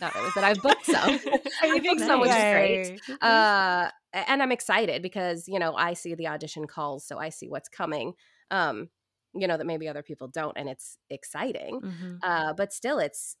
not 0.00 0.14
really, 0.14 0.30
but 0.34 0.44
I've 0.44 0.62
booked 0.62 0.86
some. 0.86 1.18
I 1.62 1.80
booked 1.80 2.00
some, 2.00 2.20
which 2.20 2.30
is 2.30 2.36
great. 2.36 3.00
Uh, 3.20 3.90
and 4.12 4.42
I'm 4.42 4.52
excited 4.52 5.02
because 5.02 5.48
you 5.48 5.58
know 5.58 5.74
I 5.74 5.94
see 5.94 6.14
the 6.14 6.28
audition 6.28 6.66
calls, 6.66 7.06
so 7.06 7.18
I 7.18 7.28
see 7.28 7.48
what's 7.48 7.68
coming. 7.68 8.14
Um, 8.50 8.88
you 9.34 9.46
know 9.46 9.56
that 9.56 9.66
maybe 9.66 9.88
other 9.88 10.02
people 10.02 10.28
don't, 10.28 10.56
and 10.56 10.68
it's 10.68 10.98
exciting. 11.10 11.80
Mm-hmm. 11.80 12.14
Uh, 12.22 12.52
but 12.54 12.72
still, 12.72 12.98
it's 12.98 13.36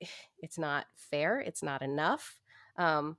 it's 0.38 0.58
not 0.58 0.86
fair. 1.10 1.40
It's 1.40 1.62
not 1.62 1.82
enough. 1.82 2.38
Um, 2.76 3.16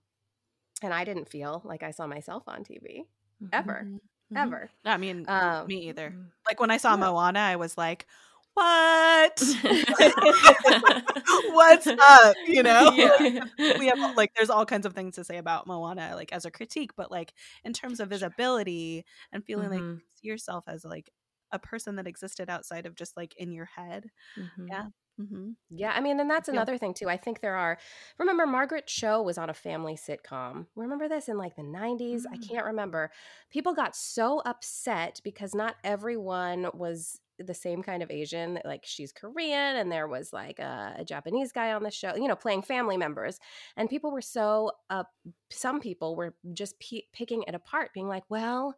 and 0.82 0.94
I 0.94 1.04
didn't 1.04 1.30
feel 1.30 1.62
like 1.64 1.84
I 1.84 1.92
saw 1.92 2.08
myself 2.08 2.44
on 2.48 2.64
TV 2.64 2.84
mm-hmm. 2.84 3.02
Ever, 3.52 3.86
mm-hmm. 3.86 4.38
ever. 4.38 4.70
I 4.86 4.98
mean, 4.98 5.26
um, 5.28 5.68
me 5.68 5.90
either. 5.90 6.12
Mm. 6.12 6.26
Like 6.48 6.60
when 6.60 6.72
I 6.72 6.78
saw 6.78 6.92
yeah. 6.92 6.98
Moana, 6.98 7.40
I 7.40 7.56
was 7.56 7.78
like, 7.78 8.08
what 8.54 9.42
what's 11.54 11.88
up 11.88 12.36
you 12.46 12.62
know 12.64 12.92
yeah. 12.94 13.80
we 13.80 13.88
have 13.88 14.16
like 14.16 14.32
there's 14.36 14.50
all 14.50 14.66
kinds 14.66 14.86
of 14.86 14.94
things 14.94 15.16
to 15.16 15.24
say 15.24 15.38
about 15.38 15.66
moana 15.66 16.12
like 16.16 16.32
as 16.32 16.46
a 16.46 16.52
critique 16.52 16.92
but 16.96 17.10
like 17.10 17.34
in 17.64 17.74
terms 17.74 18.00
of 18.00 18.10
visibility 18.10 19.06
and 19.32 19.44
feeling 19.44 19.70
mm-hmm. 19.70 19.94
like 19.94 20.02
yourself 20.22 20.64
as 20.68 20.86
like 20.86 21.12
a 21.54 21.60
person 21.60 21.96
that 21.96 22.08
existed 22.08 22.50
outside 22.50 22.86
of 22.86 22.96
just 22.96 23.16
like 23.16 23.34
in 23.38 23.54
your 23.54 23.70
head 23.76 24.10
mm-hmm. 24.38 24.68
yeah 24.68 24.88
Mm-hmm. 25.22 25.52
Yeah, 25.70 25.92
I 25.96 26.02
mean, 26.02 26.20
and 26.20 26.30
that's 26.30 26.50
another 26.50 26.74
yeah. 26.74 26.80
thing 26.80 26.94
too. 26.94 27.08
I 27.08 27.18
think 27.18 27.40
there 27.40 27.56
are. 27.56 27.78
Remember, 28.18 28.48
Margaret 28.48 28.88
Cho 28.88 29.22
was 29.22 29.38
on 29.38 29.50
a 29.50 29.54
family 29.54 29.96
sitcom. 29.96 30.66
Remember 30.76 31.08
this 31.08 31.30
in 31.30 31.38
like 31.38 31.56
the 31.56 31.62
'90s? 31.62 32.22
Mm. 32.22 32.34
I 32.34 32.38
can't 32.38 32.66
remember. 32.66 33.12
People 33.52 33.76
got 33.76 33.96
so 33.96 34.42
upset 34.46 35.22
because 35.24 35.54
not 35.54 35.76
everyone 35.84 36.68
was 36.74 37.20
the 37.40 37.54
same 37.54 37.84
kind 37.84 38.02
of 38.02 38.10
Asian. 38.10 38.60
Like 38.66 38.82
she's 38.86 39.12
Korean, 39.12 39.76
and 39.76 39.92
there 39.92 40.08
was 40.08 40.34
like 40.34 40.58
a, 40.58 40.96
a 40.98 41.06
Japanese 41.06 41.52
guy 41.52 41.74
on 41.74 41.84
the 41.84 41.92
show. 41.92 42.16
You 42.16 42.28
know, 42.28 42.36
playing 42.36 42.64
family 42.64 42.98
members, 42.98 43.40
and 43.78 43.90
people 43.90 44.12
were 44.12 44.22
so 44.22 44.72
up. 44.90 45.10
Some 45.52 45.80
people 45.80 46.16
were 46.16 46.34
just 46.54 46.76
picking 47.14 47.44
it 47.48 47.54
apart, 47.54 47.92
being 47.94 48.08
like, 48.08 48.24
"Well." 48.30 48.76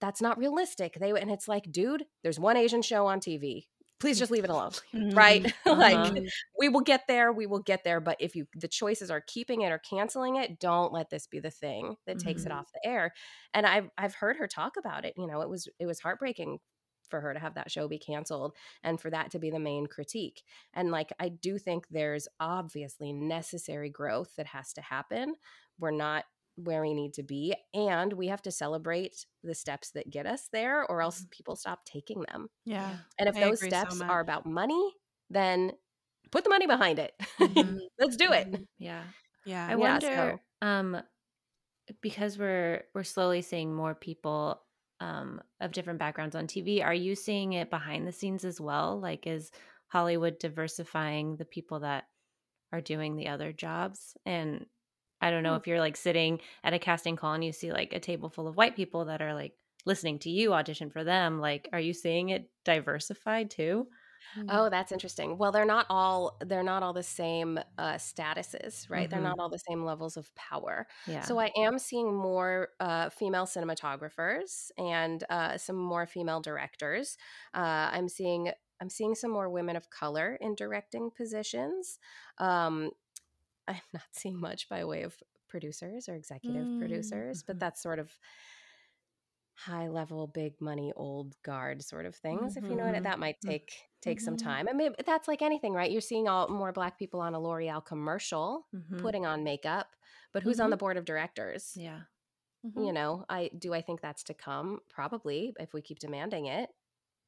That's 0.00 0.20
not 0.20 0.38
realistic. 0.38 0.98
They 1.00 1.10
and 1.10 1.30
it's 1.30 1.48
like, 1.48 1.70
dude, 1.70 2.04
there's 2.22 2.38
one 2.38 2.56
Asian 2.56 2.82
show 2.82 3.06
on 3.06 3.20
TV 3.20 3.64
please 3.98 4.18
just 4.18 4.30
leave 4.30 4.44
it 4.44 4.50
alone 4.50 4.70
mm-hmm. 4.94 5.16
right 5.16 5.54
like 5.66 5.96
uh-huh. 5.96 6.20
we 6.58 6.68
will 6.68 6.80
get 6.80 7.02
there 7.08 7.32
we 7.32 7.46
will 7.46 7.60
get 7.60 7.84
there 7.84 8.00
but 8.00 8.16
if 8.20 8.34
you 8.34 8.46
the 8.54 8.68
choices 8.68 9.10
are 9.10 9.22
keeping 9.26 9.62
it 9.62 9.72
or 9.72 9.78
canceling 9.78 10.36
it 10.36 10.58
don't 10.58 10.92
let 10.92 11.10
this 11.10 11.26
be 11.26 11.40
the 11.40 11.50
thing 11.50 11.96
that 12.06 12.18
takes 12.18 12.42
mm-hmm. 12.42 12.52
it 12.52 12.54
off 12.54 12.66
the 12.74 12.88
air 12.88 13.12
and 13.54 13.66
i've 13.66 13.88
i've 13.96 14.14
heard 14.14 14.36
her 14.36 14.46
talk 14.46 14.74
about 14.78 15.04
it 15.04 15.14
you 15.16 15.26
know 15.26 15.40
it 15.40 15.48
was 15.48 15.68
it 15.78 15.86
was 15.86 16.00
heartbreaking 16.00 16.58
for 17.08 17.20
her 17.20 17.32
to 17.32 17.40
have 17.40 17.54
that 17.54 17.70
show 17.70 17.88
be 17.88 17.98
canceled 17.98 18.52
and 18.82 19.00
for 19.00 19.10
that 19.10 19.30
to 19.30 19.38
be 19.38 19.48
the 19.48 19.60
main 19.60 19.86
critique. 19.86 20.42
And 20.74 20.90
like, 20.90 21.12
I 21.20 21.28
do 21.28 21.56
think 21.56 21.86
there's 21.88 22.26
obviously 22.40 23.12
necessary 23.12 23.90
growth 23.90 24.32
that 24.36 24.46
has 24.46 24.72
to 24.72 24.80
happen. 24.80 25.34
We're 25.78 25.92
not 25.92 26.24
where 26.56 26.82
we 26.82 26.94
need 26.94 27.14
to 27.14 27.22
be. 27.22 27.54
And 27.74 28.12
we 28.12 28.28
have 28.28 28.42
to 28.42 28.50
celebrate 28.50 29.24
the 29.44 29.54
steps 29.54 29.90
that 29.90 30.10
get 30.10 30.26
us 30.26 30.48
there, 30.52 30.84
or 30.84 31.00
else 31.00 31.20
mm-hmm. 31.20 31.30
people 31.30 31.56
stop 31.56 31.84
taking 31.84 32.24
them. 32.30 32.48
Yeah. 32.64 32.96
And 33.18 33.28
if 33.28 33.36
I 33.36 33.40
those 33.40 33.62
steps 33.62 33.98
so 33.98 34.04
are 34.04 34.20
about 34.20 34.46
money, 34.46 34.92
then 35.30 35.72
put 36.30 36.44
the 36.44 36.50
money 36.50 36.66
behind 36.66 36.98
it. 36.98 37.12
Mm-hmm. 37.40 37.78
Let's 37.98 38.16
do 38.16 38.32
it. 38.32 38.50
Mm-hmm. 38.50 38.62
Yeah. 38.78 39.02
Yeah. 39.44 39.66
I 39.70 39.76
wonder, 39.76 40.06
yeah, 40.06 40.36
so. 40.62 40.66
um, 40.66 41.02
because 42.02 42.38
we're 42.38 42.82
we're 42.94 43.04
slowly 43.04 43.42
seeing 43.42 43.72
more 43.72 43.94
people 43.94 44.60
um, 45.00 45.40
of 45.60 45.72
different 45.72 45.98
backgrounds 45.98 46.34
on 46.34 46.46
TV. 46.46 46.84
Are 46.84 46.94
you 46.94 47.14
seeing 47.14 47.52
it 47.52 47.70
behind 47.70 48.06
the 48.06 48.12
scenes 48.12 48.44
as 48.44 48.60
well? 48.60 48.98
Like, 48.98 49.26
is 49.26 49.50
Hollywood 49.88 50.38
diversifying 50.38 51.36
the 51.36 51.44
people 51.44 51.80
that 51.80 52.04
are 52.72 52.80
doing 52.80 53.16
the 53.16 53.28
other 53.28 53.52
jobs? 53.52 54.16
And 54.24 54.66
I 55.20 55.30
don't 55.30 55.42
know 55.42 55.50
mm-hmm. 55.50 55.60
if 55.60 55.66
you're 55.66 55.80
like 55.80 55.96
sitting 55.96 56.40
at 56.62 56.74
a 56.74 56.78
casting 56.78 57.16
call 57.16 57.34
and 57.34 57.44
you 57.44 57.52
see 57.52 57.72
like 57.72 57.92
a 57.92 58.00
table 58.00 58.28
full 58.28 58.48
of 58.48 58.56
white 58.56 58.76
people 58.76 59.06
that 59.06 59.22
are 59.22 59.34
like 59.34 59.52
listening 59.84 60.18
to 60.20 60.30
you 60.30 60.52
audition 60.52 60.90
for 60.90 61.04
them. 61.04 61.40
Like, 61.40 61.68
are 61.72 61.80
you 61.80 61.94
seeing 61.94 62.30
it 62.30 62.50
diversified 62.64 63.50
too? 63.50 63.86
Mm. 64.38 64.46
Oh, 64.50 64.68
that's 64.68 64.92
interesting. 64.92 65.38
Well, 65.38 65.52
they're 65.52 65.64
not 65.64 65.86
all 65.88 66.36
they're 66.44 66.62
not 66.62 66.82
all 66.82 66.92
the 66.92 67.02
same 67.02 67.58
uh, 67.78 67.94
statuses, 67.94 68.90
right? 68.90 69.02
Mm-hmm. 69.02 69.10
They're 69.10 69.20
not 69.20 69.38
all 69.38 69.48
the 69.48 69.60
same 69.70 69.84
levels 69.84 70.16
of 70.16 70.34
power. 70.34 70.86
Yeah. 71.06 71.20
So 71.20 71.38
I 71.38 71.50
am 71.56 71.78
seeing 71.78 72.14
more 72.14 72.68
uh, 72.80 73.10
female 73.10 73.46
cinematographers 73.46 74.70
and 74.78 75.22
uh, 75.30 75.58
some 75.58 75.76
more 75.76 76.06
female 76.06 76.40
directors. 76.40 77.16
Uh, 77.54 77.90
I'm 77.92 78.08
seeing 78.08 78.50
I'm 78.80 78.90
seeing 78.90 79.14
some 79.14 79.30
more 79.30 79.48
women 79.48 79.76
of 79.76 79.88
color 79.90 80.36
in 80.40 80.54
directing 80.54 81.10
positions. 81.16 81.98
Um, 82.38 82.90
I'm 83.68 83.76
not 83.92 84.02
seeing 84.12 84.38
much 84.38 84.68
by 84.68 84.84
way 84.84 85.02
of 85.02 85.14
producers 85.48 86.08
or 86.08 86.14
executive 86.14 86.62
mm-hmm. 86.62 86.78
producers, 86.78 87.42
but 87.42 87.54
mm-hmm. 87.54 87.60
that's 87.60 87.82
sort 87.82 87.98
of 87.98 88.10
high 89.56 89.88
level 89.88 90.26
big 90.26 90.60
money 90.60 90.92
old 90.96 91.34
guard 91.42 91.82
sort 91.82 92.04
of 92.04 92.14
things 92.14 92.56
mm-hmm. 92.56 92.64
if 92.64 92.70
you 92.70 92.76
know 92.76 92.84
what 92.84 92.94
mm-hmm. 92.94 93.04
that 93.04 93.18
might 93.18 93.40
take 93.40 93.72
take 94.02 94.18
mm-hmm. 94.18 94.24
some 94.26 94.36
time 94.36 94.68
i 94.68 94.72
mean 94.74 94.92
that's 95.06 95.26
like 95.26 95.40
anything 95.40 95.72
right 95.72 95.90
you're 95.90 96.00
seeing 96.02 96.28
all 96.28 96.46
more 96.48 96.72
black 96.72 96.98
people 96.98 97.20
on 97.20 97.34
a 97.34 97.40
l'oreal 97.40 97.82
commercial 97.82 98.66
mm-hmm. 98.74 98.98
putting 98.98 99.24
on 99.24 99.42
makeup 99.42 99.88
but 100.34 100.42
who's 100.42 100.60
on 100.60 100.68
the 100.68 100.76
mm-hmm. 100.76 100.80
board 100.80 100.96
of 100.98 101.06
directors 101.06 101.72
yeah 101.74 102.00
you 102.62 102.70
mm-hmm. 102.70 102.92
know 102.92 103.24
i 103.30 103.48
do 103.58 103.72
i 103.72 103.80
think 103.80 104.02
that's 104.02 104.22
to 104.22 104.34
come 104.34 104.78
probably 104.90 105.54
if 105.58 105.72
we 105.72 105.80
keep 105.80 105.98
demanding 105.98 106.46
it 106.46 106.68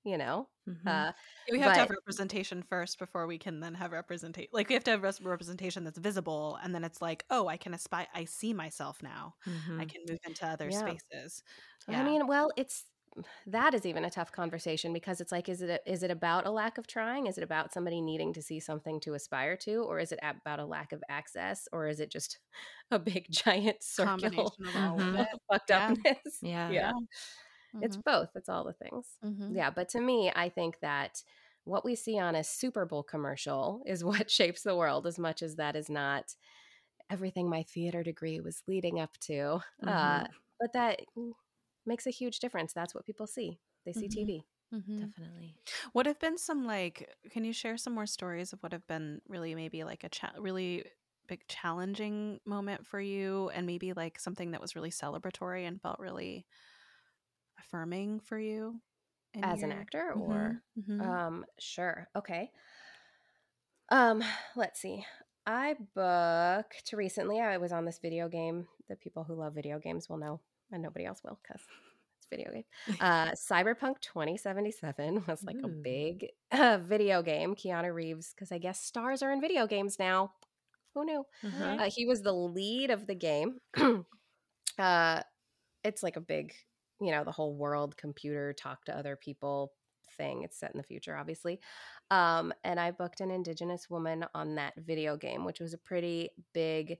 you 0.04 0.18
know 0.18 0.48
mm-hmm. 0.68 0.88
uh, 0.88 1.12
we 1.50 1.58
have 1.58 1.70
but, 1.70 1.74
to 1.74 1.80
have 1.80 1.90
representation 1.90 2.62
first 2.68 2.98
before 2.98 3.26
we 3.26 3.38
can 3.38 3.60
then 3.60 3.74
have 3.74 3.92
representation 3.92 4.48
like 4.52 4.68
we 4.68 4.74
have 4.74 4.84
to 4.84 4.90
have 4.90 5.02
representation 5.02 5.84
that's 5.84 5.98
visible 5.98 6.58
and 6.62 6.74
then 6.74 6.84
it's 6.84 7.00
like 7.02 7.24
oh 7.30 7.48
i 7.48 7.56
can 7.56 7.74
aspire 7.74 8.06
i 8.14 8.24
see 8.24 8.52
myself 8.52 9.02
now 9.02 9.34
mm-hmm. 9.46 9.80
i 9.80 9.84
can 9.84 10.02
move 10.08 10.18
into 10.26 10.46
other 10.46 10.68
yeah. 10.70 10.78
spaces 10.78 11.42
yeah. 11.88 12.00
i 12.00 12.04
mean 12.04 12.26
well 12.26 12.50
it's 12.56 12.84
that 13.46 13.74
is 13.74 13.86
even 13.86 14.04
a 14.04 14.10
tough 14.10 14.32
conversation 14.32 14.92
because 14.92 15.20
it's 15.20 15.32
like 15.32 15.48
is 15.48 15.62
it 15.62 15.70
a, 15.70 15.90
is 15.90 16.02
it 16.02 16.10
about 16.10 16.46
a 16.46 16.50
lack 16.50 16.78
of 16.78 16.86
trying 16.86 17.26
is 17.26 17.38
it 17.38 17.44
about 17.44 17.72
somebody 17.72 18.00
needing 18.00 18.32
to 18.32 18.42
see 18.42 18.60
something 18.60 19.00
to 19.00 19.14
aspire 19.14 19.56
to 19.56 19.82
or 19.82 19.98
is 19.98 20.12
it 20.12 20.18
about 20.22 20.60
a 20.60 20.64
lack 20.64 20.92
of 20.92 21.02
access 21.08 21.68
or 21.72 21.88
is 21.88 22.00
it 22.00 22.10
just 22.10 22.38
a 22.90 22.98
big 22.98 23.26
giant 23.30 23.82
circle 23.82 24.54
of 24.76 25.26
fucked 25.50 25.70
upness 25.70 26.38
yeah. 26.42 26.70
yeah. 26.70 26.92
Mm-hmm. 27.78 27.84
It's 27.84 27.96
both. 27.96 28.30
It's 28.34 28.48
all 28.48 28.64
the 28.64 28.72
things. 28.72 29.06
Mm-hmm. 29.24 29.56
Yeah. 29.56 29.70
But 29.70 29.88
to 29.90 30.00
me, 30.00 30.32
I 30.34 30.48
think 30.48 30.80
that 30.80 31.22
what 31.64 31.84
we 31.84 31.94
see 31.94 32.18
on 32.18 32.34
a 32.34 32.44
Super 32.44 32.86
Bowl 32.86 33.02
commercial 33.02 33.82
is 33.86 34.04
what 34.04 34.30
shapes 34.30 34.62
the 34.62 34.76
world 34.76 35.06
as 35.06 35.18
much 35.18 35.42
as 35.42 35.56
that 35.56 35.76
is 35.76 35.88
not 35.88 36.34
everything 37.10 37.48
my 37.48 37.62
theater 37.62 38.02
degree 38.02 38.40
was 38.40 38.62
leading 38.66 39.00
up 39.00 39.16
to. 39.20 39.60
Uh, 39.82 39.86
mm-hmm. 39.86 40.24
Uh, 40.24 40.26
but 40.60 40.72
that 40.72 41.00
makes 41.86 42.06
a 42.06 42.10
huge 42.10 42.40
difference. 42.40 42.72
That's 42.72 42.94
what 42.94 43.06
people 43.06 43.26
see. 43.26 43.58
They 43.84 43.92
see 43.92 44.08
mm-hmm. 44.08 44.30
TV. 44.30 44.42
Mm-hmm. 44.74 45.06
Definitely. 45.06 45.54
What 45.92 46.06
have 46.06 46.18
been 46.18 46.36
some 46.36 46.66
like? 46.66 47.08
Can 47.30 47.44
you 47.44 47.52
share 47.52 47.78
some 47.78 47.94
more 47.94 48.06
stories 48.06 48.52
of 48.52 48.62
what 48.62 48.72
have 48.72 48.86
been 48.86 49.20
really 49.26 49.54
maybe 49.54 49.84
like 49.84 50.04
a 50.04 50.10
cha- 50.10 50.32
really 50.38 50.84
big 51.26 51.46
challenging 51.48 52.40
moment 52.44 52.86
for 52.86 53.00
you, 53.00 53.50
and 53.54 53.66
maybe 53.66 53.92
like 53.92 54.18
something 54.18 54.50
that 54.50 54.60
was 54.60 54.76
really 54.76 54.90
celebratory 54.90 55.66
and 55.66 55.80
felt 55.80 55.98
really 55.98 56.44
affirming 57.58 58.20
for 58.20 58.38
you 58.38 58.80
as 59.42 59.60
your... 59.60 59.70
an 59.70 59.76
actor 59.76 60.12
mm-hmm, 60.16 60.22
or 60.22 60.62
mm-hmm. 60.78 61.00
um 61.00 61.44
sure 61.58 62.08
okay. 62.16 62.50
Um 63.90 64.22
let's 64.56 64.80
see. 64.80 65.04
I 65.46 65.76
booked 65.94 66.92
recently 66.92 67.40
i 67.40 67.56
was 67.56 67.72
on 67.72 67.86
this 67.86 67.98
video 68.00 68.28
game 68.28 68.66
the 68.88 68.96
people 68.96 69.24
who 69.24 69.34
love 69.34 69.54
video 69.54 69.78
games 69.78 70.08
will 70.08 70.18
know 70.18 70.40
and 70.70 70.82
nobody 70.82 71.06
else 71.06 71.22
will 71.24 71.38
because 71.42 71.62
it's 72.18 72.26
video 72.28 72.52
game. 72.52 72.64
Uh 73.00 73.30
cyberpunk 73.50 74.00
2077 74.00 75.24
was 75.26 75.42
like 75.42 75.56
Ooh. 75.56 75.66
a 75.66 75.68
big 75.68 76.26
uh, 76.52 76.78
video 76.82 77.22
game 77.22 77.54
keanu 77.54 77.94
reeves 77.94 78.32
because 78.34 78.52
i 78.52 78.58
guess 78.58 78.80
stars 78.80 79.22
are 79.22 79.32
in 79.32 79.40
video 79.40 79.66
games 79.66 79.98
now. 79.98 80.32
Who 80.94 81.04
knew? 81.04 81.24
Mm-hmm. 81.44 81.80
uh, 81.80 81.90
he 81.94 82.06
was 82.06 82.22
the 82.22 82.32
lead 82.32 82.90
of 82.90 83.06
the 83.06 83.14
game. 83.14 83.60
Uh 84.78 85.22
it's 85.82 86.02
like 86.02 86.16
a 86.16 86.20
big 86.20 86.52
you 87.00 87.10
know 87.10 87.24
the 87.24 87.32
whole 87.32 87.54
world 87.54 87.96
computer 87.96 88.52
talk 88.52 88.84
to 88.84 88.96
other 88.96 89.16
people 89.16 89.72
thing 90.16 90.42
it's 90.42 90.58
set 90.58 90.72
in 90.72 90.78
the 90.78 90.84
future 90.84 91.16
obviously 91.16 91.60
um, 92.10 92.52
and 92.64 92.80
i 92.80 92.90
booked 92.90 93.20
an 93.20 93.30
indigenous 93.30 93.88
woman 93.88 94.24
on 94.34 94.56
that 94.56 94.74
video 94.76 95.16
game 95.16 95.44
which 95.44 95.60
was 95.60 95.74
a 95.74 95.78
pretty 95.78 96.30
big 96.52 96.98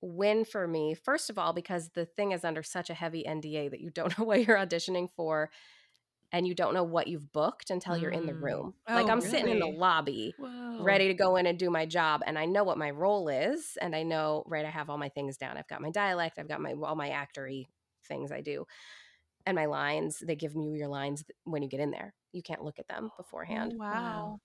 win 0.00 0.44
for 0.44 0.66
me 0.66 0.94
first 0.94 1.30
of 1.30 1.38
all 1.38 1.52
because 1.52 1.90
the 1.90 2.04
thing 2.04 2.32
is 2.32 2.44
under 2.44 2.62
such 2.62 2.90
a 2.90 2.94
heavy 2.94 3.24
nda 3.26 3.70
that 3.70 3.80
you 3.80 3.90
don't 3.90 4.18
know 4.18 4.24
what 4.24 4.44
you're 4.44 4.56
auditioning 4.56 5.08
for 5.14 5.50
and 6.32 6.48
you 6.48 6.54
don't 6.54 6.74
know 6.74 6.82
what 6.82 7.06
you've 7.06 7.32
booked 7.32 7.70
until 7.70 7.94
mm. 7.94 8.02
you're 8.02 8.10
in 8.10 8.26
the 8.26 8.32
mm. 8.32 8.42
room. 8.42 8.74
Oh, 8.88 8.94
like 8.94 9.08
I'm 9.08 9.18
really? 9.18 9.30
sitting 9.30 9.50
in 9.50 9.60
the 9.60 9.68
lobby, 9.68 10.34
Whoa. 10.36 10.82
ready 10.82 11.06
to 11.06 11.14
go 11.14 11.36
in 11.36 11.46
and 11.46 11.56
do 11.56 11.70
my 11.70 11.86
job, 11.86 12.22
and 12.26 12.36
I 12.36 12.44
know 12.44 12.64
what 12.64 12.76
my 12.76 12.90
role 12.90 13.28
is, 13.28 13.78
and 13.80 13.94
I 13.94 14.02
know 14.02 14.42
right. 14.48 14.64
I 14.64 14.70
have 14.70 14.90
all 14.90 14.98
my 14.98 15.10
things 15.10 15.36
down. 15.36 15.56
I've 15.56 15.68
got 15.68 15.80
my 15.80 15.90
dialect. 15.90 16.40
I've 16.40 16.48
got 16.48 16.60
my 16.60 16.72
all 16.72 16.96
my 16.96 17.10
actory 17.10 17.66
things 18.08 18.32
I 18.32 18.40
do 18.40 18.66
and 19.46 19.54
my 19.54 19.66
lines 19.66 20.22
they 20.26 20.36
give 20.36 20.54
you 20.54 20.74
your 20.74 20.88
lines 20.88 21.24
when 21.44 21.62
you 21.62 21.68
get 21.68 21.80
in 21.80 21.90
there. 21.90 22.14
You 22.32 22.42
can't 22.42 22.62
look 22.62 22.78
at 22.78 22.88
them 22.88 23.10
oh, 23.12 23.16
beforehand. 23.16 23.72
oh, 23.74 23.78
wow. 23.78 24.40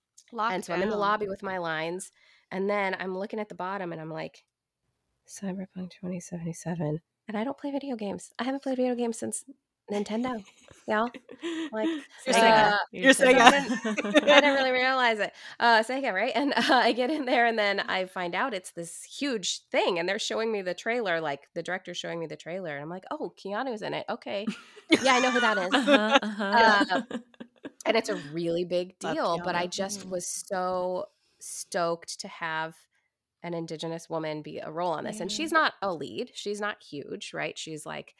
And 0.52 0.64
so 0.64 0.74
i'm 0.74 0.82
in 0.82 0.90
the 0.90 0.98
lobby 0.98 1.28
with 1.28 1.42
my 1.42 1.58
lines 1.58 2.12
and 2.52 2.70
then 2.70 2.96
i'm 3.00 3.18
looking 3.18 3.40
at 3.40 3.50
the 3.50 3.56
bottom 3.56 3.92
and 3.92 4.02
i'm 4.02 4.12
like 4.12 4.44
cyberpunk 5.28 5.92
2077 5.92 7.00
and 7.28 7.38
i 7.38 7.44
don't 7.44 7.58
play 7.58 7.72
video 7.72 7.96
games. 7.96 8.32
I 8.38 8.44
haven't 8.44 8.62
played 8.62 8.78
video 8.78 8.96
games 8.96 9.18
since 9.18 9.46
Nintendo. 9.92 10.44
Yeah. 10.88 11.08
Like 11.72 11.88
you're 12.26 12.34
Sega. 12.34 12.72
Uh, 12.72 12.78
you're 12.92 13.14
Sega. 13.14 13.40
I, 13.40 13.52
didn't, 13.52 13.86
I 14.24 14.42
didn't 14.42 14.56
really 14.56 14.72
realize 14.72 15.20
it. 15.20 15.34
Uh, 15.60 15.84
Sega, 15.84 16.12
right? 16.14 16.32
And 16.34 16.54
uh, 16.54 16.64
I 16.68 16.94
get 16.94 17.12
in 17.12 17.26
there 17.26 17.46
and 17.46 17.58
then 17.58 17.80
I 17.82 18.06
find 18.06 18.34
out 18.34 18.54
it's 18.54 18.72
this 18.72 19.04
huge 19.04 19.62
thing 19.72 20.00
and 20.00 20.10
they're 20.10 20.20
showing 20.20 20.52
me 20.52 20.62
the 20.62 20.74
trailer, 20.74 21.22
like 21.22 21.48
the 21.54 21.64
director's 21.64 21.98
showing 21.98 22.20
me 22.20 22.26
the 22.26 22.36
trailer. 22.36 22.74
And 22.74 22.82
I'm 22.82 22.90
like, 22.90 23.06
oh, 23.12 23.34
Keanu's 23.38 23.82
in 23.82 23.94
it. 23.94 24.06
Okay. 24.10 24.48
Yeah, 25.04 25.14
I 25.14 25.20
know 25.20 25.32
who 25.32 25.40
that 25.40 25.58
is. 25.60 25.74
Uh-huh, 25.74 26.20
uh-huh. 26.22 27.02
Uh, 27.12 27.18
and 27.86 27.96
it's 27.96 28.10
a 28.10 28.16
really 28.34 28.66
big 28.66 28.98
deal. 28.98 29.40
But 29.44 29.56
I 29.56 29.68
just 29.68 30.10
was 30.10 30.26
so 30.26 31.06
stoked 31.40 32.20
to 32.22 32.28
have 32.28 32.76
an 33.44 33.54
indigenous 33.54 34.10
woman 34.10 34.42
be 34.42 34.60
a 34.60 34.70
role 34.70 34.92
on 34.92 35.04
this. 35.04 35.18
Yeah. 35.18 35.24
And 35.24 35.32
she's 35.32 35.52
not 35.52 35.74
a 35.82 35.94
lead. 35.94 36.32
She's 36.34 36.60
not 36.60 36.84
huge, 36.84 37.32
right? 37.34 37.58
She's 37.58 37.86
like 37.86 38.16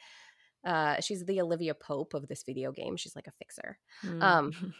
uh, 0.64 1.00
she's 1.00 1.24
the 1.24 1.40
Olivia 1.40 1.74
Pope 1.74 2.14
of 2.14 2.28
this 2.28 2.42
video 2.44 2.72
game. 2.72 2.96
She's 2.96 3.16
like 3.16 3.26
a 3.26 3.32
fixer. 3.32 3.78
Mm. 4.04 4.22
Um, 4.22 4.74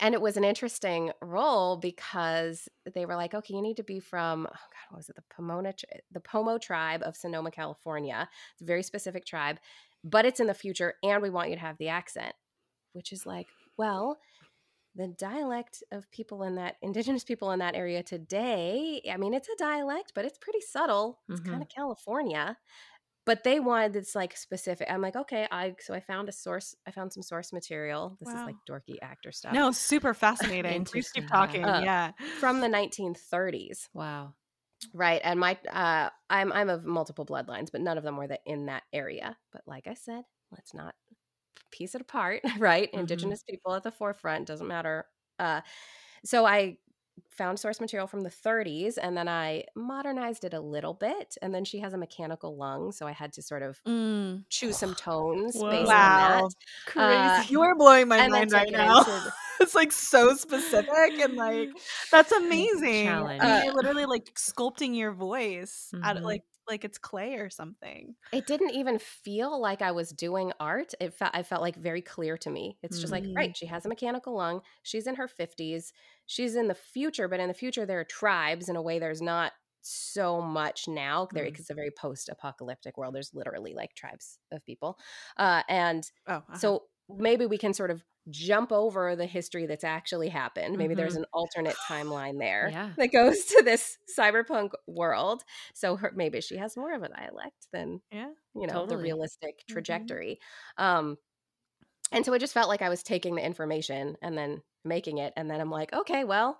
and 0.00 0.14
it 0.14 0.20
was 0.20 0.36
an 0.36 0.44
interesting 0.44 1.12
role 1.22 1.76
because 1.76 2.68
they 2.94 3.06
were 3.06 3.16
like, 3.16 3.34
okay, 3.34 3.54
you 3.54 3.62
need 3.62 3.78
to 3.78 3.82
be 3.82 4.00
from 4.00 4.46
oh 4.46 4.52
god, 4.52 4.90
what 4.90 4.98
was 4.98 5.08
it? 5.08 5.16
The 5.16 5.22
Pomona, 5.34 5.72
the 6.12 6.20
Pomo 6.20 6.58
tribe 6.58 7.02
of 7.04 7.16
Sonoma, 7.16 7.50
California. 7.50 8.28
It's 8.52 8.62
a 8.62 8.66
very 8.66 8.82
specific 8.82 9.24
tribe, 9.24 9.58
but 10.04 10.26
it's 10.26 10.40
in 10.40 10.46
the 10.46 10.54
future, 10.54 10.94
and 11.02 11.22
we 11.22 11.30
want 11.30 11.50
you 11.50 11.56
to 11.56 11.62
have 11.62 11.78
the 11.78 11.88
accent, 11.88 12.34
which 12.92 13.12
is 13.12 13.24
like, 13.24 13.46
well, 13.78 14.18
the 14.94 15.08
dialect 15.08 15.82
of 15.92 16.10
people 16.10 16.42
in 16.42 16.56
that 16.56 16.76
indigenous 16.82 17.24
people 17.24 17.52
in 17.52 17.60
that 17.60 17.76
area 17.76 18.02
today. 18.02 19.00
I 19.10 19.16
mean, 19.16 19.32
it's 19.32 19.48
a 19.48 19.56
dialect, 19.56 20.12
but 20.14 20.24
it's 20.24 20.38
pretty 20.38 20.60
subtle. 20.60 21.20
It's 21.28 21.40
mm-hmm. 21.40 21.50
kind 21.50 21.62
of 21.62 21.68
California 21.68 22.56
but 23.28 23.44
they 23.44 23.60
wanted 23.60 23.92
this 23.92 24.14
like 24.14 24.36
specific 24.36 24.88
i'm 24.90 25.00
like 25.00 25.14
okay 25.14 25.46
i 25.52 25.74
so 25.78 25.94
i 25.94 26.00
found 26.00 26.28
a 26.28 26.32
source 26.32 26.74
i 26.86 26.90
found 26.90 27.12
some 27.12 27.22
source 27.22 27.52
material 27.52 28.16
this 28.18 28.32
wow. 28.32 28.40
is 28.40 28.46
like 28.46 28.56
dorky 28.68 28.96
actor 29.02 29.30
stuff 29.30 29.52
no 29.52 29.70
super 29.70 30.14
fascinating 30.24 30.84
please 30.84 31.10
keep 31.10 31.28
talking 31.28 31.64
uh, 31.64 31.80
yeah 31.84 32.12
from 32.40 32.60
the 32.60 32.68
1930s 32.68 33.88
wow 33.94 34.32
right 34.94 35.20
and 35.22 35.38
my 35.38 35.56
uh 35.72 36.08
i'm 36.30 36.52
i'm 36.52 36.70
of 36.70 36.84
multiple 36.84 37.26
bloodlines 37.26 37.68
but 37.70 37.80
none 37.80 37.98
of 37.98 38.04
them 38.04 38.16
were 38.16 38.26
that 38.26 38.40
in 38.46 38.66
that 38.66 38.82
area 38.92 39.36
but 39.52 39.62
like 39.66 39.86
i 39.86 39.94
said 39.94 40.22
let's 40.50 40.72
not 40.72 40.94
piece 41.70 41.94
it 41.94 42.00
apart, 42.00 42.42
right? 42.58 42.88
Mm-hmm. 42.88 43.00
Indigenous 43.00 43.42
people 43.42 43.74
at 43.74 43.82
the 43.82 43.90
forefront, 43.90 44.46
doesn't 44.46 44.66
matter. 44.66 45.06
Uh, 45.38 45.60
so 46.24 46.44
I 46.44 46.78
found 47.30 47.58
source 47.58 47.80
material 47.80 48.06
from 48.06 48.22
the 48.22 48.30
30s 48.30 48.98
and 49.00 49.16
then 49.16 49.28
I 49.28 49.64
modernized 49.74 50.44
it 50.44 50.54
a 50.54 50.60
little 50.60 50.94
bit. 50.94 51.36
And 51.42 51.54
then 51.54 51.64
she 51.64 51.78
has 51.80 51.92
a 51.92 51.98
mechanical 51.98 52.56
lung, 52.56 52.92
so 52.92 53.06
I 53.06 53.12
had 53.12 53.32
to 53.34 53.42
sort 53.42 53.62
of 53.62 53.82
mm. 53.84 54.44
choose 54.48 54.76
some 54.76 54.94
tones 54.96 55.56
Whoa. 55.56 55.70
based 55.70 55.88
wow. 55.88 56.34
on 56.34 56.42
that. 56.42 56.54
Crazy. 56.86 57.16
Uh, 57.16 57.42
you 57.48 57.62
are 57.62 57.74
blowing 57.74 58.08
my 58.08 58.28
mind 58.28 58.52
right 58.52 58.70
now. 58.70 59.04
It's 59.60 59.74
like 59.74 59.90
so 59.90 60.34
specific 60.36 61.18
and 61.18 61.34
like 61.34 61.70
that's 62.12 62.30
amazing. 62.30 63.06
Challenge. 63.06 63.42
I 63.42 63.62
mean, 63.62 63.70
uh, 63.70 63.74
literally 63.74 64.06
like 64.06 64.32
sculpting 64.34 64.96
your 64.96 65.10
voice 65.12 65.90
mm-hmm. 65.92 66.04
out 66.04 66.16
of 66.16 66.22
like 66.22 66.44
like 66.68 66.84
it's 66.84 66.98
clay 66.98 67.34
or 67.34 67.50
something. 67.50 68.14
It 68.32 68.46
didn't 68.46 68.70
even 68.70 68.98
feel 68.98 69.60
like 69.60 69.82
I 69.82 69.92
was 69.92 70.10
doing 70.10 70.52
art. 70.60 70.94
It 71.00 71.14
felt 71.14 71.32
I 71.34 71.42
felt 71.42 71.62
like 71.62 71.76
very 71.76 72.02
clear 72.02 72.36
to 72.38 72.50
me. 72.50 72.78
It's 72.82 73.00
just 73.00 73.12
mm-hmm. 73.12 73.26
like, 73.28 73.36
right, 73.36 73.56
she 73.56 73.66
has 73.66 73.86
a 73.86 73.88
mechanical 73.88 74.34
lung. 74.34 74.60
She's 74.82 75.06
in 75.06 75.16
her 75.16 75.28
50s. 75.28 75.92
She's 76.26 76.56
in 76.56 76.68
the 76.68 76.74
future, 76.74 77.28
but 77.28 77.40
in 77.40 77.48
the 77.48 77.54
future 77.54 77.86
there 77.86 78.00
are 78.00 78.04
tribes 78.04 78.68
in 78.68 78.76
a 78.76 78.82
way 78.82 78.98
there's 78.98 79.22
not 79.22 79.52
so 79.80 80.42
much 80.42 80.86
now 80.88 81.28
there 81.32 81.44
mm-hmm. 81.44 81.54
it's 81.54 81.70
a 81.70 81.74
very 81.74 81.90
post-apocalyptic 81.90 82.98
world 82.98 83.14
there's 83.14 83.32
literally 83.32 83.74
like 83.74 83.94
tribes 83.94 84.38
of 84.52 84.62
people 84.66 84.98
uh 85.38 85.62
and 85.68 86.10
oh, 86.26 86.34
uh-huh. 86.34 86.58
so 86.58 86.82
maybe 87.08 87.46
we 87.46 87.56
can 87.56 87.72
sort 87.72 87.90
of 87.90 88.02
jump 88.30 88.72
over 88.72 89.16
the 89.16 89.26
history 89.26 89.66
that's 89.66 89.84
actually 89.84 90.28
happened. 90.28 90.76
Maybe 90.76 90.92
mm-hmm. 90.92 91.00
there's 91.00 91.16
an 91.16 91.24
alternate 91.32 91.76
timeline 91.88 92.38
there 92.38 92.68
yeah. 92.70 92.90
that 92.96 93.12
goes 93.12 93.44
to 93.46 93.62
this 93.64 93.98
cyberpunk 94.18 94.70
world. 94.86 95.42
So 95.74 95.96
her, 95.96 96.12
maybe 96.14 96.40
she 96.40 96.56
has 96.56 96.76
more 96.76 96.94
of 96.94 97.02
a 97.02 97.08
dialect 97.08 97.68
than 97.72 98.00
yeah, 98.10 98.30
you 98.54 98.66
know 98.66 98.74
totally. 98.74 98.96
the 98.96 99.02
realistic 99.02 99.58
mm-hmm. 99.58 99.72
trajectory. 99.72 100.38
Mm-hmm. 100.78 100.98
Um, 100.98 101.18
and 102.10 102.24
so 102.24 102.32
it 102.32 102.38
just 102.38 102.54
felt 102.54 102.68
like 102.68 102.82
I 102.82 102.88
was 102.88 103.02
taking 103.02 103.34
the 103.34 103.44
information 103.44 104.16
and 104.22 104.36
then 104.36 104.62
making 104.84 105.18
it, 105.18 105.32
and 105.36 105.50
then 105.50 105.60
I'm 105.60 105.70
like, 105.70 105.92
okay, 105.92 106.24
well. 106.24 106.58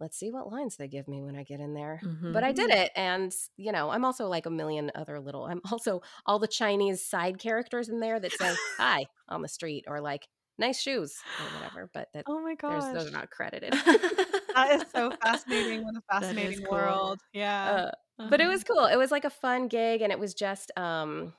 Let's 0.00 0.18
see 0.18 0.32
what 0.32 0.50
lines 0.50 0.76
they 0.76 0.88
give 0.88 1.06
me 1.06 1.22
when 1.22 1.36
I 1.36 1.44
get 1.44 1.60
in 1.60 1.74
there. 1.74 2.00
Mm-hmm. 2.02 2.32
But 2.32 2.42
I 2.42 2.50
did 2.50 2.70
it. 2.70 2.90
And, 2.96 3.32
you 3.56 3.70
know, 3.70 3.88
I'm 3.88 4.04
also 4.04 4.26
like 4.26 4.46
a 4.46 4.50
million 4.50 4.90
other 4.96 5.20
little, 5.20 5.44
I'm 5.44 5.60
also 5.70 6.02
all 6.26 6.40
the 6.40 6.48
Chinese 6.48 7.06
side 7.06 7.38
characters 7.38 7.88
in 7.88 8.00
there 8.00 8.18
that 8.18 8.32
say 8.32 8.52
hi 8.78 9.04
on 9.28 9.42
the 9.42 9.48
street 9.48 9.84
or 9.86 10.00
like 10.00 10.26
nice 10.58 10.80
shoes 10.80 11.16
or 11.40 11.58
whatever. 11.58 11.90
But 11.92 12.08
that 12.14 12.24
oh 12.26 12.40
my 12.40 12.54
god, 12.54 12.94
those 12.94 13.08
are 13.08 13.10
not 13.10 13.30
credited. 13.36 13.72
that 13.72 14.68
is 14.72 14.84
so 14.94 15.10
fascinating. 15.22 15.84
What 15.84 15.96
a 15.96 16.02
fascinating 16.10 16.64
cool. 16.64 16.76
world. 16.76 17.20
Yeah. 17.32 17.70
Uh, 17.70 17.76
uh-huh. 18.22 18.28
But 18.30 18.40
it 18.40 18.48
was 18.48 18.62
uh-huh. 18.62 18.74
cool. 18.74 18.84
It 18.86 18.96
was 18.96 19.10
like 19.10 19.24
a 19.24 19.30
fun 19.30 19.68
gig, 19.68 20.02
and 20.02 20.12
it 20.12 20.18
was 20.18 20.34
just 20.34 20.70
um 20.76 21.32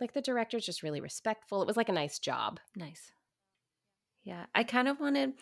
like 0.00 0.12
the 0.12 0.22
director's 0.22 0.64
just 0.64 0.82
really 0.82 1.00
respectful. 1.00 1.62
It 1.62 1.66
was 1.66 1.76
like 1.76 1.88
a 1.88 1.92
nice 1.92 2.18
job. 2.18 2.60
Nice. 2.76 3.12
Yeah, 4.24 4.46
I 4.54 4.64
kind 4.64 4.88
of 4.88 5.00
wanted. 5.00 5.32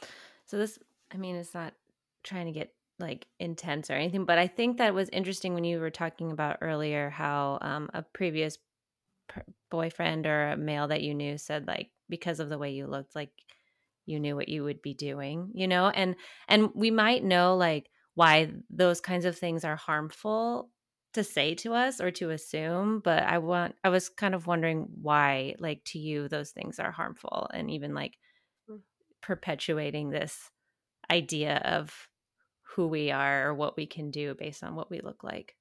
So 0.46 0.56
this, 0.56 0.78
I 1.12 1.16
mean, 1.16 1.36
it's 1.36 1.54
not 1.54 1.74
trying 2.22 2.46
to 2.46 2.52
get 2.52 2.72
like 2.98 3.26
intense 3.38 3.90
or 3.90 3.94
anything, 3.94 4.24
but 4.24 4.38
I 4.38 4.46
think 4.46 4.78
that 4.78 4.94
was 4.94 5.08
interesting 5.10 5.54
when 5.54 5.64
you 5.64 5.78
were 5.78 5.90
talking 5.90 6.32
about 6.32 6.58
earlier 6.60 7.10
how 7.10 7.58
um, 7.60 7.90
a 7.94 8.02
previous 8.02 8.58
boyfriend 9.70 10.26
or 10.26 10.50
a 10.50 10.56
male 10.56 10.88
that 10.88 11.02
you 11.02 11.14
knew 11.14 11.38
said 11.38 11.66
like 11.66 11.90
because 12.08 12.40
of 12.40 12.48
the 12.48 12.58
way 12.58 12.70
you 12.70 12.86
looked 12.86 13.14
like 13.14 13.30
you 14.06 14.18
knew 14.18 14.34
what 14.34 14.48
you 14.48 14.64
would 14.64 14.82
be 14.82 14.94
doing 14.94 15.50
you 15.54 15.68
know 15.68 15.88
and 15.88 16.16
and 16.48 16.70
we 16.74 16.90
might 16.90 17.22
know 17.22 17.56
like 17.56 17.90
why 18.14 18.50
those 18.70 19.00
kinds 19.00 19.24
of 19.24 19.36
things 19.36 19.64
are 19.64 19.76
harmful 19.76 20.70
to 21.14 21.24
say 21.24 21.54
to 21.54 21.74
us 21.74 22.00
or 22.00 22.10
to 22.10 22.30
assume 22.30 23.00
but 23.04 23.22
i 23.22 23.38
want 23.38 23.74
i 23.84 23.88
was 23.88 24.08
kind 24.08 24.34
of 24.34 24.46
wondering 24.46 24.86
why 25.00 25.54
like 25.58 25.82
to 25.84 25.98
you 25.98 26.28
those 26.28 26.50
things 26.50 26.78
are 26.78 26.90
harmful 26.90 27.48
and 27.52 27.70
even 27.70 27.94
like 27.94 28.14
mm. 28.70 28.78
perpetuating 29.22 30.10
this 30.10 30.50
idea 31.10 31.56
of 31.64 32.08
who 32.74 32.86
we 32.86 33.10
are 33.10 33.48
or 33.48 33.54
what 33.54 33.76
we 33.76 33.86
can 33.86 34.10
do 34.10 34.34
based 34.34 34.62
on 34.62 34.74
what 34.74 34.90
we 34.90 35.00
look 35.00 35.24
like 35.24 35.54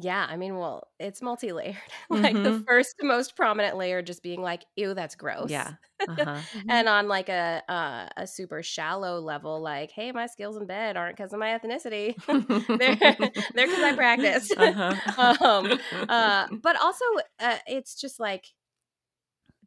yeah, 0.00 0.26
I 0.28 0.36
mean, 0.36 0.56
well, 0.56 0.88
it's 1.00 1.20
multi-layered. 1.20 1.76
like 2.10 2.34
mm-hmm. 2.34 2.42
the 2.42 2.60
first 2.60 2.96
most 3.02 3.36
prominent 3.36 3.76
layer 3.76 4.02
just 4.02 4.22
being 4.22 4.42
like, 4.42 4.64
"Ew, 4.76 4.94
that's 4.94 5.14
gross." 5.14 5.50
Yeah. 5.50 5.72
Uh-huh. 6.08 6.24
Mm-hmm. 6.38 6.70
and 6.70 6.88
on 6.88 7.08
like 7.08 7.28
a 7.28 7.62
uh, 7.68 8.08
a 8.16 8.26
super 8.26 8.62
shallow 8.62 9.20
level, 9.20 9.60
like, 9.60 9.90
"Hey, 9.90 10.12
my 10.12 10.26
skills 10.26 10.56
in 10.56 10.66
bed 10.66 10.96
aren't 10.96 11.16
because 11.16 11.32
of 11.32 11.40
my 11.40 11.58
ethnicity. 11.58 12.14
they're 12.78 12.96
they're 13.54 13.66
because 13.66 13.82
I 13.82 13.94
practice." 13.96 14.52
Uh-huh. 14.56 15.34
um, 15.40 15.78
uh, 16.08 16.46
but 16.62 16.80
also, 16.80 17.04
uh, 17.40 17.58
it's 17.66 18.00
just 18.00 18.20
like 18.20 18.46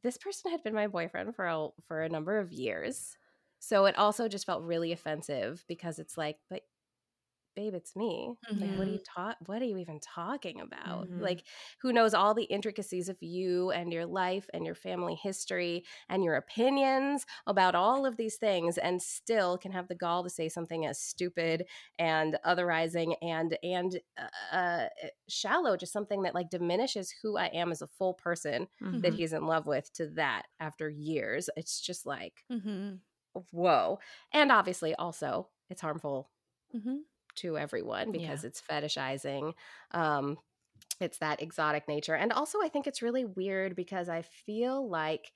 this 0.04 0.18
person 0.18 0.52
had 0.52 0.64
been 0.64 0.74
my 0.74 0.88
boyfriend 0.88 1.36
for 1.36 1.46
a, 1.46 1.68
for 1.88 2.02
a 2.02 2.10
number 2.10 2.40
of 2.40 2.52
years. 2.52 3.18
So 3.60 3.86
it 3.86 3.98
also 3.98 4.28
just 4.28 4.46
felt 4.46 4.64
really 4.64 4.92
offensive 4.92 5.64
because 5.68 6.00
it's 6.00 6.18
like, 6.18 6.38
but 6.50 6.62
babe 7.56 7.74
it's 7.74 7.96
me 7.96 8.34
mm-hmm. 8.52 8.62
like 8.62 8.78
what 8.78 8.88
are 8.88 8.92
you 8.92 8.98
mm-hmm. 8.98 9.22
taught 9.22 9.38
what 9.46 9.62
are 9.62 9.66
you 9.66 9.78
even 9.78 10.00
talking 10.00 10.62
about 10.62 11.10
mm-hmm. 11.10 11.22
like 11.22 11.44
who 11.82 11.92
knows 11.92 12.14
all 12.14 12.34
the 12.34 12.44
intricacies 12.44 13.10
of 13.10 13.18
you 13.22 13.72
and 13.72 13.92
your 13.92 14.06
life 14.06 14.50
and 14.54 14.66
your 14.66 14.76
family 14.76 15.16
history 15.16 15.84
and 16.10 16.24
your 16.24 16.36
opinions 16.36 17.26
about 17.48 17.76
all 17.76 18.06
of 18.06 18.18
these 18.18 18.36
things 18.38 18.78
and 18.78 19.02
still 19.02 19.58
can 19.58 19.72
have 19.72 19.88
the 19.88 19.96
gall 19.96 20.24
to 20.24 20.30
say 20.30 20.48
something 20.48 20.86
as 20.86 21.00
stupid 21.00 21.66
and 22.00 22.38
otherizing 22.46 23.16
and 23.22 23.58
and 23.64 24.00
uh, 24.18 24.56
uh 24.56 24.88
shallow 25.28 25.76
just 25.76 25.94
something 25.94 26.24
that 26.24 26.36
like 26.36 26.50
diminishes 26.50 27.14
who 27.22 27.38
i 27.38 27.48
am 27.48 27.72
as 27.72 27.82
a 27.82 27.88
full 27.88 28.14
person 28.14 28.68
mm-hmm. 28.82 29.00
that 29.00 29.14
he's 29.14 29.34
in 29.34 29.46
love 29.46 29.66
with 29.66 29.92
to 29.94 30.08
that 30.08 30.44
after 30.60 30.90
years 30.90 31.50
it's 31.56 31.82
just 31.82 32.06
like 32.06 32.44
mm-hmm. 32.52 32.96
whoa 33.52 34.00
and 34.34 34.52
obviously 34.52 34.96
also 34.96 35.48
it's 35.70 35.82
harmful 35.82 36.30
mm-hmm 36.76 36.98
to 37.36 37.58
everyone 37.58 38.12
because 38.12 38.44
yeah. 38.44 38.48
it's 38.48 38.62
fetishizing 38.62 39.54
um 39.92 40.38
it's 41.00 41.18
that 41.18 41.42
exotic 41.42 41.88
nature 41.88 42.16
and 42.16 42.32
also 42.32 42.60
i 42.64 42.70
think 42.70 42.88
it's 42.88 43.02
really 43.02 43.26
weird 43.26 43.76
because 43.76 44.10
i 44.10 44.22
feel 44.22 44.90
like 44.90 45.32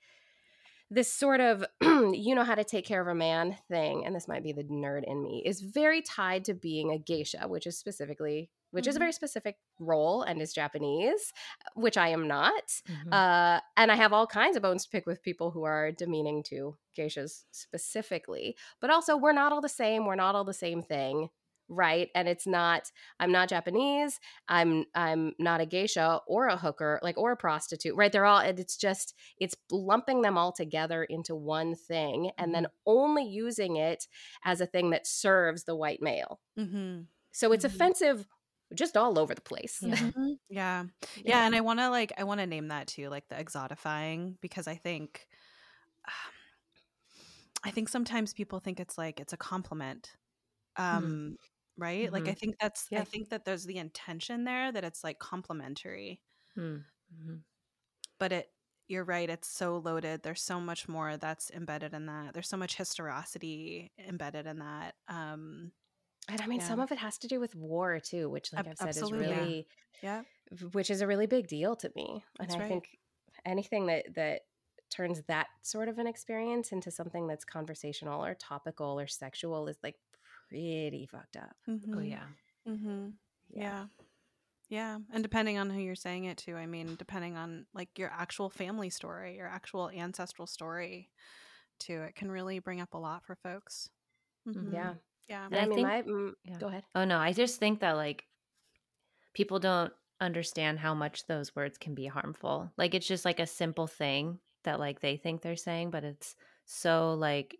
this 0.90 1.12
sort 1.12 1.40
of 1.40 1.64
you 1.82 2.34
know 2.34 2.44
how 2.44 2.54
to 2.54 2.64
take 2.64 2.86
care 2.86 3.00
of 3.00 3.08
a 3.08 3.14
man 3.14 3.56
thing 3.68 4.04
and 4.04 4.14
this 4.14 4.28
might 4.28 4.42
be 4.42 4.52
the 4.52 4.64
nerd 4.64 5.02
in 5.04 5.22
me 5.22 5.42
is 5.44 5.60
very 5.60 6.00
tied 6.02 6.44
to 6.44 6.54
being 6.54 6.92
a 6.92 6.98
geisha 6.98 7.46
which 7.48 7.66
is 7.66 7.76
specifically 7.76 8.50
which 8.70 8.84
mm-hmm. 8.84 8.90
is 8.90 8.96
a 8.96 8.98
mm-hmm. 8.98 9.02
very 9.04 9.12
specific 9.12 9.56
role 9.80 10.22
and 10.22 10.40
is 10.40 10.52
japanese 10.52 11.32
which 11.74 11.96
i 11.96 12.08
am 12.08 12.28
not 12.28 12.64
mm-hmm. 12.88 13.12
uh, 13.12 13.58
and 13.76 13.90
i 13.90 13.96
have 13.96 14.12
all 14.12 14.26
kinds 14.26 14.56
of 14.56 14.62
bones 14.62 14.84
to 14.84 14.90
pick 14.90 15.06
with 15.06 15.22
people 15.22 15.50
who 15.50 15.64
are 15.64 15.90
demeaning 15.90 16.42
to 16.42 16.76
geishas 16.96 17.44
specifically 17.50 18.56
but 18.80 18.90
also 18.90 19.16
we're 19.16 19.32
not 19.32 19.52
all 19.52 19.60
the 19.60 19.68
same 19.68 20.06
we're 20.06 20.14
not 20.14 20.34
all 20.36 20.44
the 20.44 20.54
same 20.54 20.82
thing 20.82 21.28
right 21.68 22.10
and 22.14 22.28
it's 22.28 22.46
not 22.46 22.90
i'm 23.18 23.32
not 23.32 23.48
japanese 23.48 24.20
i'm 24.48 24.84
i'm 24.94 25.32
not 25.38 25.60
a 25.60 25.66
geisha 25.66 26.20
or 26.26 26.46
a 26.46 26.56
hooker 26.56 27.00
like 27.02 27.18
or 27.18 27.32
a 27.32 27.36
prostitute 27.36 27.94
right 27.96 28.12
they're 28.12 28.24
all 28.24 28.38
it's 28.38 28.76
just 28.76 29.14
it's 29.38 29.56
lumping 29.70 30.22
them 30.22 30.38
all 30.38 30.52
together 30.52 31.04
into 31.04 31.34
one 31.34 31.74
thing 31.74 32.30
and 32.38 32.54
then 32.54 32.64
mm-hmm. 32.64 32.90
only 32.90 33.24
using 33.24 33.76
it 33.76 34.06
as 34.44 34.60
a 34.60 34.66
thing 34.66 34.90
that 34.90 35.06
serves 35.06 35.64
the 35.64 35.74
white 35.74 36.00
male 36.00 36.40
mm-hmm. 36.58 37.00
so 37.32 37.52
it's 37.52 37.64
mm-hmm. 37.64 37.74
offensive 37.74 38.26
just 38.74 38.96
all 38.96 39.18
over 39.18 39.34
the 39.34 39.40
place 39.40 39.78
yeah 39.82 40.10
yeah. 40.48 40.84
yeah. 41.24 41.46
and 41.46 41.54
i 41.54 41.60
want 41.60 41.78
to 41.78 41.88
like 41.90 42.12
i 42.18 42.24
want 42.24 42.40
to 42.40 42.46
name 42.46 42.68
that 42.68 42.86
too 42.86 43.08
like 43.08 43.28
the 43.28 43.36
exotifying 43.36 44.34
because 44.40 44.66
i 44.66 44.74
think 44.74 45.26
um, 46.06 46.12
i 47.64 47.70
think 47.70 47.88
sometimes 47.88 48.32
people 48.32 48.60
think 48.60 48.80
it's 48.80 48.98
like 48.98 49.20
it's 49.20 49.32
a 49.32 49.36
compliment 49.36 50.10
hmm. 50.76 50.82
um 50.82 51.36
right 51.78 52.06
mm-hmm. 52.06 52.14
like 52.14 52.24
i 52.24 52.26
mm-hmm. 52.26 52.38
think 52.38 52.56
that's 52.60 52.86
yeah. 52.90 53.00
i 53.00 53.04
think 53.04 53.28
that 53.28 53.44
there's 53.44 53.64
the 53.64 53.78
intention 53.78 54.44
there 54.44 54.72
that 54.72 54.84
it's 54.84 55.04
like 55.04 55.18
complimentary 55.18 56.20
hmm. 56.54 56.76
mm-hmm. 57.14 57.36
but 58.18 58.32
it 58.32 58.50
you're 58.88 59.04
right 59.04 59.30
it's 59.30 59.48
so 59.48 59.78
loaded 59.78 60.22
there's 60.22 60.42
so 60.42 60.60
much 60.60 60.88
more 60.88 61.16
that's 61.16 61.50
embedded 61.50 61.92
in 61.92 62.06
that 62.06 62.32
there's 62.32 62.48
so 62.48 62.56
much 62.56 62.76
historicity 62.76 63.90
embedded 64.08 64.46
in 64.46 64.58
that 64.60 64.94
um 65.08 65.72
and 66.28 66.40
i 66.40 66.46
mean 66.46 66.60
yeah. 66.60 66.68
some 66.68 66.80
of 66.80 66.90
it 66.92 66.98
has 66.98 67.18
to 67.18 67.28
do 67.28 67.40
with 67.40 67.54
war 67.54 67.98
too 68.00 68.28
which 68.28 68.52
like 68.52 68.66
i've 68.66 68.78
said 68.78 68.88
Absolutely. 68.88 69.24
is 69.24 69.30
really 69.30 69.66
yeah. 70.02 70.22
yeah 70.50 70.68
which 70.72 70.90
is 70.90 71.00
a 71.00 71.06
really 71.06 71.26
big 71.26 71.48
deal 71.48 71.74
to 71.76 71.90
me 71.96 72.24
and 72.38 72.52
i 72.52 72.58
right. 72.58 72.68
think 72.68 72.88
anything 73.44 73.86
that 73.86 74.04
that 74.14 74.42
turns 74.88 75.22
that 75.26 75.48
sort 75.62 75.88
of 75.88 75.98
an 75.98 76.06
experience 76.06 76.72
into 76.72 76.90
something 76.90 77.26
that's 77.26 77.44
conversational 77.44 78.24
or 78.24 78.34
topical 78.34 78.98
or 79.00 79.06
sexual 79.06 79.66
is 79.66 79.76
like 79.82 79.96
pretty 80.48 81.08
fucked 81.10 81.36
up. 81.36 81.54
Oh, 81.68 81.72
mm-hmm. 81.72 81.98
Oh 81.98 82.02
yeah. 82.02 82.24
Mm-hmm. 82.68 83.08
yeah. 83.50 83.62
yeah. 83.62 83.84
Yeah, 84.68 84.98
and 85.12 85.22
depending 85.22 85.58
on 85.58 85.70
who 85.70 85.80
you're 85.80 85.94
saying 85.94 86.24
it 86.24 86.38
to, 86.38 86.56
I 86.56 86.66
mean, 86.66 86.96
depending 86.98 87.36
on 87.36 87.66
like 87.72 87.88
your 87.96 88.10
actual 88.12 88.50
family 88.50 88.90
story, 88.90 89.36
your 89.36 89.46
actual 89.46 89.90
ancestral 89.90 90.48
story, 90.48 91.08
too, 91.78 92.02
it 92.02 92.16
can 92.16 92.30
really 92.30 92.58
bring 92.58 92.80
up 92.80 92.94
a 92.94 92.98
lot 92.98 93.24
for 93.24 93.36
folks. 93.36 93.90
Mm-hmm. 94.48 94.74
Yeah, 94.74 94.94
yeah. 95.28 95.46
I, 95.52 95.56
I, 95.56 95.66
mean, 95.66 95.74
think, 95.74 95.88
my, 95.88 96.02
mm, 96.02 96.32
yeah. 96.44 96.58
go 96.58 96.66
ahead. 96.66 96.82
Oh 96.96 97.04
no, 97.04 97.18
I 97.18 97.32
just 97.32 97.60
think 97.60 97.80
that 97.80 97.92
like 97.92 98.24
people 99.34 99.60
don't 99.60 99.92
understand 100.20 100.80
how 100.80 100.94
much 100.94 101.26
those 101.26 101.54
words 101.54 101.78
can 101.78 101.94
be 101.94 102.06
harmful. 102.06 102.72
Like 102.76 102.94
it's 102.94 103.06
just 103.06 103.24
like 103.24 103.38
a 103.38 103.46
simple 103.46 103.86
thing 103.86 104.40
that 104.64 104.80
like 104.80 105.00
they 105.00 105.16
think 105.16 105.42
they're 105.42 105.56
saying, 105.56 105.90
but 105.90 106.02
it's 106.02 106.34
so 106.64 107.14
like 107.14 107.56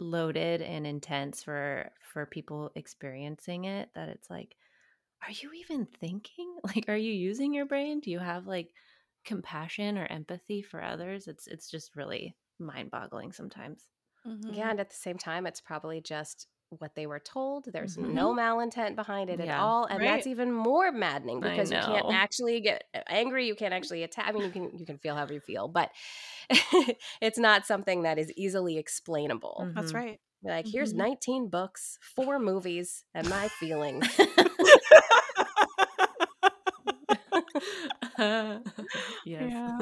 loaded 0.00 0.62
and 0.62 0.86
intense 0.86 1.42
for 1.42 1.92
for 2.02 2.26
people 2.26 2.70
experiencing 2.74 3.64
it 3.64 3.90
that 3.94 4.08
it's 4.08 4.30
like 4.30 4.56
are 5.22 5.32
you 5.32 5.52
even 5.54 5.86
thinking? 5.86 6.58
Like 6.64 6.88
are 6.88 6.96
you 6.96 7.12
using 7.12 7.54
your 7.54 7.66
brain? 7.66 8.00
Do 8.00 8.10
you 8.10 8.18
have 8.18 8.46
like 8.46 8.70
compassion 9.24 9.98
or 9.98 10.06
empathy 10.06 10.62
for 10.62 10.82
others? 10.82 11.28
It's 11.28 11.46
it's 11.46 11.70
just 11.70 11.96
really 11.96 12.36
mind-boggling 12.58 13.32
sometimes. 13.32 13.88
Mm-hmm. 14.26 14.54
Yeah, 14.54 14.70
and 14.70 14.80
at 14.80 14.90
the 14.90 14.96
same 14.96 15.18
time 15.18 15.46
it's 15.46 15.60
probably 15.60 16.00
just 16.00 16.48
what 16.78 16.94
they 16.94 17.06
were 17.06 17.18
told. 17.18 17.66
There's 17.72 17.96
mm-hmm. 17.96 18.14
no 18.14 18.34
malintent 18.34 18.96
behind 18.96 19.30
it 19.30 19.40
yeah, 19.40 19.54
at 19.54 19.60
all, 19.60 19.84
and 19.84 20.00
right. 20.00 20.06
that's 20.06 20.26
even 20.26 20.52
more 20.52 20.92
maddening 20.92 21.40
because 21.40 21.70
you 21.70 21.78
can't 21.78 22.12
actually 22.12 22.60
get 22.60 22.84
angry. 23.08 23.46
You 23.46 23.54
can't 23.54 23.74
actually 23.74 24.02
attack. 24.02 24.26
I 24.28 24.32
mean, 24.32 24.42
you 24.42 24.50
can 24.50 24.78
you 24.78 24.86
can 24.86 24.98
feel 24.98 25.14
however 25.14 25.34
you 25.34 25.40
feel, 25.40 25.68
but 25.68 25.90
it's 27.20 27.38
not 27.38 27.66
something 27.66 28.02
that 28.02 28.18
is 28.18 28.32
easily 28.36 28.78
explainable. 28.78 29.62
Mm-hmm. 29.62 29.74
That's 29.74 29.94
right. 29.94 30.20
Like, 30.42 30.66
here's 30.66 30.90
mm-hmm. 30.90 31.08
19 31.08 31.48
books, 31.48 31.98
four 32.14 32.38
movies, 32.38 33.04
and 33.14 33.28
my 33.30 33.48
feelings. 33.48 34.06
yes. 39.24 39.50
Yeah. 39.50 39.78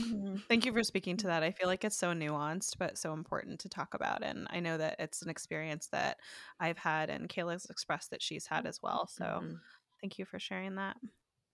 Mm-hmm. 0.00 0.36
Thank 0.48 0.66
you 0.66 0.72
for 0.72 0.82
speaking 0.82 1.16
to 1.18 1.26
that. 1.28 1.42
I 1.42 1.50
feel 1.50 1.66
like 1.66 1.84
it's 1.84 1.96
so 1.96 2.12
nuanced, 2.12 2.78
but 2.78 2.98
so 2.98 3.12
important 3.12 3.60
to 3.60 3.68
talk 3.68 3.94
about. 3.94 4.22
And 4.22 4.46
I 4.50 4.60
know 4.60 4.78
that 4.78 4.96
it's 4.98 5.22
an 5.22 5.30
experience 5.30 5.88
that 5.88 6.18
I've 6.60 6.78
had, 6.78 7.10
and 7.10 7.28
Kayla's 7.28 7.66
expressed 7.66 8.10
that 8.10 8.22
she's 8.22 8.46
had 8.46 8.66
as 8.66 8.80
well. 8.82 9.06
So 9.06 9.24
mm-hmm. 9.24 9.54
thank 10.00 10.18
you 10.18 10.24
for 10.24 10.38
sharing 10.38 10.76
that. 10.76 10.96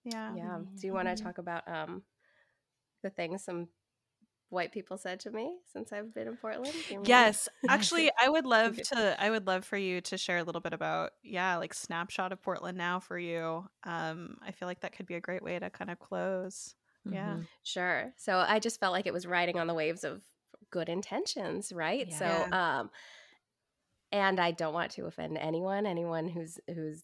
Yeah. 0.05 0.35
Yeah. 0.37 0.59
Do 0.81 0.87
you 0.87 0.93
want 0.93 1.09
to 1.09 1.15
mm-hmm. 1.15 1.25
talk 1.25 1.39
about 1.39 1.69
um, 1.69 2.03
the 3.03 3.11
things 3.11 3.45
some 3.45 3.69
white 4.51 4.73
people 4.73 4.97
said 4.97 5.21
to 5.21 5.31
me 5.31 5.57
since 5.73 5.93
I've 5.93 6.15
been 6.15 6.29
in 6.29 6.37
Portland? 6.37 6.75
Yes. 7.05 7.49
Actually, 7.69 8.11
I 8.21 8.29
would 8.29 8.47
love 8.47 8.77
to 8.77 9.17
I 9.23 9.31
would 9.31 9.47
love 9.47 9.65
for 9.65 9.77
you 9.77 10.01
to 10.03 10.17
share 10.17 10.39
a 10.39 10.45
little 10.45 10.61
bit 10.61 10.73
about 10.73 11.13
yeah, 11.23 11.57
like 11.57 11.75
snapshot 11.75 12.33
of 12.33 12.43
Portland 12.43 12.79
now 12.79 13.01
for 13.01 13.19
you. 13.19 13.69
Um 13.85 14.37
I 14.43 14.53
feel 14.53 14.69
like 14.69 14.81
that 14.81 14.97
could 14.97 15.07
be 15.07 15.15
a 15.15 15.21
great 15.21 15.43
way 15.43 15.59
to 15.59 15.71
kind 15.71 15.91
of 15.91 15.99
close. 15.99 16.75
Mm-hmm. 17.07 17.15
Yeah. 17.15 17.37
Sure. 17.63 18.13
So 18.17 18.37
I 18.39 18.59
just 18.59 18.81
felt 18.81 18.93
like 18.93 19.07
it 19.07 19.13
was 19.13 19.27
riding 19.27 19.59
on 19.59 19.67
the 19.67 19.75
waves 19.75 20.05
of 20.05 20.23
good 20.71 20.89
intentions, 20.89 21.73
right? 21.73 22.07
Yeah. 22.09 22.17
So 22.19 22.57
um 22.57 22.91
and 24.13 24.41
I 24.41 24.53
don't 24.53 24.75
want 24.75 24.93
to 24.93 25.07
offend 25.07 25.37
anyone. 25.39 25.87
Anyone 25.87 26.29
who's 26.29 26.59
who's 26.75 27.03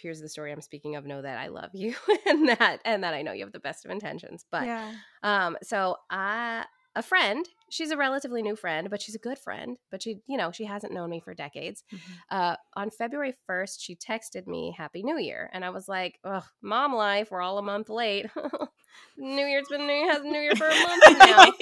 hears 0.00 0.20
the 0.20 0.28
story 0.28 0.52
I'm 0.52 0.60
speaking 0.60 0.96
of 0.96 1.06
know 1.06 1.22
that 1.22 1.38
I 1.38 1.48
love 1.48 1.70
you 1.72 1.94
and 2.26 2.48
that 2.48 2.80
and 2.84 3.04
that 3.04 3.14
I 3.14 3.22
know 3.22 3.32
you 3.32 3.44
have 3.44 3.52
the 3.52 3.60
best 3.60 3.84
of 3.84 3.90
intentions. 3.90 4.44
But 4.50 4.66
yeah. 4.66 4.92
um, 5.22 5.56
so 5.62 5.96
I 6.10 6.64
a 6.96 7.02
friend. 7.02 7.46
She's 7.68 7.90
a 7.90 7.96
relatively 7.96 8.42
new 8.42 8.56
friend, 8.56 8.88
but 8.88 9.02
she's 9.02 9.14
a 9.14 9.20
good 9.20 9.38
friend. 9.38 9.76
But 9.90 10.02
she, 10.02 10.20
you 10.26 10.38
know, 10.38 10.50
she 10.50 10.64
hasn't 10.64 10.94
known 10.94 11.10
me 11.10 11.20
for 11.20 11.34
decades. 11.34 11.84
Mm-hmm. 11.92 12.12
Uh, 12.30 12.56
on 12.74 12.90
February 12.90 13.34
1st, 13.48 13.76
she 13.78 13.94
texted 13.96 14.46
me 14.46 14.74
Happy 14.76 15.02
New 15.02 15.18
Year. 15.18 15.50
And 15.52 15.64
I 15.64 15.70
was 15.70 15.88
like, 15.88 16.18
oh, 16.24 16.44
mom 16.62 16.94
life, 16.94 17.30
we're 17.30 17.42
all 17.42 17.58
a 17.58 17.62
month 17.62 17.90
late. 17.90 18.26
New 19.16 19.46
Year's 19.46 19.68
been 19.68 19.86
New, 19.86 20.08
has 20.08 20.22
New 20.22 20.38
Year 20.38 20.56
for 20.56 20.68
a 20.68 20.74
month 20.80 21.18
now. 21.18 21.52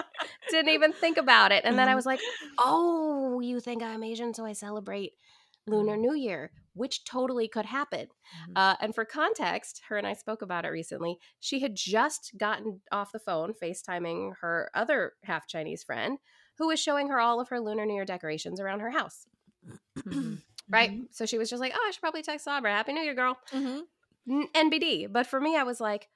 Didn't 0.50 0.72
even 0.72 0.92
think 0.92 1.16
about 1.16 1.52
it. 1.52 1.64
And 1.64 1.78
then 1.78 1.88
I 1.88 1.92
mm-hmm. 1.92 1.96
was 1.96 2.06
like, 2.06 2.20
oh, 2.58 3.40
you 3.40 3.60
think 3.60 3.82
I'm 3.82 4.02
Asian, 4.02 4.34
so 4.34 4.44
I 4.44 4.52
celebrate 4.52 5.12
Lunar 5.66 5.92
mm-hmm. 5.92 6.02
New 6.02 6.14
Year, 6.14 6.50
which 6.74 7.04
totally 7.04 7.48
could 7.48 7.66
happen. 7.66 8.08
Mm-hmm. 8.08 8.52
Uh, 8.56 8.74
and 8.80 8.94
for 8.94 9.04
context, 9.04 9.82
her 9.88 9.96
and 9.96 10.06
I 10.06 10.12
spoke 10.12 10.42
about 10.42 10.64
it 10.64 10.68
recently. 10.68 11.18
She 11.40 11.60
had 11.60 11.74
just 11.74 12.32
gotten 12.36 12.80
off 12.90 13.12
the 13.12 13.18
phone 13.18 13.54
FaceTiming 13.62 14.34
her 14.40 14.70
other 14.74 15.14
half 15.24 15.46
Chinese 15.46 15.82
friend 15.82 16.18
who 16.58 16.68
was 16.68 16.80
showing 16.80 17.08
her 17.08 17.18
all 17.18 17.40
of 17.40 17.48
her 17.48 17.60
Lunar 17.60 17.86
New 17.86 17.94
Year 17.94 18.04
decorations 18.04 18.60
around 18.60 18.80
her 18.80 18.90
house. 18.90 19.26
Right? 20.70 20.90
Mm-hmm. 20.90 21.02
So 21.10 21.26
she 21.26 21.36
was 21.36 21.50
just 21.50 21.60
like, 21.60 21.72
oh, 21.74 21.84
I 21.86 21.90
should 21.90 22.00
probably 22.00 22.22
text 22.22 22.44
Sabra. 22.44 22.70
Happy 22.70 22.94
New 22.94 23.02
Year, 23.02 23.14
girl. 23.14 23.36
Mm-hmm. 23.52 23.80
NBD. 24.28 25.12
But 25.12 25.26
for 25.26 25.40
me, 25.40 25.56
I 25.56 25.62
was 25.62 25.80
like, 25.80 26.08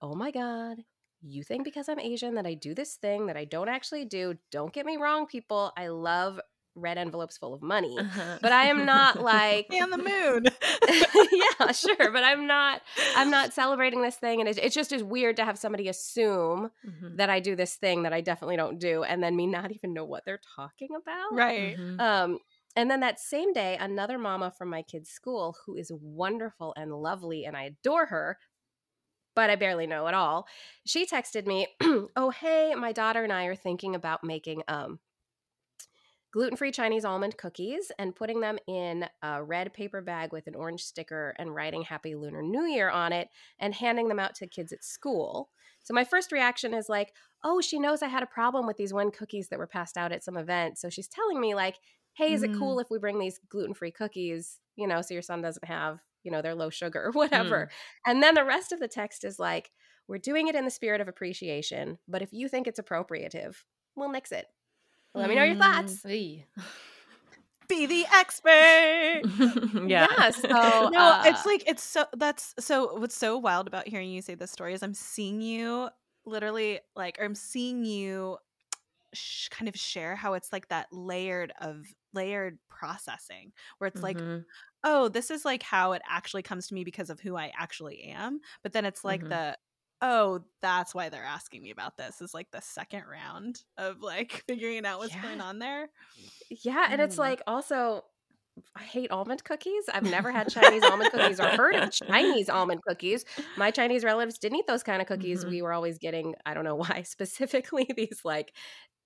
oh 0.00 0.14
my 0.14 0.30
God, 0.30 0.78
you 1.22 1.42
think 1.42 1.64
because 1.64 1.88
I'm 1.88 1.98
Asian 1.98 2.34
that 2.34 2.46
I 2.46 2.54
do 2.54 2.74
this 2.74 2.94
thing 2.94 3.26
that 3.26 3.36
I 3.36 3.44
don't 3.44 3.68
actually 3.68 4.04
do. 4.04 4.34
Don't 4.50 4.72
get 4.72 4.86
me 4.86 4.96
wrong, 4.96 5.26
people. 5.26 5.72
I 5.76 5.88
love 5.88 6.40
red 6.76 6.98
envelopes 6.98 7.38
full 7.38 7.54
of 7.54 7.62
money. 7.62 7.96
Uh-huh. 7.98 8.38
But 8.42 8.52
I 8.52 8.64
am 8.64 8.84
not 8.84 9.20
like 9.22 9.68
on 9.72 9.90
the 9.90 9.98
moon. 9.98 10.46
yeah, 11.32 11.72
sure. 11.72 12.10
But 12.10 12.24
I'm 12.24 12.46
not 12.46 12.82
I'm 13.16 13.30
not 13.30 13.52
celebrating 13.52 14.02
this 14.02 14.16
thing. 14.16 14.40
And 14.40 14.48
it, 14.48 14.58
it's 14.58 14.74
just 14.74 14.92
as 14.92 15.02
weird 15.02 15.36
to 15.36 15.44
have 15.44 15.58
somebody 15.58 15.88
assume 15.88 16.70
mm-hmm. 16.86 17.16
that 17.16 17.30
I 17.30 17.40
do 17.40 17.56
this 17.56 17.74
thing 17.76 18.02
that 18.02 18.12
I 18.12 18.20
definitely 18.20 18.56
don't 18.56 18.78
do 18.78 19.04
and 19.04 19.22
then 19.22 19.36
me 19.36 19.46
not 19.46 19.72
even 19.72 19.94
know 19.94 20.04
what 20.04 20.24
they're 20.24 20.40
talking 20.56 20.88
about. 21.00 21.32
Right. 21.32 21.76
Mm-hmm. 21.76 22.00
Um 22.00 22.38
and 22.76 22.90
then 22.90 23.00
that 23.00 23.20
same 23.20 23.52
day, 23.52 23.76
another 23.78 24.18
mama 24.18 24.50
from 24.50 24.70
my 24.70 24.82
kid's 24.82 25.10
school 25.10 25.56
who 25.64 25.76
is 25.76 25.92
wonderful 25.92 26.74
and 26.76 26.92
lovely, 26.92 27.44
and 27.44 27.56
I 27.56 27.64
adore 27.64 28.06
her, 28.06 28.38
but 29.34 29.50
I 29.50 29.56
barely 29.56 29.86
know 29.86 30.06
at 30.06 30.14
all. 30.14 30.46
She 30.86 31.06
texted 31.06 31.46
me, 31.46 31.68
"Oh, 32.16 32.30
hey, 32.30 32.74
my 32.74 32.92
daughter 32.92 33.22
and 33.24 33.32
I 33.32 33.44
are 33.44 33.56
thinking 33.56 33.94
about 33.94 34.24
making 34.24 34.62
um 34.68 34.98
gluten 36.34 36.56
free 36.56 36.72
Chinese 36.72 37.04
almond 37.04 37.36
cookies 37.38 37.92
and 37.96 38.16
putting 38.16 38.40
them 38.40 38.58
in 38.66 39.06
a 39.22 39.40
red 39.40 39.72
paper 39.72 40.00
bag 40.02 40.32
with 40.32 40.48
an 40.48 40.56
orange 40.56 40.82
sticker 40.82 41.32
and 41.38 41.54
writing 41.54 41.82
Happy 41.82 42.16
Lunar 42.16 42.42
New 42.42 42.64
Year 42.64 42.90
on 42.90 43.12
it 43.12 43.28
and 43.60 43.72
handing 43.72 44.08
them 44.08 44.18
out 44.18 44.34
to 44.34 44.48
kids 44.48 44.72
at 44.72 44.82
school. 44.82 45.50
So 45.84 45.94
my 45.94 46.02
first 46.02 46.32
reaction 46.32 46.74
is 46.74 46.88
like, 46.88 47.12
oh, 47.44 47.60
she 47.60 47.78
knows 47.78 48.02
I 48.02 48.08
had 48.08 48.24
a 48.24 48.26
problem 48.26 48.66
with 48.66 48.76
these 48.76 48.92
one 48.92 49.12
cookies 49.12 49.46
that 49.50 49.60
were 49.60 49.68
passed 49.68 49.96
out 49.96 50.10
at 50.10 50.24
some 50.24 50.36
event. 50.36 50.76
So 50.76 50.90
she's 50.90 51.06
telling 51.06 51.40
me, 51.40 51.54
like, 51.54 51.76
hey, 52.14 52.32
is 52.32 52.42
mm. 52.42 52.54
it 52.54 52.58
cool 52.58 52.78
if 52.80 52.88
we 52.90 52.98
bring 52.98 53.18
these 53.18 53.40
gluten 53.48 53.74
free 53.74 53.90
cookies, 53.90 54.58
you 54.76 54.86
know, 54.86 55.02
so 55.02 55.14
your 55.14 55.22
son 55.22 55.42
doesn't 55.42 55.64
have, 55.64 56.00
you 56.22 56.30
know, 56.30 56.42
their 56.42 56.54
low 56.54 56.70
sugar 56.70 57.04
or 57.06 57.10
whatever. 57.12 57.66
Mm. 57.70 58.10
And 58.10 58.22
then 58.22 58.34
the 58.34 58.44
rest 58.44 58.72
of 58.72 58.80
the 58.80 58.88
text 58.88 59.24
is 59.24 59.38
like, 59.38 59.70
we're 60.06 60.18
doing 60.18 60.48
it 60.48 60.54
in 60.54 60.64
the 60.64 60.70
spirit 60.70 61.00
of 61.00 61.08
appreciation, 61.08 61.98
but 62.06 62.22
if 62.22 62.32
you 62.32 62.48
think 62.48 62.66
it's 62.66 62.80
appropriative, 62.80 63.64
we'll 63.96 64.10
mix 64.10 64.32
it. 64.32 64.46
Let 65.14 65.28
me 65.28 65.36
know 65.36 65.44
your 65.44 65.56
thoughts. 65.56 66.02
Mm, 66.02 66.42
Be 67.68 67.86
the 67.86 68.04
expert. 68.12 69.22
yeah. 69.88 70.06
yeah. 70.10 70.30
So 70.30 70.48
no, 70.48 70.98
uh, 70.98 71.22
it's 71.24 71.46
like 71.46 71.62
it's 71.66 71.82
so 71.82 72.04
that's 72.16 72.54
so 72.58 72.98
what's 72.98 73.16
so 73.16 73.38
wild 73.38 73.66
about 73.66 73.88
hearing 73.88 74.10
you 74.10 74.20
say 74.20 74.34
this 74.34 74.50
story 74.50 74.74
is 74.74 74.82
I'm 74.82 74.92
seeing 74.92 75.40
you 75.40 75.88
literally 76.26 76.80
like 76.94 77.16
or 77.18 77.24
I'm 77.24 77.34
seeing 77.34 77.84
you 77.84 78.36
sh- 79.14 79.48
kind 79.48 79.68
of 79.68 79.76
share 79.76 80.14
how 80.16 80.34
it's 80.34 80.52
like 80.52 80.68
that 80.68 80.88
layered 80.92 81.52
of 81.60 81.86
layered 82.14 82.58
processing 82.68 83.52
where 83.78 83.88
it's 83.88 84.00
mm-hmm. 84.00 84.36
like 84.36 84.44
oh 84.84 85.08
this 85.08 85.30
is 85.30 85.44
like 85.44 85.62
how 85.62 85.92
it 85.92 86.02
actually 86.08 86.42
comes 86.42 86.66
to 86.66 86.74
me 86.74 86.84
because 86.84 87.10
of 87.10 87.20
who 87.20 87.36
I 87.36 87.52
actually 87.58 88.02
am 88.02 88.40
but 88.62 88.72
then 88.72 88.84
it's 88.84 89.04
like 89.04 89.20
mm-hmm. 89.20 89.30
the 89.30 89.56
oh, 90.04 90.40
that's 90.60 90.94
why 90.94 91.08
they're 91.08 91.24
asking 91.24 91.62
me 91.62 91.70
about 91.70 91.96
this 91.96 92.20
is 92.20 92.34
like 92.34 92.50
the 92.50 92.60
second 92.60 93.04
round 93.10 93.62
of 93.78 94.02
like 94.02 94.44
figuring 94.48 94.84
out 94.84 94.98
what's 94.98 95.14
yeah. 95.14 95.22
going 95.22 95.40
on 95.40 95.58
there. 95.58 95.88
Yeah. 96.50 96.88
And 96.90 97.00
it's 97.00 97.16
mm. 97.16 97.20
like 97.20 97.42
also, 97.46 98.04
I 98.76 98.82
hate 98.82 99.10
almond 99.10 99.42
cookies. 99.44 99.84
I've 99.92 100.04
never 100.04 100.30
had 100.30 100.48
Chinese 100.50 100.84
almond 100.84 101.10
cookies 101.10 101.40
or 101.40 101.46
heard 101.46 101.74
of 101.76 101.90
Chinese 102.08 102.50
almond 102.50 102.82
cookies. 102.86 103.24
My 103.56 103.70
Chinese 103.70 104.04
relatives 104.04 104.38
didn't 104.38 104.58
eat 104.58 104.66
those 104.66 104.82
kind 104.82 105.00
of 105.00 105.08
cookies. 105.08 105.40
Mm-hmm. 105.40 105.50
We 105.50 105.62
were 105.62 105.72
always 105.72 105.98
getting, 105.98 106.34
I 106.44 106.52
don't 106.52 106.64
know 106.64 106.76
why 106.76 107.02
specifically, 107.06 107.88
these 107.96 108.20
like 108.24 108.52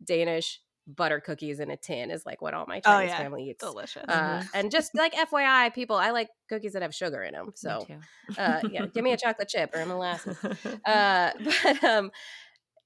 Danish 0.04 0.60
butter 0.88 1.20
cookies 1.20 1.60
in 1.60 1.70
a 1.70 1.76
tin 1.76 2.10
is 2.10 2.24
like 2.24 2.40
what 2.40 2.54
all 2.54 2.64
my 2.66 2.78
oh, 2.78 2.80
Chinese 2.80 3.10
oh, 3.10 3.12
yeah. 3.12 3.18
family 3.18 3.50
eats. 3.50 3.62
Delicious. 3.62 4.04
Uh, 4.08 4.20
mm-hmm. 4.20 4.46
And 4.54 4.70
just 4.70 4.94
like 4.94 5.14
FYI, 5.14 5.72
people, 5.74 5.96
I 5.96 6.10
like 6.10 6.28
cookies 6.48 6.72
that 6.72 6.82
have 6.82 6.94
sugar 6.94 7.22
in 7.22 7.34
them. 7.34 7.52
So, 7.54 7.86
uh, 8.36 8.60
yeah, 8.70 8.86
give 8.86 9.04
me 9.04 9.12
a 9.12 9.16
chocolate 9.22 9.48
chip 9.48 9.74
or 9.74 9.80
a 9.80 9.86
molasses. 9.86 10.36
Uh, 10.84 11.32
but 11.62 11.84
um, 11.84 12.10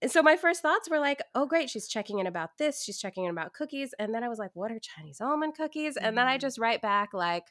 so 0.06 0.22
my 0.22 0.36
first 0.36 0.62
thoughts 0.62 0.90
were 0.90 0.98
like, 0.98 1.22
oh, 1.34 1.46
great, 1.46 1.70
she's 1.70 1.86
checking 1.86 2.18
in 2.18 2.26
about 2.26 2.58
this. 2.58 2.82
She's 2.82 2.98
checking 2.98 3.24
in 3.24 3.30
about 3.30 3.54
cookies. 3.54 3.94
And 3.98 4.14
then 4.14 4.24
I 4.24 4.28
was 4.28 4.38
like, 4.38 4.50
what 4.54 4.72
are 4.72 4.78
Chinese 4.80 5.20
almond 5.20 5.54
cookies? 5.54 5.96
And 5.96 6.18
then 6.18 6.26
I 6.26 6.32
mm-hmm. 6.32 6.40
just 6.40 6.58
write 6.58 6.82
back 6.82 7.12
like, 7.12 7.44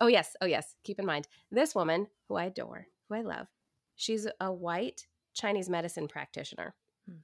oh, 0.00 0.06
yes, 0.06 0.36
oh, 0.40 0.46
yes. 0.46 0.74
Keep 0.84 0.98
in 0.98 1.06
mind, 1.06 1.28
this 1.50 1.74
woman 1.74 2.08
who 2.28 2.36
I 2.36 2.44
adore, 2.44 2.86
who 3.08 3.14
I 3.14 3.22
love, 3.22 3.46
she's 3.96 4.26
a 4.40 4.52
white 4.52 5.06
Chinese 5.34 5.70
medicine 5.70 6.08
practitioner 6.08 6.74
hmm. 7.08 7.16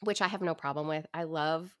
which 0.00 0.22
I 0.22 0.28
have 0.28 0.42
no 0.42 0.54
problem 0.54 0.86
with. 0.86 1.06
I 1.12 1.24
love 1.24 1.74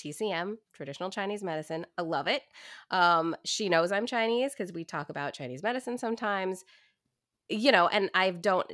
TCM, 0.00 0.56
traditional 0.72 1.10
Chinese 1.10 1.42
medicine. 1.42 1.86
I 1.98 2.02
love 2.02 2.26
it. 2.26 2.42
Um, 2.90 3.36
she 3.44 3.68
knows 3.68 3.92
I'm 3.92 4.06
Chinese 4.06 4.52
because 4.56 4.72
we 4.72 4.84
talk 4.84 5.08
about 5.08 5.34
Chinese 5.34 5.62
medicine 5.62 5.98
sometimes, 5.98 6.64
you 7.48 7.72
know, 7.72 7.88
and 7.88 8.10
I 8.14 8.30
don't, 8.30 8.66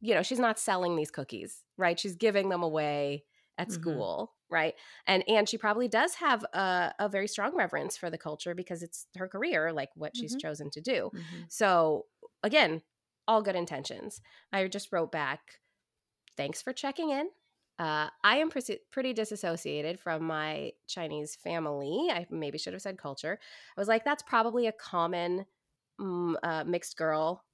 you 0.00 0.14
know, 0.14 0.22
she's 0.22 0.40
not 0.40 0.58
selling 0.58 0.96
these 0.96 1.10
cookies, 1.10 1.62
right? 1.76 1.98
She's 1.98 2.16
giving 2.16 2.48
them 2.48 2.62
away 2.62 3.24
at 3.58 3.68
mm-hmm. 3.68 3.80
school, 3.80 4.32
right? 4.50 4.74
And 5.06 5.24
and 5.28 5.48
she 5.48 5.58
probably 5.58 5.88
does 5.88 6.14
have 6.14 6.44
a, 6.52 6.92
a, 6.98 7.08
very 7.08 7.28
strong 7.28 7.54
reverence 7.54 7.96
for 7.96 8.10
the 8.10 8.18
culture 8.18 8.54
because 8.54 8.82
it's 8.82 9.06
her 9.16 9.28
career, 9.28 9.72
like 9.72 9.90
what 9.94 10.14
mm-hmm. 10.14 10.22
she's 10.22 10.36
chosen 10.36 10.70
to 10.70 10.80
do. 10.80 11.10
Mm-hmm. 11.14 11.42
So 11.48 12.06
again, 12.42 12.82
all 13.28 13.42
good 13.42 13.56
intentions. 13.56 14.20
I 14.52 14.66
just 14.68 14.92
wrote 14.92 15.12
back, 15.12 15.40
thanks 16.36 16.62
for 16.62 16.72
checking 16.72 17.10
in 17.10 17.28
uh, 17.78 18.08
I 18.22 18.36
am 18.36 18.50
pre- 18.50 18.80
pretty 18.90 19.12
disassociated 19.12 19.98
from 19.98 20.24
my 20.24 20.72
Chinese 20.86 21.36
family. 21.36 22.08
I 22.10 22.26
maybe 22.30 22.58
should 22.58 22.74
have 22.74 22.82
said 22.82 22.98
culture. 22.98 23.38
I 23.76 23.80
was 23.80 23.88
like, 23.88 24.04
that's 24.04 24.22
probably 24.22 24.66
a 24.66 24.72
common 24.72 25.46
mm, 26.00 26.34
uh, 26.42 26.64
mixed 26.64 26.96
girl 26.96 27.44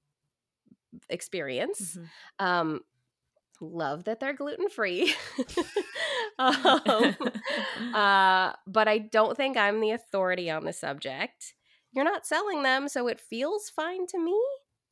experience. 1.09 1.97
Mm-hmm. 1.97 2.47
Um, 2.47 2.81
love 3.61 4.05
that 4.05 4.21
they're 4.21 4.35
gluten 4.35 4.69
free. 4.69 5.15
um, 6.39 7.17
uh, 7.95 8.53
but 8.67 8.89
I 8.89 8.99
don't 8.99 9.37
think 9.37 9.57
I'm 9.57 9.81
the 9.81 9.93
authority 9.93 10.51
on 10.51 10.65
the 10.65 10.73
subject. 10.73 11.55
You're 11.93 12.05
not 12.05 12.27
selling 12.27 12.63
them, 12.63 12.89
so 12.89 13.09
it 13.09 13.21
feels 13.21 13.71
fine 13.71 14.07
to 14.09 14.19
me 14.19 14.39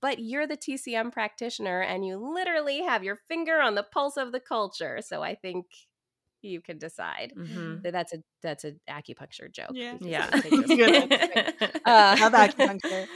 but 0.00 0.18
you're 0.18 0.46
the 0.46 0.56
TCM 0.56 1.12
practitioner 1.12 1.80
and 1.80 2.06
you 2.06 2.16
literally 2.16 2.82
have 2.82 3.04
your 3.04 3.16
finger 3.16 3.60
on 3.60 3.74
the 3.74 3.82
pulse 3.82 4.16
of 4.16 4.32
the 4.32 4.40
culture. 4.40 5.00
So 5.02 5.22
I 5.22 5.34
think 5.34 5.66
you 6.46 6.60
can 6.60 6.78
decide 6.78 7.32
mm-hmm. 7.36 7.82
that 7.82 7.92
that's 7.92 8.12
a 8.12 8.22
that's 8.42 8.64
an 8.64 8.80
acupuncture 8.88 9.50
joke. 9.50 9.70
Yeah, 9.72 9.96
yeah. 10.00 10.28
uh, 11.84 12.16
love 12.20 12.32
acupuncture. 12.32 13.06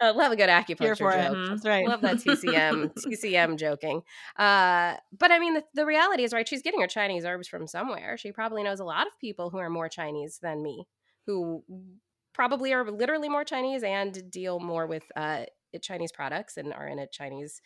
uh, 0.00 0.12
love 0.14 0.32
a 0.32 0.36
good 0.36 0.48
acupuncture 0.48 0.98
joke. 0.98 1.36
It. 1.36 1.48
That's 1.48 1.64
right. 1.64 1.88
Love 1.88 2.02
that 2.02 2.16
TCM 2.16 2.94
TCM 2.94 3.56
joking. 3.56 4.02
Uh, 4.36 4.96
but 5.18 5.30
I 5.30 5.38
mean, 5.38 5.54
the, 5.54 5.64
the 5.74 5.86
reality 5.86 6.24
is, 6.24 6.32
right? 6.32 6.46
She's 6.46 6.62
getting 6.62 6.80
her 6.80 6.86
Chinese 6.86 7.24
herbs 7.24 7.48
from 7.48 7.66
somewhere. 7.66 8.16
She 8.18 8.32
probably 8.32 8.62
knows 8.62 8.80
a 8.80 8.84
lot 8.84 9.06
of 9.06 9.12
people 9.20 9.50
who 9.50 9.58
are 9.58 9.70
more 9.70 9.88
Chinese 9.88 10.38
than 10.42 10.62
me, 10.62 10.86
who 11.26 11.64
probably 12.36 12.74
are 12.74 12.84
literally 12.90 13.30
more 13.30 13.44
Chinese 13.44 13.82
and 13.82 14.30
deal 14.30 14.60
more 14.60 14.86
with 14.86 15.04
uh, 15.16 15.46
Chinese 15.80 16.12
products 16.12 16.58
and 16.58 16.70
are 16.70 16.86
in 16.86 16.98
a 16.98 17.06
Chinese 17.06 17.62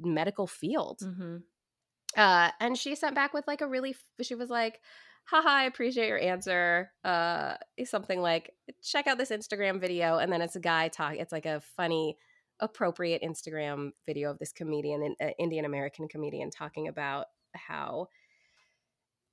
medical 0.00 0.46
field. 0.46 1.00
Mm-hmm. 1.02 1.38
Uh, 2.16 2.50
and 2.60 2.78
she 2.78 2.94
sent 2.94 3.16
back 3.16 3.34
with 3.34 3.44
like 3.48 3.62
a 3.62 3.66
really, 3.66 3.96
she 4.22 4.36
was 4.36 4.50
like, 4.50 4.78
haha, 5.24 5.48
I 5.48 5.64
appreciate 5.64 6.06
your 6.06 6.20
answer. 6.20 6.92
Uh, 7.02 7.54
something 7.84 8.20
like, 8.20 8.52
check 8.84 9.08
out 9.08 9.18
this 9.18 9.32
Instagram 9.32 9.80
video. 9.80 10.18
And 10.18 10.32
then 10.32 10.42
it's 10.42 10.54
a 10.54 10.60
guy 10.60 10.86
talk. 10.86 11.14
It's 11.16 11.32
like 11.32 11.46
a 11.46 11.60
funny, 11.76 12.16
appropriate 12.60 13.22
Instagram 13.22 13.90
video 14.06 14.30
of 14.30 14.38
this 14.38 14.52
comedian, 14.52 15.16
an 15.18 15.32
Indian 15.40 15.64
American 15.64 16.06
comedian, 16.06 16.50
talking 16.50 16.86
about 16.86 17.26
how 17.52 18.06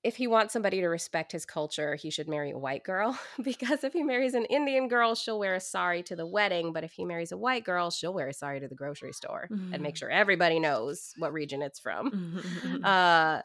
if 0.04 0.18
he 0.18 0.28
wants 0.28 0.52
somebody 0.52 0.82
to 0.82 0.88
respect 0.88 1.32
his 1.32 1.46
culture, 1.46 1.96
he 1.96 2.10
should 2.10 2.28
marry 2.28 2.52
a 2.52 2.58
white 2.58 2.84
girl 2.84 3.18
because 3.44 3.84
if 3.84 3.94
he 3.94 4.04
marries 4.04 4.34
an 4.34 4.46
Indian 4.46 4.88
girl, 4.88 5.16
she'll 5.16 5.40
wear 5.40 5.56
a 5.56 5.60
sari 5.60 6.04
to 6.04 6.16
the 6.16 6.26
wedding, 6.26 6.74
but 6.74 6.84
if 6.84 6.92
he 6.92 7.06
marries 7.06 7.32
a 7.32 7.38
white 7.38 7.64
girl, 7.64 7.90
she'll 7.90 8.14
wear 8.14 8.28
a 8.28 8.34
sari 8.34 8.60
to 8.60 8.68
the 8.68 8.76
grocery 8.76 9.14
store 9.14 9.48
mm-hmm. 9.50 9.74
and 9.74 9.82
make 9.82 9.96
mm. 9.96 10.00
sure 10.00 10.10
everybody 10.10 10.60
knows 10.60 11.14
what 11.18 11.32
region 11.32 11.62
it's 11.62 11.80
from. 11.80 12.12
Mm-hmm. 12.12 12.86
Uh, 12.86 13.42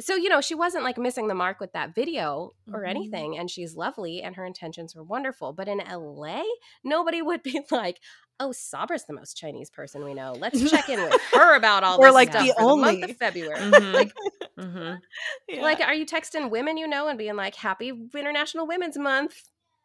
so 0.00 0.16
you 0.16 0.28
know 0.28 0.40
she 0.40 0.54
wasn't 0.54 0.82
like 0.82 0.98
missing 0.98 1.28
the 1.28 1.34
mark 1.34 1.60
with 1.60 1.72
that 1.72 1.94
video 1.94 2.52
or 2.72 2.80
mm-hmm. 2.80 2.88
anything 2.88 3.38
and 3.38 3.50
she's 3.50 3.76
lovely 3.76 4.22
and 4.22 4.36
her 4.36 4.44
intentions 4.44 4.94
were 4.94 5.04
wonderful 5.04 5.52
but 5.52 5.68
in 5.68 5.78
la 5.78 6.42
nobody 6.82 7.22
would 7.22 7.42
be 7.42 7.60
like 7.70 8.00
oh 8.40 8.50
sabra's 8.50 9.04
the 9.04 9.12
most 9.12 9.36
chinese 9.36 9.70
person 9.70 10.04
we 10.04 10.14
know 10.14 10.32
let's 10.32 10.68
check 10.70 10.88
in 10.88 11.00
with 11.00 11.20
her 11.32 11.56
about 11.56 11.84
all 11.84 11.98
or 11.98 12.06
this 12.06 12.14
like 12.14 12.30
stuff 12.30 12.44
the 12.44 12.54
only 12.60 13.02
the 13.02 13.10
of 13.10 13.16
february 13.16 13.60
mm-hmm. 13.60 13.94
like, 13.94 14.12
mm-hmm. 14.58 14.94
yeah. 15.48 15.62
like 15.62 15.80
are 15.80 15.94
you 15.94 16.06
texting 16.06 16.50
women 16.50 16.76
you 16.76 16.86
know 16.86 17.08
and 17.08 17.18
being 17.18 17.36
like 17.36 17.54
happy 17.54 17.92
international 18.14 18.66
women's 18.66 18.98
month 18.98 19.34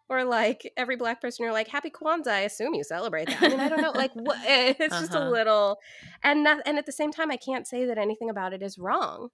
or 0.09 0.24
like 0.24 0.72
every 0.76 0.95
black 0.95 1.22
person 1.22 1.43
you're 1.43 1.53
like 1.53 1.67
happy 1.67 1.89
kwanzaa 1.89 2.32
i 2.32 2.39
assume 2.41 2.74
you 2.74 2.84
celebrate 2.84 3.28
that 3.28 3.43
i 3.43 3.47
mean 3.47 3.59
i 3.59 3.70
don't 3.70 3.82
know 3.82 3.91
like 3.91 4.11
what 4.13 4.38
it's 4.43 4.80
uh-huh. 4.80 5.01
just 5.01 5.13
a 5.13 5.20
uh-huh. 5.20 5.30
little 5.30 5.78
and 6.24 6.43
not, 6.43 6.59
and 6.65 6.78
at 6.78 6.86
the 6.86 6.91
same 6.91 7.11
time 7.11 7.30
i 7.32 7.38
can't 7.38 7.67
say 7.67 7.86
that 7.86 7.97
anything 7.97 8.30
about 8.30 8.53
it 8.53 8.61
is 8.61 8.78
wrong 8.78 9.30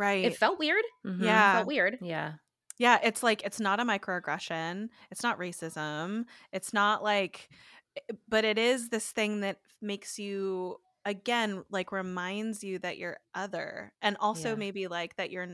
Right. 0.00 0.24
It 0.24 0.36
felt 0.36 0.58
weird. 0.58 0.82
Mm-hmm. 1.06 1.24
Yeah. 1.24 1.50
It 1.50 1.54
felt 1.56 1.66
weird. 1.66 1.98
Yeah. 2.00 2.32
Yeah. 2.78 2.98
It's 3.02 3.22
like, 3.22 3.42
it's 3.42 3.60
not 3.60 3.80
a 3.80 3.84
microaggression. 3.84 4.88
It's 5.10 5.22
not 5.22 5.38
racism. 5.38 6.24
It's 6.54 6.72
not 6.72 7.02
like, 7.02 7.50
eh, 7.98 8.14
but 8.26 8.46
it 8.46 8.56
is 8.56 8.88
this 8.88 9.10
thing 9.10 9.40
that 9.40 9.58
makes 9.82 10.18
you, 10.18 10.78
again, 11.04 11.64
like 11.70 11.92
reminds 11.92 12.62
you 12.62 12.78
that 12.80 12.98
you're 12.98 13.18
other. 13.34 13.92
And 14.02 14.16
also 14.20 14.50
yeah. 14.50 14.56
maybe 14.56 14.88
like 14.88 15.16
that 15.16 15.30
you're, 15.30 15.46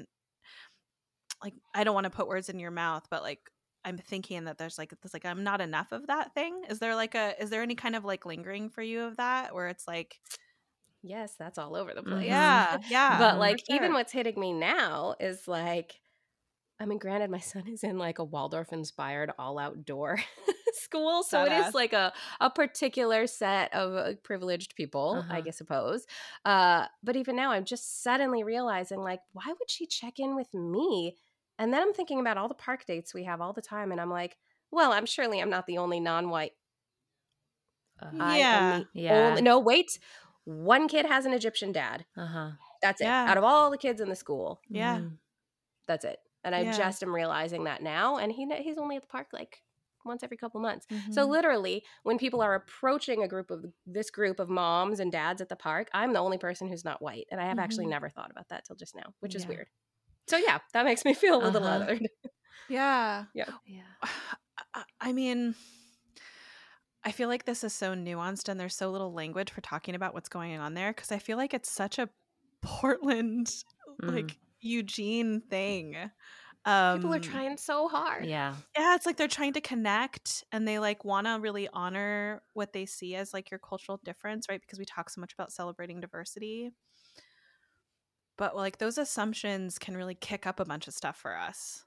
like, 1.43 1.55
I 1.75 1.85
don't 1.85 1.95
want 1.95 2.05
to 2.05 2.11
put 2.11 2.29
words 2.29 2.49
in 2.49 2.59
your 2.59 2.71
mouth, 2.71 3.07
but 3.11 3.23
like, 3.23 3.41
I'm 3.85 3.99
thinking 3.99 4.47
that 4.47 4.59
there's 4.59 4.79
like 4.79 4.93
there's 5.01 5.15
like 5.15 5.25
I'm 5.25 5.45
not 5.45 5.61
enough 5.61 5.93
of 5.93 6.09
that 6.09 6.35
thing. 6.35 6.63
Is 6.69 6.81
there 6.81 6.97
like 6.97 7.15
a 7.15 7.41
is 7.41 7.51
there 7.51 7.63
any 7.63 7.77
kind 7.77 7.95
of 7.95 8.05
like 8.05 8.27
lingering 8.27 8.69
for 8.69 8.83
you 8.83 9.03
of 9.03 9.17
that 9.19 9.55
where 9.55 9.69
it's 9.69 9.87
like 9.87 10.19
yes, 11.07 11.35
that's 11.39 11.59
all 11.59 11.77
over 11.77 11.95
the 11.95 12.03
place. 12.03 12.25
Mm-hmm. 12.25 12.29
Yeah, 12.29 12.79
yeah. 12.89 13.19
But 13.19 13.39
like, 13.39 13.59
sure. 13.59 13.77
even 13.77 13.93
what's 13.93 14.13
hitting 14.13 14.39
me 14.39 14.53
now 14.53 15.15
is 15.21 15.47
like, 15.47 16.01
I 16.79 16.85
mean, 16.85 16.99
granted, 16.99 17.31
my 17.31 17.39
son 17.39 17.65
is 17.69 17.83
in 17.83 17.99
like 17.99 18.19
a 18.19 18.25
Waldorf 18.25 18.73
inspired 18.73 19.33
all 19.39 19.59
outdoor 19.59 20.19
school. 20.75 21.23
So 21.23 21.39
Badass. 21.39 21.47
it 21.47 21.67
is 21.69 21.75
like 21.75 21.93
a, 21.93 22.13
a 22.41 22.51
particular 22.51 23.27
set 23.27 23.73
of 23.75 23.95
uh, 23.95 24.13
privileged 24.23 24.77
people, 24.77 25.25
uh-huh. 25.27 25.43
I 25.47 25.51
suppose. 25.51 26.07
Uh, 26.45 26.87
but 27.03 27.17
even 27.17 27.35
now, 27.37 27.53
I'm 27.53 27.65
just 27.65 28.03
suddenly 28.03 28.45
realizing 28.45 29.01
like, 29.01 29.21
why 29.33 29.47
would 29.47 29.71
she 29.71 29.87
check 29.87 30.19
in 30.19 30.37
with 30.37 30.53
me? 30.53 31.17
And 31.59 31.73
then 31.73 31.81
I'm 31.81 31.95
thinking 31.95 32.21
about 32.21 32.37
all 32.37 32.49
the 32.49 32.55
park 32.55 32.85
dates 32.85 33.15
we 33.15 33.25
have 33.25 33.41
all 33.41 33.55
the 33.55 33.63
time. 33.63 33.91
And 33.91 34.01
I'm 34.01 34.11
like, 34.11 34.37
well, 34.71 34.93
I'm 34.93 35.07
surely 35.07 35.41
I'm 35.41 35.51
not 35.51 35.67
the 35.67 35.79
only 35.79 36.01
non 36.01 36.29
white. 36.29 36.53
Uh, 38.03 38.35
yeah. 38.37 38.83
yeah. 38.93 39.29
Only, 39.31 39.43
no, 39.43 39.59
wait 39.59 39.99
one 40.47 40.87
kid 40.87 41.05
has 41.07 41.27
an 41.27 41.33
Egyptian 41.33 41.73
dad. 41.73 42.07
Uh-huh. 42.17 42.53
That's 42.81 43.01
it. 43.01 43.05
Yeah. 43.05 43.27
Out 43.29 43.37
of 43.37 43.45
all 43.45 43.71
the 43.71 43.77
kids 43.77 44.01
in 44.01 44.09
the 44.09 44.15
school. 44.17 44.61
Yeah. 44.69 44.99
Mm. 44.99 45.17
That's 45.89 46.05
it. 46.05 46.19
And 46.47 46.55
I 46.55 46.61
yeah. 46.61 46.73
just 46.77 47.03
am 47.03 47.13
realizing 47.13 47.65
that 47.65 47.83
now. 47.83 48.17
And 48.19 48.31
he 48.31 48.49
he's 48.63 48.79
only 48.79 48.95
at 48.95 49.03
the 49.03 49.09
park 49.09 49.27
like 49.33 49.63
once 50.05 50.23
every 50.23 50.37
couple 50.37 50.61
months. 50.61 50.87
Mm-hmm. 50.87 51.13
So 51.13 51.25
literally, 51.25 51.83
when 52.05 52.19
people 52.19 52.41
are 52.41 52.55
approaching 52.55 53.25
a 53.25 53.29
group 53.29 53.51
of 53.51 53.65
this 53.85 54.11
group 54.11 54.39
of 54.39 54.49
moms 54.49 55.01
and 55.01 55.11
dads 55.11 55.43
at 55.43 55.49
the 55.49 55.57
park, 55.57 55.89
I'm 55.93 56.13
the 56.13 56.21
only 56.21 56.39
person 56.39 56.69
who's 56.69 56.85
not 56.85 57.03
white, 57.03 57.27
and 57.33 57.41
I 57.41 57.45
have 57.45 57.57
mm-hmm. 57.57 57.65
actually 57.65 57.87
never 57.87 58.09
thought 58.09 58.31
about 58.31 58.49
that 58.51 58.65
till 58.65 58.77
just 58.77 58.95
now, 58.95 59.13
which 59.19 59.35
yeah. 59.35 59.41
is 59.41 59.47
weird. 59.49 59.67
So 60.29 60.37
yeah, 60.37 60.59
that 60.73 60.85
makes 60.85 61.05
me 61.05 61.15
feel 61.15 61.43
a 61.43 61.49
little 61.49 61.67
uh-huh. 61.67 61.87
othered. 61.87 62.07
yeah. 62.69 63.25
Yeah. 63.35 63.51
Yeah. 63.67 64.85
I 65.01 65.13
mean, 65.13 65.57
I 67.05 67.11
feel 67.11 67.29
like 67.29 67.45
this 67.45 67.65
is 67.65 67.73
so 67.73 67.95
nuanced 67.95 68.49
and 68.49 68.59
there's 68.59 68.75
so 68.75 68.91
little 68.91 69.13
language 69.13 69.51
for 69.51 69.61
talking 69.61 69.95
about 69.95 70.15
what's 70.15 70.29
going 70.29 70.59
on 70.59 70.75
there 70.75 70.93
because 70.93 71.13
I 71.13 71.19
feel 71.19 71.37
like 71.37 71.55
it's 71.55 71.71
such 71.71 71.99
a 71.99 72.09
Portland, 72.63 73.47
mm. 74.03 74.15
like 74.15 74.39
Eugene 74.67 75.41
thing. 75.41 75.97
Um, 76.67 76.99
People 76.99 77.15
are 77.15 77.21
trying 77.21 77.57
so 77.57 77.87
hard. 77.87 78.27
Yeah. 78.27 78.55
Yeah, 78.77 78.97
it's 78.97 79.07
like 79.07 79.17
they're 79.17 79.29
trying 79.29 79.53
to 79.53 79.61
connect 79.61 80.43
and 80.51 80.67
they 80.67 80.81
like 80.81 81.05
want 81.05 81.29
to 81.29 81.39
really 81.41 81.69
honor 81.73 82.43
what 82.55 82.73
they 82.73 82.87
see 82.87 83.15
as 83.15 83.33
like 83.33 83.53
your 83.53 83.61
cultural 83.61 84.01
difference, 84.05 84.49
right? 84.49 84.61
Because 84.61 84.79
we 84.79 84.85
talk 84.85 85.09
so 85.09 85.21
much 85.21 85.33
about 85.33 85.53
celebrating 85.53 86.01
diversity. 86.01 86.73
But 88.37 88.57
like 88.57 88.79
those 88.79 88.99
assumptions 88.99 89.79
can 89.79 89.97
really 89.97 90.17
kick 90.17 90.45
up 90.45 90.59
a 90.59 90.65
bunch 90.65 90.89
of 90.89 90.95
stuff 90.95 91.17
for 91.17 91.37
us. 91.37 91.85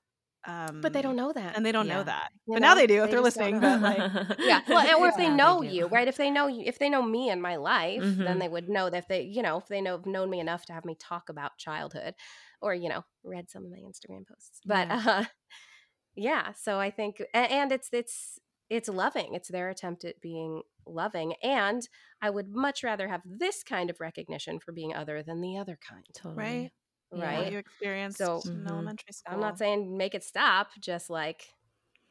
Um, 0.48 0.80
but 0.80 0.94
they 0.94 1.02
don't 1.02 1.18
know 1.18 1.34
that, 1.34 1.58
and 1.58 1.66
they 1.66 1.74
don't 1.74 1.88
yeah. 1.88 1.98
know 1.98 2.04
that. 2.04 2.30
You 2.48 2.54
but 2.54 2.62
know? 2.62 2.70
now 2.70 2.76
they 2.76 2.88
do 2.88 3.04
if 3.04 3.12
they 3.12 3.18
are 3.18 3.22
listening. 3.22 3.60
But 3.60 3.82
like, 3.82 3.98
yeah, 4.40 4.62
well, 4.70 5.02
or 5.02 5.10
if 5.10 5.18
they 5.18 5.30
know 5.30 5.62
they 5.62 5.68
you, 5.68 5.88
right? 5.88 6.08
If 6.08 6.16
they 6.16 6.30
know 6.30 6.48
you, 6.48 6.64
if 6.66 6.80
they 6.80 6.90
know 6.90 7.02
me 7.02 7.30
and 7.30 7.42
my 7.42 7.58
life, 7.58 8.02
mm-hmm. 8.02 8.24
then 8.24 8.40
they 8.40 8.48
would 8.48 8.70
know 8.70 8.90
that 8.90 9.00
if 9.00 9.08
they, 9.10 9.24
you 9.24 9.42
know, 9.42 9.58
if 9.58 9.68
they 9.68 9.82
know 9.82 9.98
have 9.98 10.06
known 10.06 10.30
me 10.30 10.40
enough 10.40 10.66
to 10.68 10.74
have 10.74 10.86
me 10.86 10.96
talk 10.96 11.28
about 11.28 11.58
childhood, 11.58 12.16
or 12.62 12.74
you 12.74 12.90
know, 12.90 13.04
read 13.24 13.50
some 13.50 13.66
of 13.66 13.72
my 13.72 13.78
Instagram 13.78 14.28
posts. 14.28 14.62
But 14.66 14.88
yeah, 14.88 15.04
uh, 15.06 15.26
yeah 16.16 16.54
so 16.54 16.80
I 16.80 16.92
think, 16.92 17.22
and 17.34 17.72
it's 17.72 17.90
it's 17.92 18.40
it's 18.70 18.90
loving. 18.90 19.34
It's 19.34 19.50
their 19.50 19.70
attempt 19.70 20.06
at 20.06 20.22
being 20.22 20.62
loving, 20.86 21.34
and 21.44 21.88
I 22.22 22.30
would 22.30 22.50
much 22.50 22.84
rather 22.84 23.08
have 23.08 23.22
this 23.26 23.64
kind 23.64 23.90
of 23.90 24.00
recognition 24.00 24.60
for 24.60 24.72
being 24.72 24.94
other 24.94 25.24
than 25.24 25.42
the 25.42 25.58
other 25.58 25.78
kind. 25.88 26.06
Totally. 26.14 26.36
Right 26.36 26.72
right? 27.12 27.40
What 27.40 27.52
you 27.52 27.58
experienced 27.58 28.18
so, 28.18 28.42
in 28.46 28.52
mm-hmm. 28.52 28.68
elementary 28.68 29.14
school. 29.14 29.34
I'm 29.34 29.40
not 29.40 29.58
saying 29.58 29.98
make 29.98 30.16
it 30.16 30.24
stop, 30.24 30.70
just 30.80 31.10
like 31.10 31.44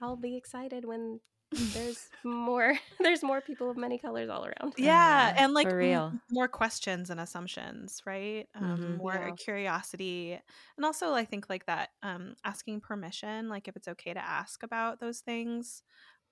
I'll 0.00 0.16
be 0.16 0.36
excited 0.36 0.84
when 0.84 1.20
there's 1.50 2.08
more 2.24 2.74
there's 3.00 3.22
more 3.22 3.40
people 3.40 3.70
of 3.70 3.76
many 3.76 3.98
colors 3.98 4.28
all 4.28 4.44
around. 4.44 4.74
Yeah, 4.76 5.34
and 5.36 5.54
like 5.54 5.70
real. 5.70 6.12
M- 6.12 6.20
more 6.30 6.48
questions 6.48 7.10
and 7.10 7.20
assumptions, 7.20 8.02
right? 8.06 8.46
Um, 8.54 8.78
mm-hmm. 8.78 8.96
More 8.96 9.14
yeah. 9.14 9.34
curiosity, 9.34 10.38
and 10.76 10.84
also 10.84 11.14
I 11.14 11.24
think 11.24 11.48
like 11.48 11.66
that 11.66 11.90
um, 12.02 12.34
asking 12.44 12.80
permission, 12.80 13.48
like 13.48 13.68
if 13.68 13.76
it's 13.76 13.88
okay 13.88 14.14
to 14.14 14.24
ask 14.24 14.62
about 14.62 15.00
those 15.00 15.20
things. 15.20 15.82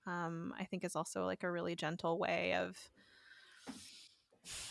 Um, 0.05 0.53
I 0.57 0.63
think 0.63 0.85
is 0.85 0.95
also 0.95 1.25
like 1.25 1.43
a 1.43 1.51
really 1.51 1.75
gentle 1.75 2.17
way 2.17 2.53
of 2.53 2.77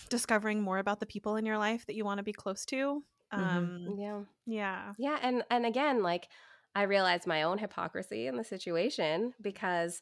discovering 0.09 0.63
more 0.63 0.79
about 0.79 0.99
the 0.99 1.05
people 1.05 1.37
in 1.37 1.45
your 1.45 1.59
life 1.59 1.85
that 1.85 1.95
you 1.95 2.07
want 2.07 2.17
to 2.17 2.25
be 2.25 2.33
close 2.33 2.65
to 2.65 3.03
Mm-hmm. 3.33 3.57
Um, 3.57 3.97
yeah. 3.99 4.21
Yeah. 4.47 4.93
Yeah. 4.99 5.19
And, 5.23 5.43
and 5.51 5.67
again, 5.67 6.03
like 6.03 6.29
I 6.75 6.83
realized 6.83 7.27
my 7.27 7.43
own 7.43 7.59
hypocrisy 7.59 8.27
in 8.27 8.37
the 8.37 8.45
situation 8.45 9.33
because 9.41 10.01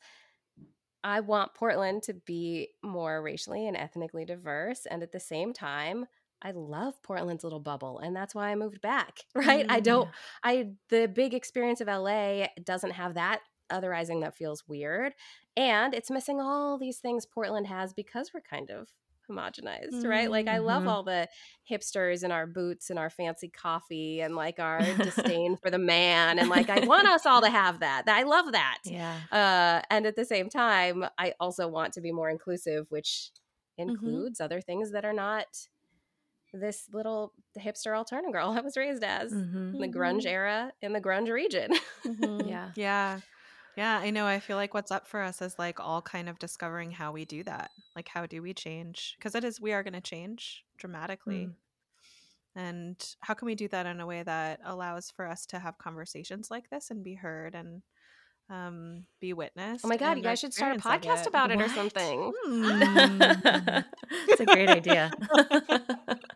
I 1.04 1.20
want 1.20 1.54
Portland 1.54 2.02
to 2.04 2.14
be 2.14 2.70
more 2.82 3.22
racially 3.22 3.68
and 3.68 3.76
ethnically 3.76 4.24
diverse. 4.24 4.86
And 4.86 5.02
at 5.02 5.12
the 5.12 5.20
same 5.20 5.52
time, 5.52 6.06
I 6.42 6.50
love 6.52 7.00
Portland's 7.02 7.44
little 7.44 7.60
bubble 7.60 7.98
and 8.00 8.16
that's 8.16 8.34
why 8.34 8.50
I 8.50 8.54
moved 8.54 8.80
back, 8.80 9.20
right? 9.34 9.66
Mm. 9.66 9.70
I 9.70 9.80
don't 9.80 10.08
I 10.42 10.70
the 10.88 11.06
big 11.06 11.34
experience 11.34 11.80
of 11.80 11.88
LA 11.88 12.46
doesn't 12.62 12.92
have 12.92 13.14
that 13.14 13.40
otherizing 13.72 14.20
that 14.20 14.36
feels 14.36 14.62
weird 14.68 15.14
and 15.56 15.94
it's 15.94 16.10
missing 16.10 16.40
all 16.40 16.76
these 16.76 16.98
things 16.98 17.24
Portland 17.24 17.66
has 17.66 17.94
because 17.94 18.32
we're 18.34 18.42
kind 18.42 18.70
of 18.70 18.88
homogenized, 19.30 19.92
mm-hmm. 19.92 20.06
right? 20.06 20.30
Like 20.30 20.48
I 20.48 20.58
love 20.58 20.82
mm-hmm. 20.82 20.88
all 20.88 21.02
the 21.02 21.28
hipsters 21.70 22.24
in 22.24 22.32
our 22.32 22.46
boots 22.46 22.90
and 22.90 22.98
our 22.98 23.10
fancy 23.10 23.48
coffee 23.48 24.20
and 24.20 24.36
like 24.36 24.58
our 24.58 24.80
disdain 24.80 25.56
for 25.62 25.70
the 25.70 25.78
man 25.78 26.38
and 26.38 26.48
like 26.48 26.70
I 26.70 26.86
want 26.86 27.08
us 27.08 27.26
all 27.26 27.40
to 27.40 27.50
have 27.50 27.80
that. 27.80 28.04
I 28.06 28.22
love 28.22 28.52
that. 28.52 28.78
Yeah. 28.94 29.16
Uh, 29.32 29.82
and 29.90 30.06
at 30.06 30.14
the 30.14 30.24
same 30.24 30.48
time, 30.48 31.04
I 31.18 31.34
also 31.40 31.66
want 31.66 31.94
to 31.94 32.00
be 32.00 32.12
more 32.12 32.30
inclusive, 32.30 32.86
which 32.90 33.30
mm-hmm. 33.78 33.90
includes 33.90 34.38
mm-hmm. 34.38 34.44
other 34.44 34.60
things 34.60 34.92
that 34.92 35.04
are 35.04 35.12
not 35.12 35.46
this 36.54 36.86
little 36.92 37.32
hipster 37.58 37.96
alternative 37.96 38.32
girl 38.32 38.50
I 38.56 38.60
was 38.60 38.76
raised 38.76 39.04
as 39.04 39.32
mm-hmm. 39.32 39.74
in 39.74 39.80
the 39.80 39.88
grunge 39.88 40.20
mm-hmm. 40.20 40.28
era 40.28 40.72
in 40.80 40.92
the 40.92 41.00
grunge 41.00 41.30
region. 41.30 41.72
Mm-hmm. 42.06 42.48
yeah. 42.48 42.70
Yeah. 42.76 43.20
Yeah, 43.76 43.98
I 43.98 44.10
know. 44.10 44.26
I 44.26 44.40
feel 44.40 44.56
like 44.56 44.74
what's 44.74 44.90
up 44.90 45.06
for 45.06 45.20
us 45.20 45.42
is 45.42 45.58
like 45.58 45.80
all 45.80 46.02
kind 46.02 46.28
of 46.28 46.38
discovering 46.38 46.90
how 46.90 47.12
we 47.12 47.24
do 47.24 47.42
that. 47.44 47.70
Like, 47.96 48.08
how 48.08 48.26
do 48.26 48.40
we 48.42 48.54
change? 48.54 49.14
Because 49.18 49.34
it 49.34 49.44
is, 49.44 49.60
we 49.60 49.72
are 49.72 49.82
going 49.82 49.94
to 49.94 50.00
change 50.00 50.64
dramatically. 50.78 51.48
Mm. 51.48 51.54
And 52.56 53.16
how 53.20 53.34
can 53.34 53.46
we 53.46 53.56
do 53.56 53.66
that 53.68 53.86
in 53.86 54.00
a 54.00 54.06
way 54.06 54.22
that 54.22 54.60
allows 54.64 55.10
for 55.10 55.26
us 55.26 55.44
to 55.46 55.58
have 55.58 55.76
conversations 55.78 56.50
like 56.50 56.70
this 56.70 56.90
and 56.90 57.02
be 57.02 57.14
heard 57.14 57.56
and 57.56 57.82
um, 58.50 59.04
be 59.20 59.32
witnessed. 59.32 59.84
Oh 59.84 59.88
my 59.88 59.96
god, 59.96 60.16
you 60.16 60.22
guys 60.22 60.38
should 60.38 60.52
start 60.52 60.76
a 60.76 60.80
podcast 60.80 61.22
it. 61.22 61.26
about 61.28 61.50
it 61.50 61.56
what? 61.56 61.66
or 61.66 61.74
something. 61.74 62.32
Mm. 62.46 63.84
It's 64.28 64.40
a 64.40 64.46
great 64.46 64.68
idea. 64.68 65.10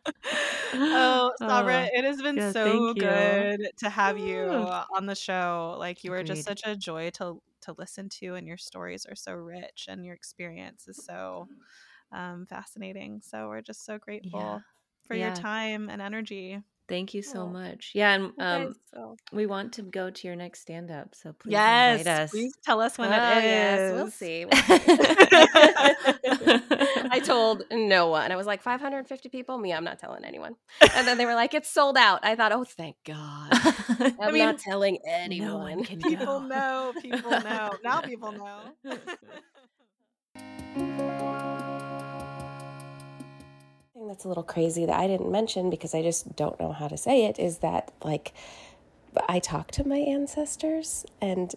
oh, 0.75 1.33
Sabra, 1.39 1.89
oh, 1.93 1.99
it 1.99 2.05
has 2.05 2.21
been 2.23 2.37
yeah, 2.37 2.53
so 2.53 2.95
good 2.95 3.71
to 3.79 3.91
have 3.91 4.19
you 4.19 4.41
on 4.41 5.07
the 5.07 5.15
show. 5.15 5.77
Like 5.79 6.05
you 6.05 6.13
Agreed. 6.13 6.21
are 6.31 6.35
just 6.35 6.45
such 6.47 6.63
a 6.65 6.77
joy 6.77 7.11
to 7.11 7.41
to 7.63 7.75
listen 7.79 8.09
to, 8.21 8.35
and 8.35 8.47
your 8.47 8.57
stories 8.57 9.07
are 9.07 9.15
so 9.15 9.35
rich, 9.35 9.87
and 9.89 10.05
your 10.05 10.15
experience 10.15 10.89
is 10.89 11.05
so 11.05 11.49
um, 12.13 12.47
fascinating. 12.47 13.21
So 13.23 13.49
we're 13.49 13.63
just 13.63 13.85
so 13.85 13.99
grateful 13.99 14.41
yeah. 14.41 14.59
for 15.07 15.15
yeah. 15.15 15.27
your 15.27 15.37
time 15.37 15.89
and 15.89 16.03
energy. 16.03 16.63
Thank 16.89 17.13
you 17.13 17.23
so 17.23 17.41
oh. 17.43 17.49
much. 17.49 17.91
Yeah, 17.95 18.15
and 18.15 18.33
um, 18.39 18.75
so. 18.95 19.17
we 19.31 19.45
want 19.45 19.75
to 19.75 19.83
go 19.83 20.09
to 20.09 20.27
your 20.27 20.37
next 20.37 20.61
stand 20.61 20.91
up. 20.91 21.15
So 21.15 21.35
please 21.35 21.53
yes, 21.53 22.01
invite 22.01 22.21
us. 22.21 22.31
Please 22.31 22.55
tell 22.65 22.81
us 22.81 22.97
when 22.97 23.13
oh, 23.13 23.39
it 23.39 23.39
is. 23.39 23.45
Yes, 23.45 23.93
we'll 23.93 24.11
see. 24.11 24.47
We'll 24.47 24.63
see. 26.59 26.77
I 27.11 27.21
told 27.21 27.65
no 27.71 28.09
one. 28.09 28.33
I 28.33 28.37
was 28.37 28.47
like 28.47 28.63
550 28.63 29.29
people. 29.29 29.59
Me, 29.59 29.73
I'm 29.73 29.85
not 29.85 29.99
telling 29.99 30.25
anyone. 30.25 30.57
And 30.95 31.07
then 31.07 31.19
they 31.19 31.27
were 31.27 31.35
like, 31.35 31.55
"It's 31.55 31.71
sold 31.71 31.97
out." 31.97 32.21
I 32.23 32.35
thought, 32.35 32.53
"Oh, 32.53 32.65
thank 32.65 32.97
God." 33.05 33.49
I'm 33.53 34.15
I 34.21 34.31
mean, 34.31 34.45
not 34.45 34.59
telling 34.59 34.99
anyone. 35.07 35.79
No 35.79 35.85
people 36.09 36.41
know. 36.41 36.93
People 37.01 37.31
know. 37.31 37.71
Now 37.83 38.01
people 38.01 38.33
know 38.33 38.97
that's 44.09 44.25
a 44.25 44.29
little 44.29 44.43
crazy 44.43 44.87
that 44.87 44.99
I 44.99 45.07
didn't 45.07 45.31
mention 45.31 45.71
because 45.71 45.95
I 45.95 46.03
just 46.03 46.35
don't 46.35 46.59
know 46.59 46.73
how 46.73 46.89
to 46.89 46.97
say 46.97 47.27
it 47.27 47.39
is 47.39 47.59
that 47.59 47.93
like 48.03 48.33
I 49.29 49.39
talk 49.39 49.71
to 49.73 49.87
my 49.87 49.99
ancestors 49.99 51.05
and 51.21 51.55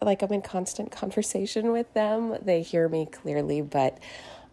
like 0.00 0.22
I'm 0.22 0.32
in 0.32 0.42
constant 0.42 0.90
conversation 0.92 1.72
with 1.72 1.92
them. 1.94 2.38
They 2.42 2.62
hear 2.62 2.88
me 2.88 3.06
clearly, 3.06 3.60
but 3.62 3.98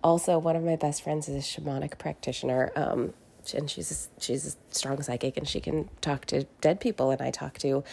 also 0.03 0.37
one 0.37 0.55
of 0.55 0.63
my 0.63 0.75
best 0.75 1.03
friends 1.03 1.27
is 1.27 1.35
a 1.35 1.61
shamanic 1.61 1.97
practitioner. 1.97 2.71
Um, 2.75 3.13
and 3.53 3.69
she's 3.69 3.91
a, 3.91 4.21
she's 4.21 4.55
a 4.55 4.73
strong 4.73 5.01
psychic 5.01 5.37
and 5.37 5.47
she 5.47 5.59
can 5.59 5.89
talk 6.01 6.25
to 6.25 6.45
dead 6.61 6.79
people 6.79 7.11
and 7.11 7.21
I 7.21 7.31
talk 7.31 7.57
to 7.59 7.83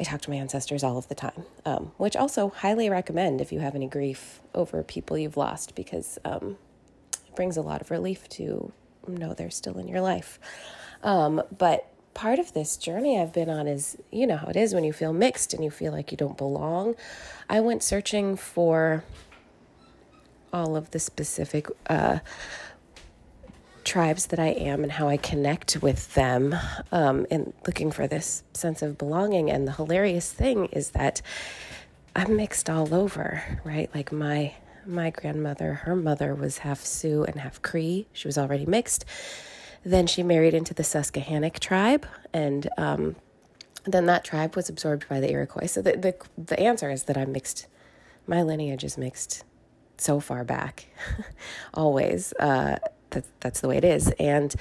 I 0.00 0.04
talk 0.04 0.20
to 0.22 0.30
my 0.30 0.36
ancestors 0.36 0.84
all 0.84 0.96
of 0.96 1.08
the 1.08 1.16
time, 1.16 1.44
um, 1.64 1.90
which 1.96 2.14
also 2.14 2.50
highly 2.50 2.88
recommend 2.88 3.40
if 3.40 3.50
you 3.50 3.58
have 3.58 3.74
any 3.74 3.88
grief 3.88 4.40
over 4.54 4.84
people 4.84 5.18
you've 5.18 5.36
lost 5.36 5.74
because 5.74 6.20
um, 6.24 6.56
brings 7.34 7.56
a 7.56 7.62
lot 7.62 7.80
of 7.80 7.90
relief 7.90 8.28
to 8.30 8.72
know 9.08 9.34
they're 9.34 9.50
still 9.50 9.76
in 9.76 9.88
your 9.88 10.00
life. 10.00 10.38
Um, 11.02 11.42
but 11.56 11.90
part 12.18 12.40
of 12.40 12.52
this 12.52 12.76
journey 12.76 13.16
I've 13.16 13.32
been 13.32 13.48
on 13.48 13.68
is, 13.68 13.96
you 14.10 14.26
know 14.26 14.38
how 14.38 14.48
it 14.48 14.56
is 14.56 14.74
when 14.74 14.82
you 14.82 14.92
feel 14.92 15.12
mixed 15.12 15.54
and 15.54 15.62
you 15.62 15.70
feel 15.70 15.92
like 15.92 16.10
you 16.10 16.16
don't 16.16 16.36
belong. 16.36 16.96
I 17.48 17.60
went 17.60 17.84
searching 17.84 18.34
for 18.34 19.04
all 20.52 20.74
of 20.74 20.90
the 20.90 20.98
specific 20.98 21.68
uh, 21.88 22.18
tribes 23.84 24.26
that 24.26 24.40
I 24.40 24.48
am 24.48 24.82
and 24.82 24.90
how 24.90 25.06
I 25.06 25.16
connect 25.16 25.80
with 25.80 26.12
them, 26.14 26.56
um, 26.90 27.24
and 27.30 27.52
looking 27.68 27.92
for 27.92 28.08
this 28.08 28.42
sense 28.52 28.82
of 28.82 28.98
belonging. 28.98 29.48
And 29.48 29.68
the 29.68 29.72
hilarious 29.72 30.32
thing 30.32 30.66
is 30.72 30.90
that 30.90 31.22
I'm 32.16 32.34
mixed 32.34 32.68
all 32.68 32.92
over, 32.92 33.60
right? 33.62 33.94
Like 33.94 34.10
my 34.10 34.54
my 34.84 35.10
grandmother, 35.10 35.74
her 35.84 35.94
mother 35.94 36.34
was 36.34 36.58
half 36.58 36.84
Sioux 36.84 37.22
and 37.22 37.38
half 37.38 37.62
Cree. 37.62 38.08
She 38.12 38.26
was 38.26 38.36
already 38.38 38.66
mixed. 38.66 39.04
Then 39.84 40.06
she 40.06 40.22
married 40.22 40.54
into 40.54 40.74
the 40.74 40.82
Susquehannock 40.82 41.58
tribe, 41.60 42.06
and 42.32 42.68
um, 42.76 43.16
then 43.84 44.06
that 44.06 44.24
tribe 44.24 44.56
was 44.56 44.68
absorbed 44.68 45.08
by 45.08 45.20
the 45.20 45.30
Iroquois. 45.30 45.66
So 45.66 45.82
the, 45.82 45.92
the, 45.92 46.14
the 46.36 46.58
answer 46.60 46.90
is 46.90 47.04
that 47.04 47.16
I'm 47.16 47.32
mixed. 47.32 47.66
My 48.26 48.42
lineage 48.42 48.84
is 48.84 48.98
mixed 48.98 49.44
so 49.96 50.20
far 50.20 50.44
back, 50.44 50.86
always. 51.74 52.32
Uh, 52.34 52.78
that, 53.10 53.24
that's 53.40 53.60
the 53.60 53.68
way 53.68 53.78
it 53.78 53.84
is. 53.84 54.12
And 54.18 54.54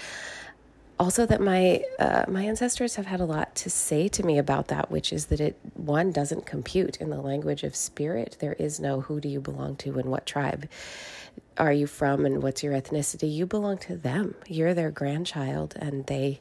also 0.99 1.25
that 1.25 1.41
my 1.41 1.83
uh, 1.99 2.25
my 2.27 2.43
ancestors 2.43 2.95
have 2.95 3.05
had 3.05 3.19
a 3.19 3.25
lot 3.25 3.55
to 3.55 3.69
say 3.69 4.07
to 4.07 4.23
me 4.23 4.37
about 4.37 4.67
that 4.67 4.89
which 4.89 5.13
is 5.13 5.27
that 5.27 5.39
it 5.39 5.59
one 5.75 6.11
doesn't 6.11 6.45
compute 6.45 6.97
in 6.97 7.09
the 7.09 7.21
language 7.21 7.63
of 7.63 7.75
spirit 7.75 8.37
there 8.39 8.53
is 8.53 8.79
no 8.79 9.01
who 9.01 9.19
do 9.19 9.29
you 9.29 9.39
belong 9.39 9.75
to 9.75 9.99
and 9.99 10.09
what 10.09 10.25
tribe 10.25 10.67
are 11.57 11.71
you 11.71 11.87
from 11.87 12.25
and 12.25 12.43
what's 12.43 12.63
your 12.63 12.73
ethnicity? 12.73 13.31
You 13.31 13.45
belong 13.45 13.77
to 13.79 13.97
them. 13.97 14.35
You're 14.47 14.73
their 14.73 14.91
grandchild 14.91 15.75
and 15.77 16.05
they 16.05 16.39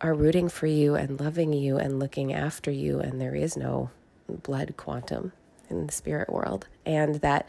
are 0.00 0.14
rooting 0.14 0.48
for 0.48 0.66
you 0.66 0.94
and 0.94 1.20
loving 1.20 1.52
you 1.52 1.76
and 1.76 1.98
looking 1.98 2.32
after 2.32 2.70
you 2.70 3.00
and 3.00 3.20
there 3.20 3.34
is 3.34 3.56
no 3.56 3.90
blood 4.28 4.74
quantum 4.76 5.32
in 5.68 5.86
the 5.86 5.92
spirit 5.92 6.30
world. 6.30 6.66
And 6.86 7.16
that 7.16 7.48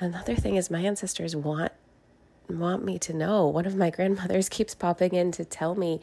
another 0.00 0.34
thing 0.34 0.56
is 0.56 0.70
my 0.70 0.80
ancestors 0.80 1.34
want 1.36 1.72
want 2.48 2.84
me 2.84 2.98
to 2.98 3.12
know. 3.12 3.46
One 3.46 3.66
of 3.66 3.76
my 3.76 3.90
grandmothers 3.90 4.48
keeps 4.50 4.74
popping 4.74 5.14
in 5.14 5.32
to 5.32 5.44
tell 5.44 5.74
me 5.74 6.00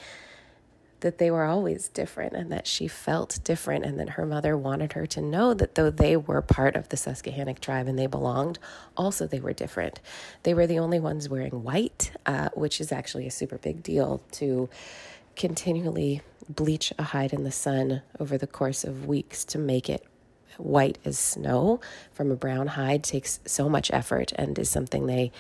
that 1.02 1.18
they 1.18 1.32
were 1.32 1.46
always 1.46 1.88
different 1.90 2.34
and 2.34 2.52
that 2.52 2.68
she 2.68 2.88
felt 2.88 3.40
different, 3.44 3.86
and 3.86 4.00
that 4.00 4.12
her 4.12 4.26
mother 4.26 4.58
wanted 4.58 4.94
her 4.94 5.06
to 5.08 5.22
know 5.22 5.54
that 5.54 5.76
though 5.76 5.90
they 5.90 6.18
were 6.18 6.42
part 6.42 6.76
of 6.76 6.90
the 6.90 6.98
Susquehannock 6.98 7.60
tribe 7.60 7.88
and 7.88 7.98
they 7.98 8.08
belonged, 8.08 8.60
also 8.98 9.28
they 9.28 9.40
were 9.40 9.54
different. 9.54 10.00
They 10.44 10.54
were 10.54 10.68
the 10.68 10.80
only 10.80 11.00
ones 11.00 11.30
wearing 11.30 11.64
white, 11.64 12.12
uh, 12.26 12.50
which 12.54 12.82
is 12.82 12.92
actually 12.92 13.28
a 13.28 13.32
super 13.32 13.58
big 13.58 13.84
deal 13.84 14.22
to 14.34 14.70
continually 15.36 16.22
bleach 16.50 16.92
a 16.98 17.04
hide 17.04 17.32
in 17.32 17.44
the 17.44 17.52
sun 17.52 18.02
over 18.20 18.38
the 18.38 18.48
course 18.48 18.84
of 18.84 19.06
weeks 19.08 19.46
to 19.46 19.58
make 19.58 19.90
it 19.90 20.04
white 20.58 20.98
as 21.06 21.18
snow 21.18 21.80
from 22.12 22.32
a 22.32 22.36
brown 22.36 22.68
hide 22.68 23.04
takes 23.04 23.40
so 23.46 23.70
much 23.70 23.90
effort 23.92 24.34
and 24.36 24.60
is 24.60 24.70
something 24.70 25.06
they 25.06 25.32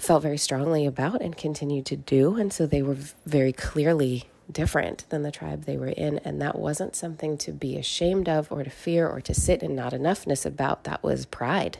felt 0.00 0.22
very 0.22 0.38
strongly 0.38 0.86
about 0.86 1.22
and 1.22 1.36
continued 1.36 1.86
to 1.86 1.96
do. 1.96 2.36
And 2.36 2.52
so 2.52 2.66
they 2.66 2.82
were 2.82 2.96
very 3.26 3.52
clearly 3.52 4.24
different 4.50 5.08
than 5.08 5.22
the 5.22 5.30
tribe 5.30 5.64
they 5.64 5.76
were 5.76 5.88
in. 5.88 6.18
And 6.18 6.40
that 6.42 6.58
wasn't 6.58 6.96
something 6.96 7.38
to 7.38 7.52
be 7.52 7.76
ashamed 7.76 8.28
of 8.28 8.50
or 8.50 8.64
to 8.64 8.70
fear 8.70 9.08
or 9.08 9.20
to 9.22 9.34
sit 9.34 9.62
in 9.62 9.74
not 9.74 9.92
enoughness 9.92 10.44
about. 10.44 10.84
That 10.84 11.02
was 11.02 11.26
pride, 11.26 11.78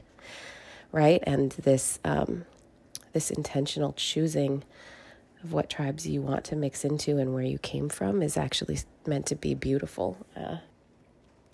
right? 0.93 1.23
And 1.27 1.53
this, 1.53 1.99
um, 2.05 2.45
this 3.13 3.31
intentional 3.31 3.93
choosing 3.95 4.65
of 5.43 5.53
what 5.53 5.69
tribes 5.69 6.07
you 6.07 6.23
want 6.23 6.45
to 6.45 6.57
mix 6.57 6.85
into 6.85 7.19
and 7.19 7.35
where 7.35 7.45
you 7.45 7.59
came 7.59 7.89
from 7.89 8.23
is 8.23 8.37
actually 8.37 8.79
meant 9.07 9.27
to 9.27 9.35
be 9.35 9.55
beautiful. 9.55 10.17
Uh, 10.35 10.57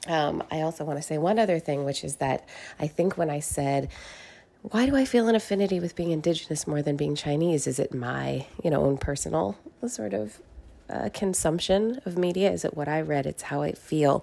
um, 0.06 0.42
I 0.50 0.60
also 0.60 0.84
want 0.84 0.98
to 0.98 1.02
say 1.02 1.18
one 1.18 1.38
other 1.38 1.58
thing, 1.58 1.84
which 1.84 2.04
is 2.04 2.16
that 2.16 2.48
I 2.78 2.86
think 2.86 3.18
when 3.18 3.30
I 3.30 3.40
said, 3.40 3.90
why 4.62 4.86
do 4.86 4.94
I 4.94 5.04
feel 5.04 5.28
an 5.28 5.34
affinity 5.34 5.80
with 5.80 5.96
being 5.96 6.10
indigenous 6.10 6.66
more 6.66 6.82
than 6.82 6.96
being 6.96 7.14
Chinese? 7.14 7.66
Is 7.66 7.78
it 7.78 7.94
my, 7.94 8.46
you 8.62 8.70
know, 8.70 8.82
own 8.84 8.98
personal 8.98 9.58
sort 9.86 10.12
of 10.12 10.40
uh, 10.90 11.08
consumption 11.14 12.00
of 12.04 12.18
media? 12.18 12.50
Is 12.50 12.64
it 12.64 12.76
what 12.76 12.88
I 12.88 13.00
read? 13.00 13.26
It's 13.26 13.44
how 13.44 13.62
I 13.62 13.72
feel. 13.72 14.22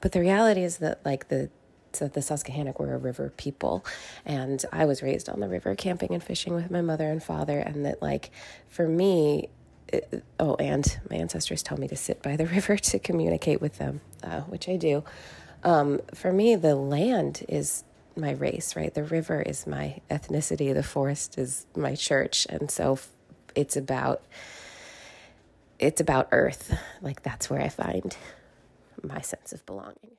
But 0.00 0.12
the 0.12 0.20
reality 0.20 0.62
is 0.62 0.78
that, 0.78 1.04
like, 1.04 1.28
the 1.28 1.50
so 1.94 2.08
the 2.08 2.22
Susquehannock 2.22 2.80
were 2.80 2.94
a 2.94 2.98
river 2.98 3.34
people, 3.36 3.84
and 4.24 4.64
I 4.72 4.86
was 4.86 5.02
raised 5.02 5.28
on 5.28 5.40
the 5.40 5.48
river, 5.48 5.74
camping 5.74 6.14
and 6.14 6.22
fishing 6.22 6.54
with 6.54 6.70
my 6.70 6.80
mother 6.80 7.10
and 7.10 7.22
father, 7.22 7.58
and 7.58 7.84
that, 7.84 8.00
like, 8.00 8.30
for 8.66 8.88
me, 8.88 9.50
it, 9.88 10.24
oh, 10.40 10.54
and 10.54 10.98
my 11.10 11.16
ancestors 11.16 11.62
tell 11.62 11.78
me 11.78 11.88
to 11.88 11.96
sit 11.96 12.22
by 12.22 12.36
the 12.36 12.46
river 12.56 12.78
to 12.78 12.98
communicate 12.98 13.60
with 13.60 13.76
them, 13.78 14.00
uh, 14.22 14.40
which 14.42 14.68
I 14.68 14.76
do. 14.76 15.04
Um, 15.64 16.00
for 16.14 16.32
me, 16.32 16.56
the 16.56 16.74
land 16.74 17.44
is 17.48 17.84
my 18.16 18.32
race, 18.32 18.76
right? 18.76 18.92
The 18.92 19.04
river 19.04 19.40
is 19.40 19.66
my 19.66 20.00
ethnicity, 20.10 20.72
the 20.74 20.82
forest 20.82 21.38
is 21.38 21.66
my 21.76 21.94
church. 21.94 22.46
And 22.48 22.70
so 22.70 22.98
it's 23.54 23.76
about 23.76 24.22
it's 25.78 26.00
about 26.00 26.28
earth. 26.32 26.78
Like 27.00 27.22
that's 27.22 27.50
where 27.50 27.60
I 27.60 27.68
find 27.68 28.16
my 29.02 29.20
sense 29.20 29.52
of 29.52 29.64
belonging. 29.66 30.12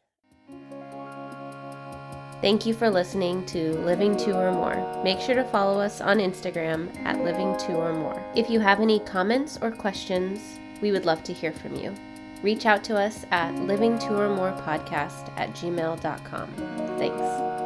Thank 2.41 2.65
you 2.65 2.73
for 2.73 2.89
listening 2.89 3.45
to 3.47 3.71
Living 3.79 4.17
Two 4.17 4.33
or 4.33 4.51
More. 4.51 5.01
Make 5.01 5.21
sure 5.21 5.35
to 5.35 5.45
follow 5.45 5.79
us 5.79 6.01
on 6.01 6.17
Instagram 6.17 6.93
at 7.05 7.23
Living 7.23 7.55
Two 7.57 7.73
or 7.73 7.93
More. 7.93 8.21
If 8.35 8.49
you 8.49 8.59
have 8.59 8.81
any 8.81 8.99
comments 8.99 9.57
or 9.61 9.71
questions, 9.71 10.59
we 10.81 10.91
would 10.91 11.05
love 11.05 11.23
to 11.23 11.33
hear 11.33 11.53
from 11.53 11.77
you. 11.77 11.95
Reach 12.43 12.65
out 12.65 12.83
to 12.83 12.97
us 12.97 13.25
at 13.31 13.55
living 13.55 13.97
two 13.97 14.13
or 14.13 14.27
more 14.35 14.51
podcast 14.51 15.31
at 15.37 15.51
gmail.com. 15.55 16.53
Thanks. 16.99 17.62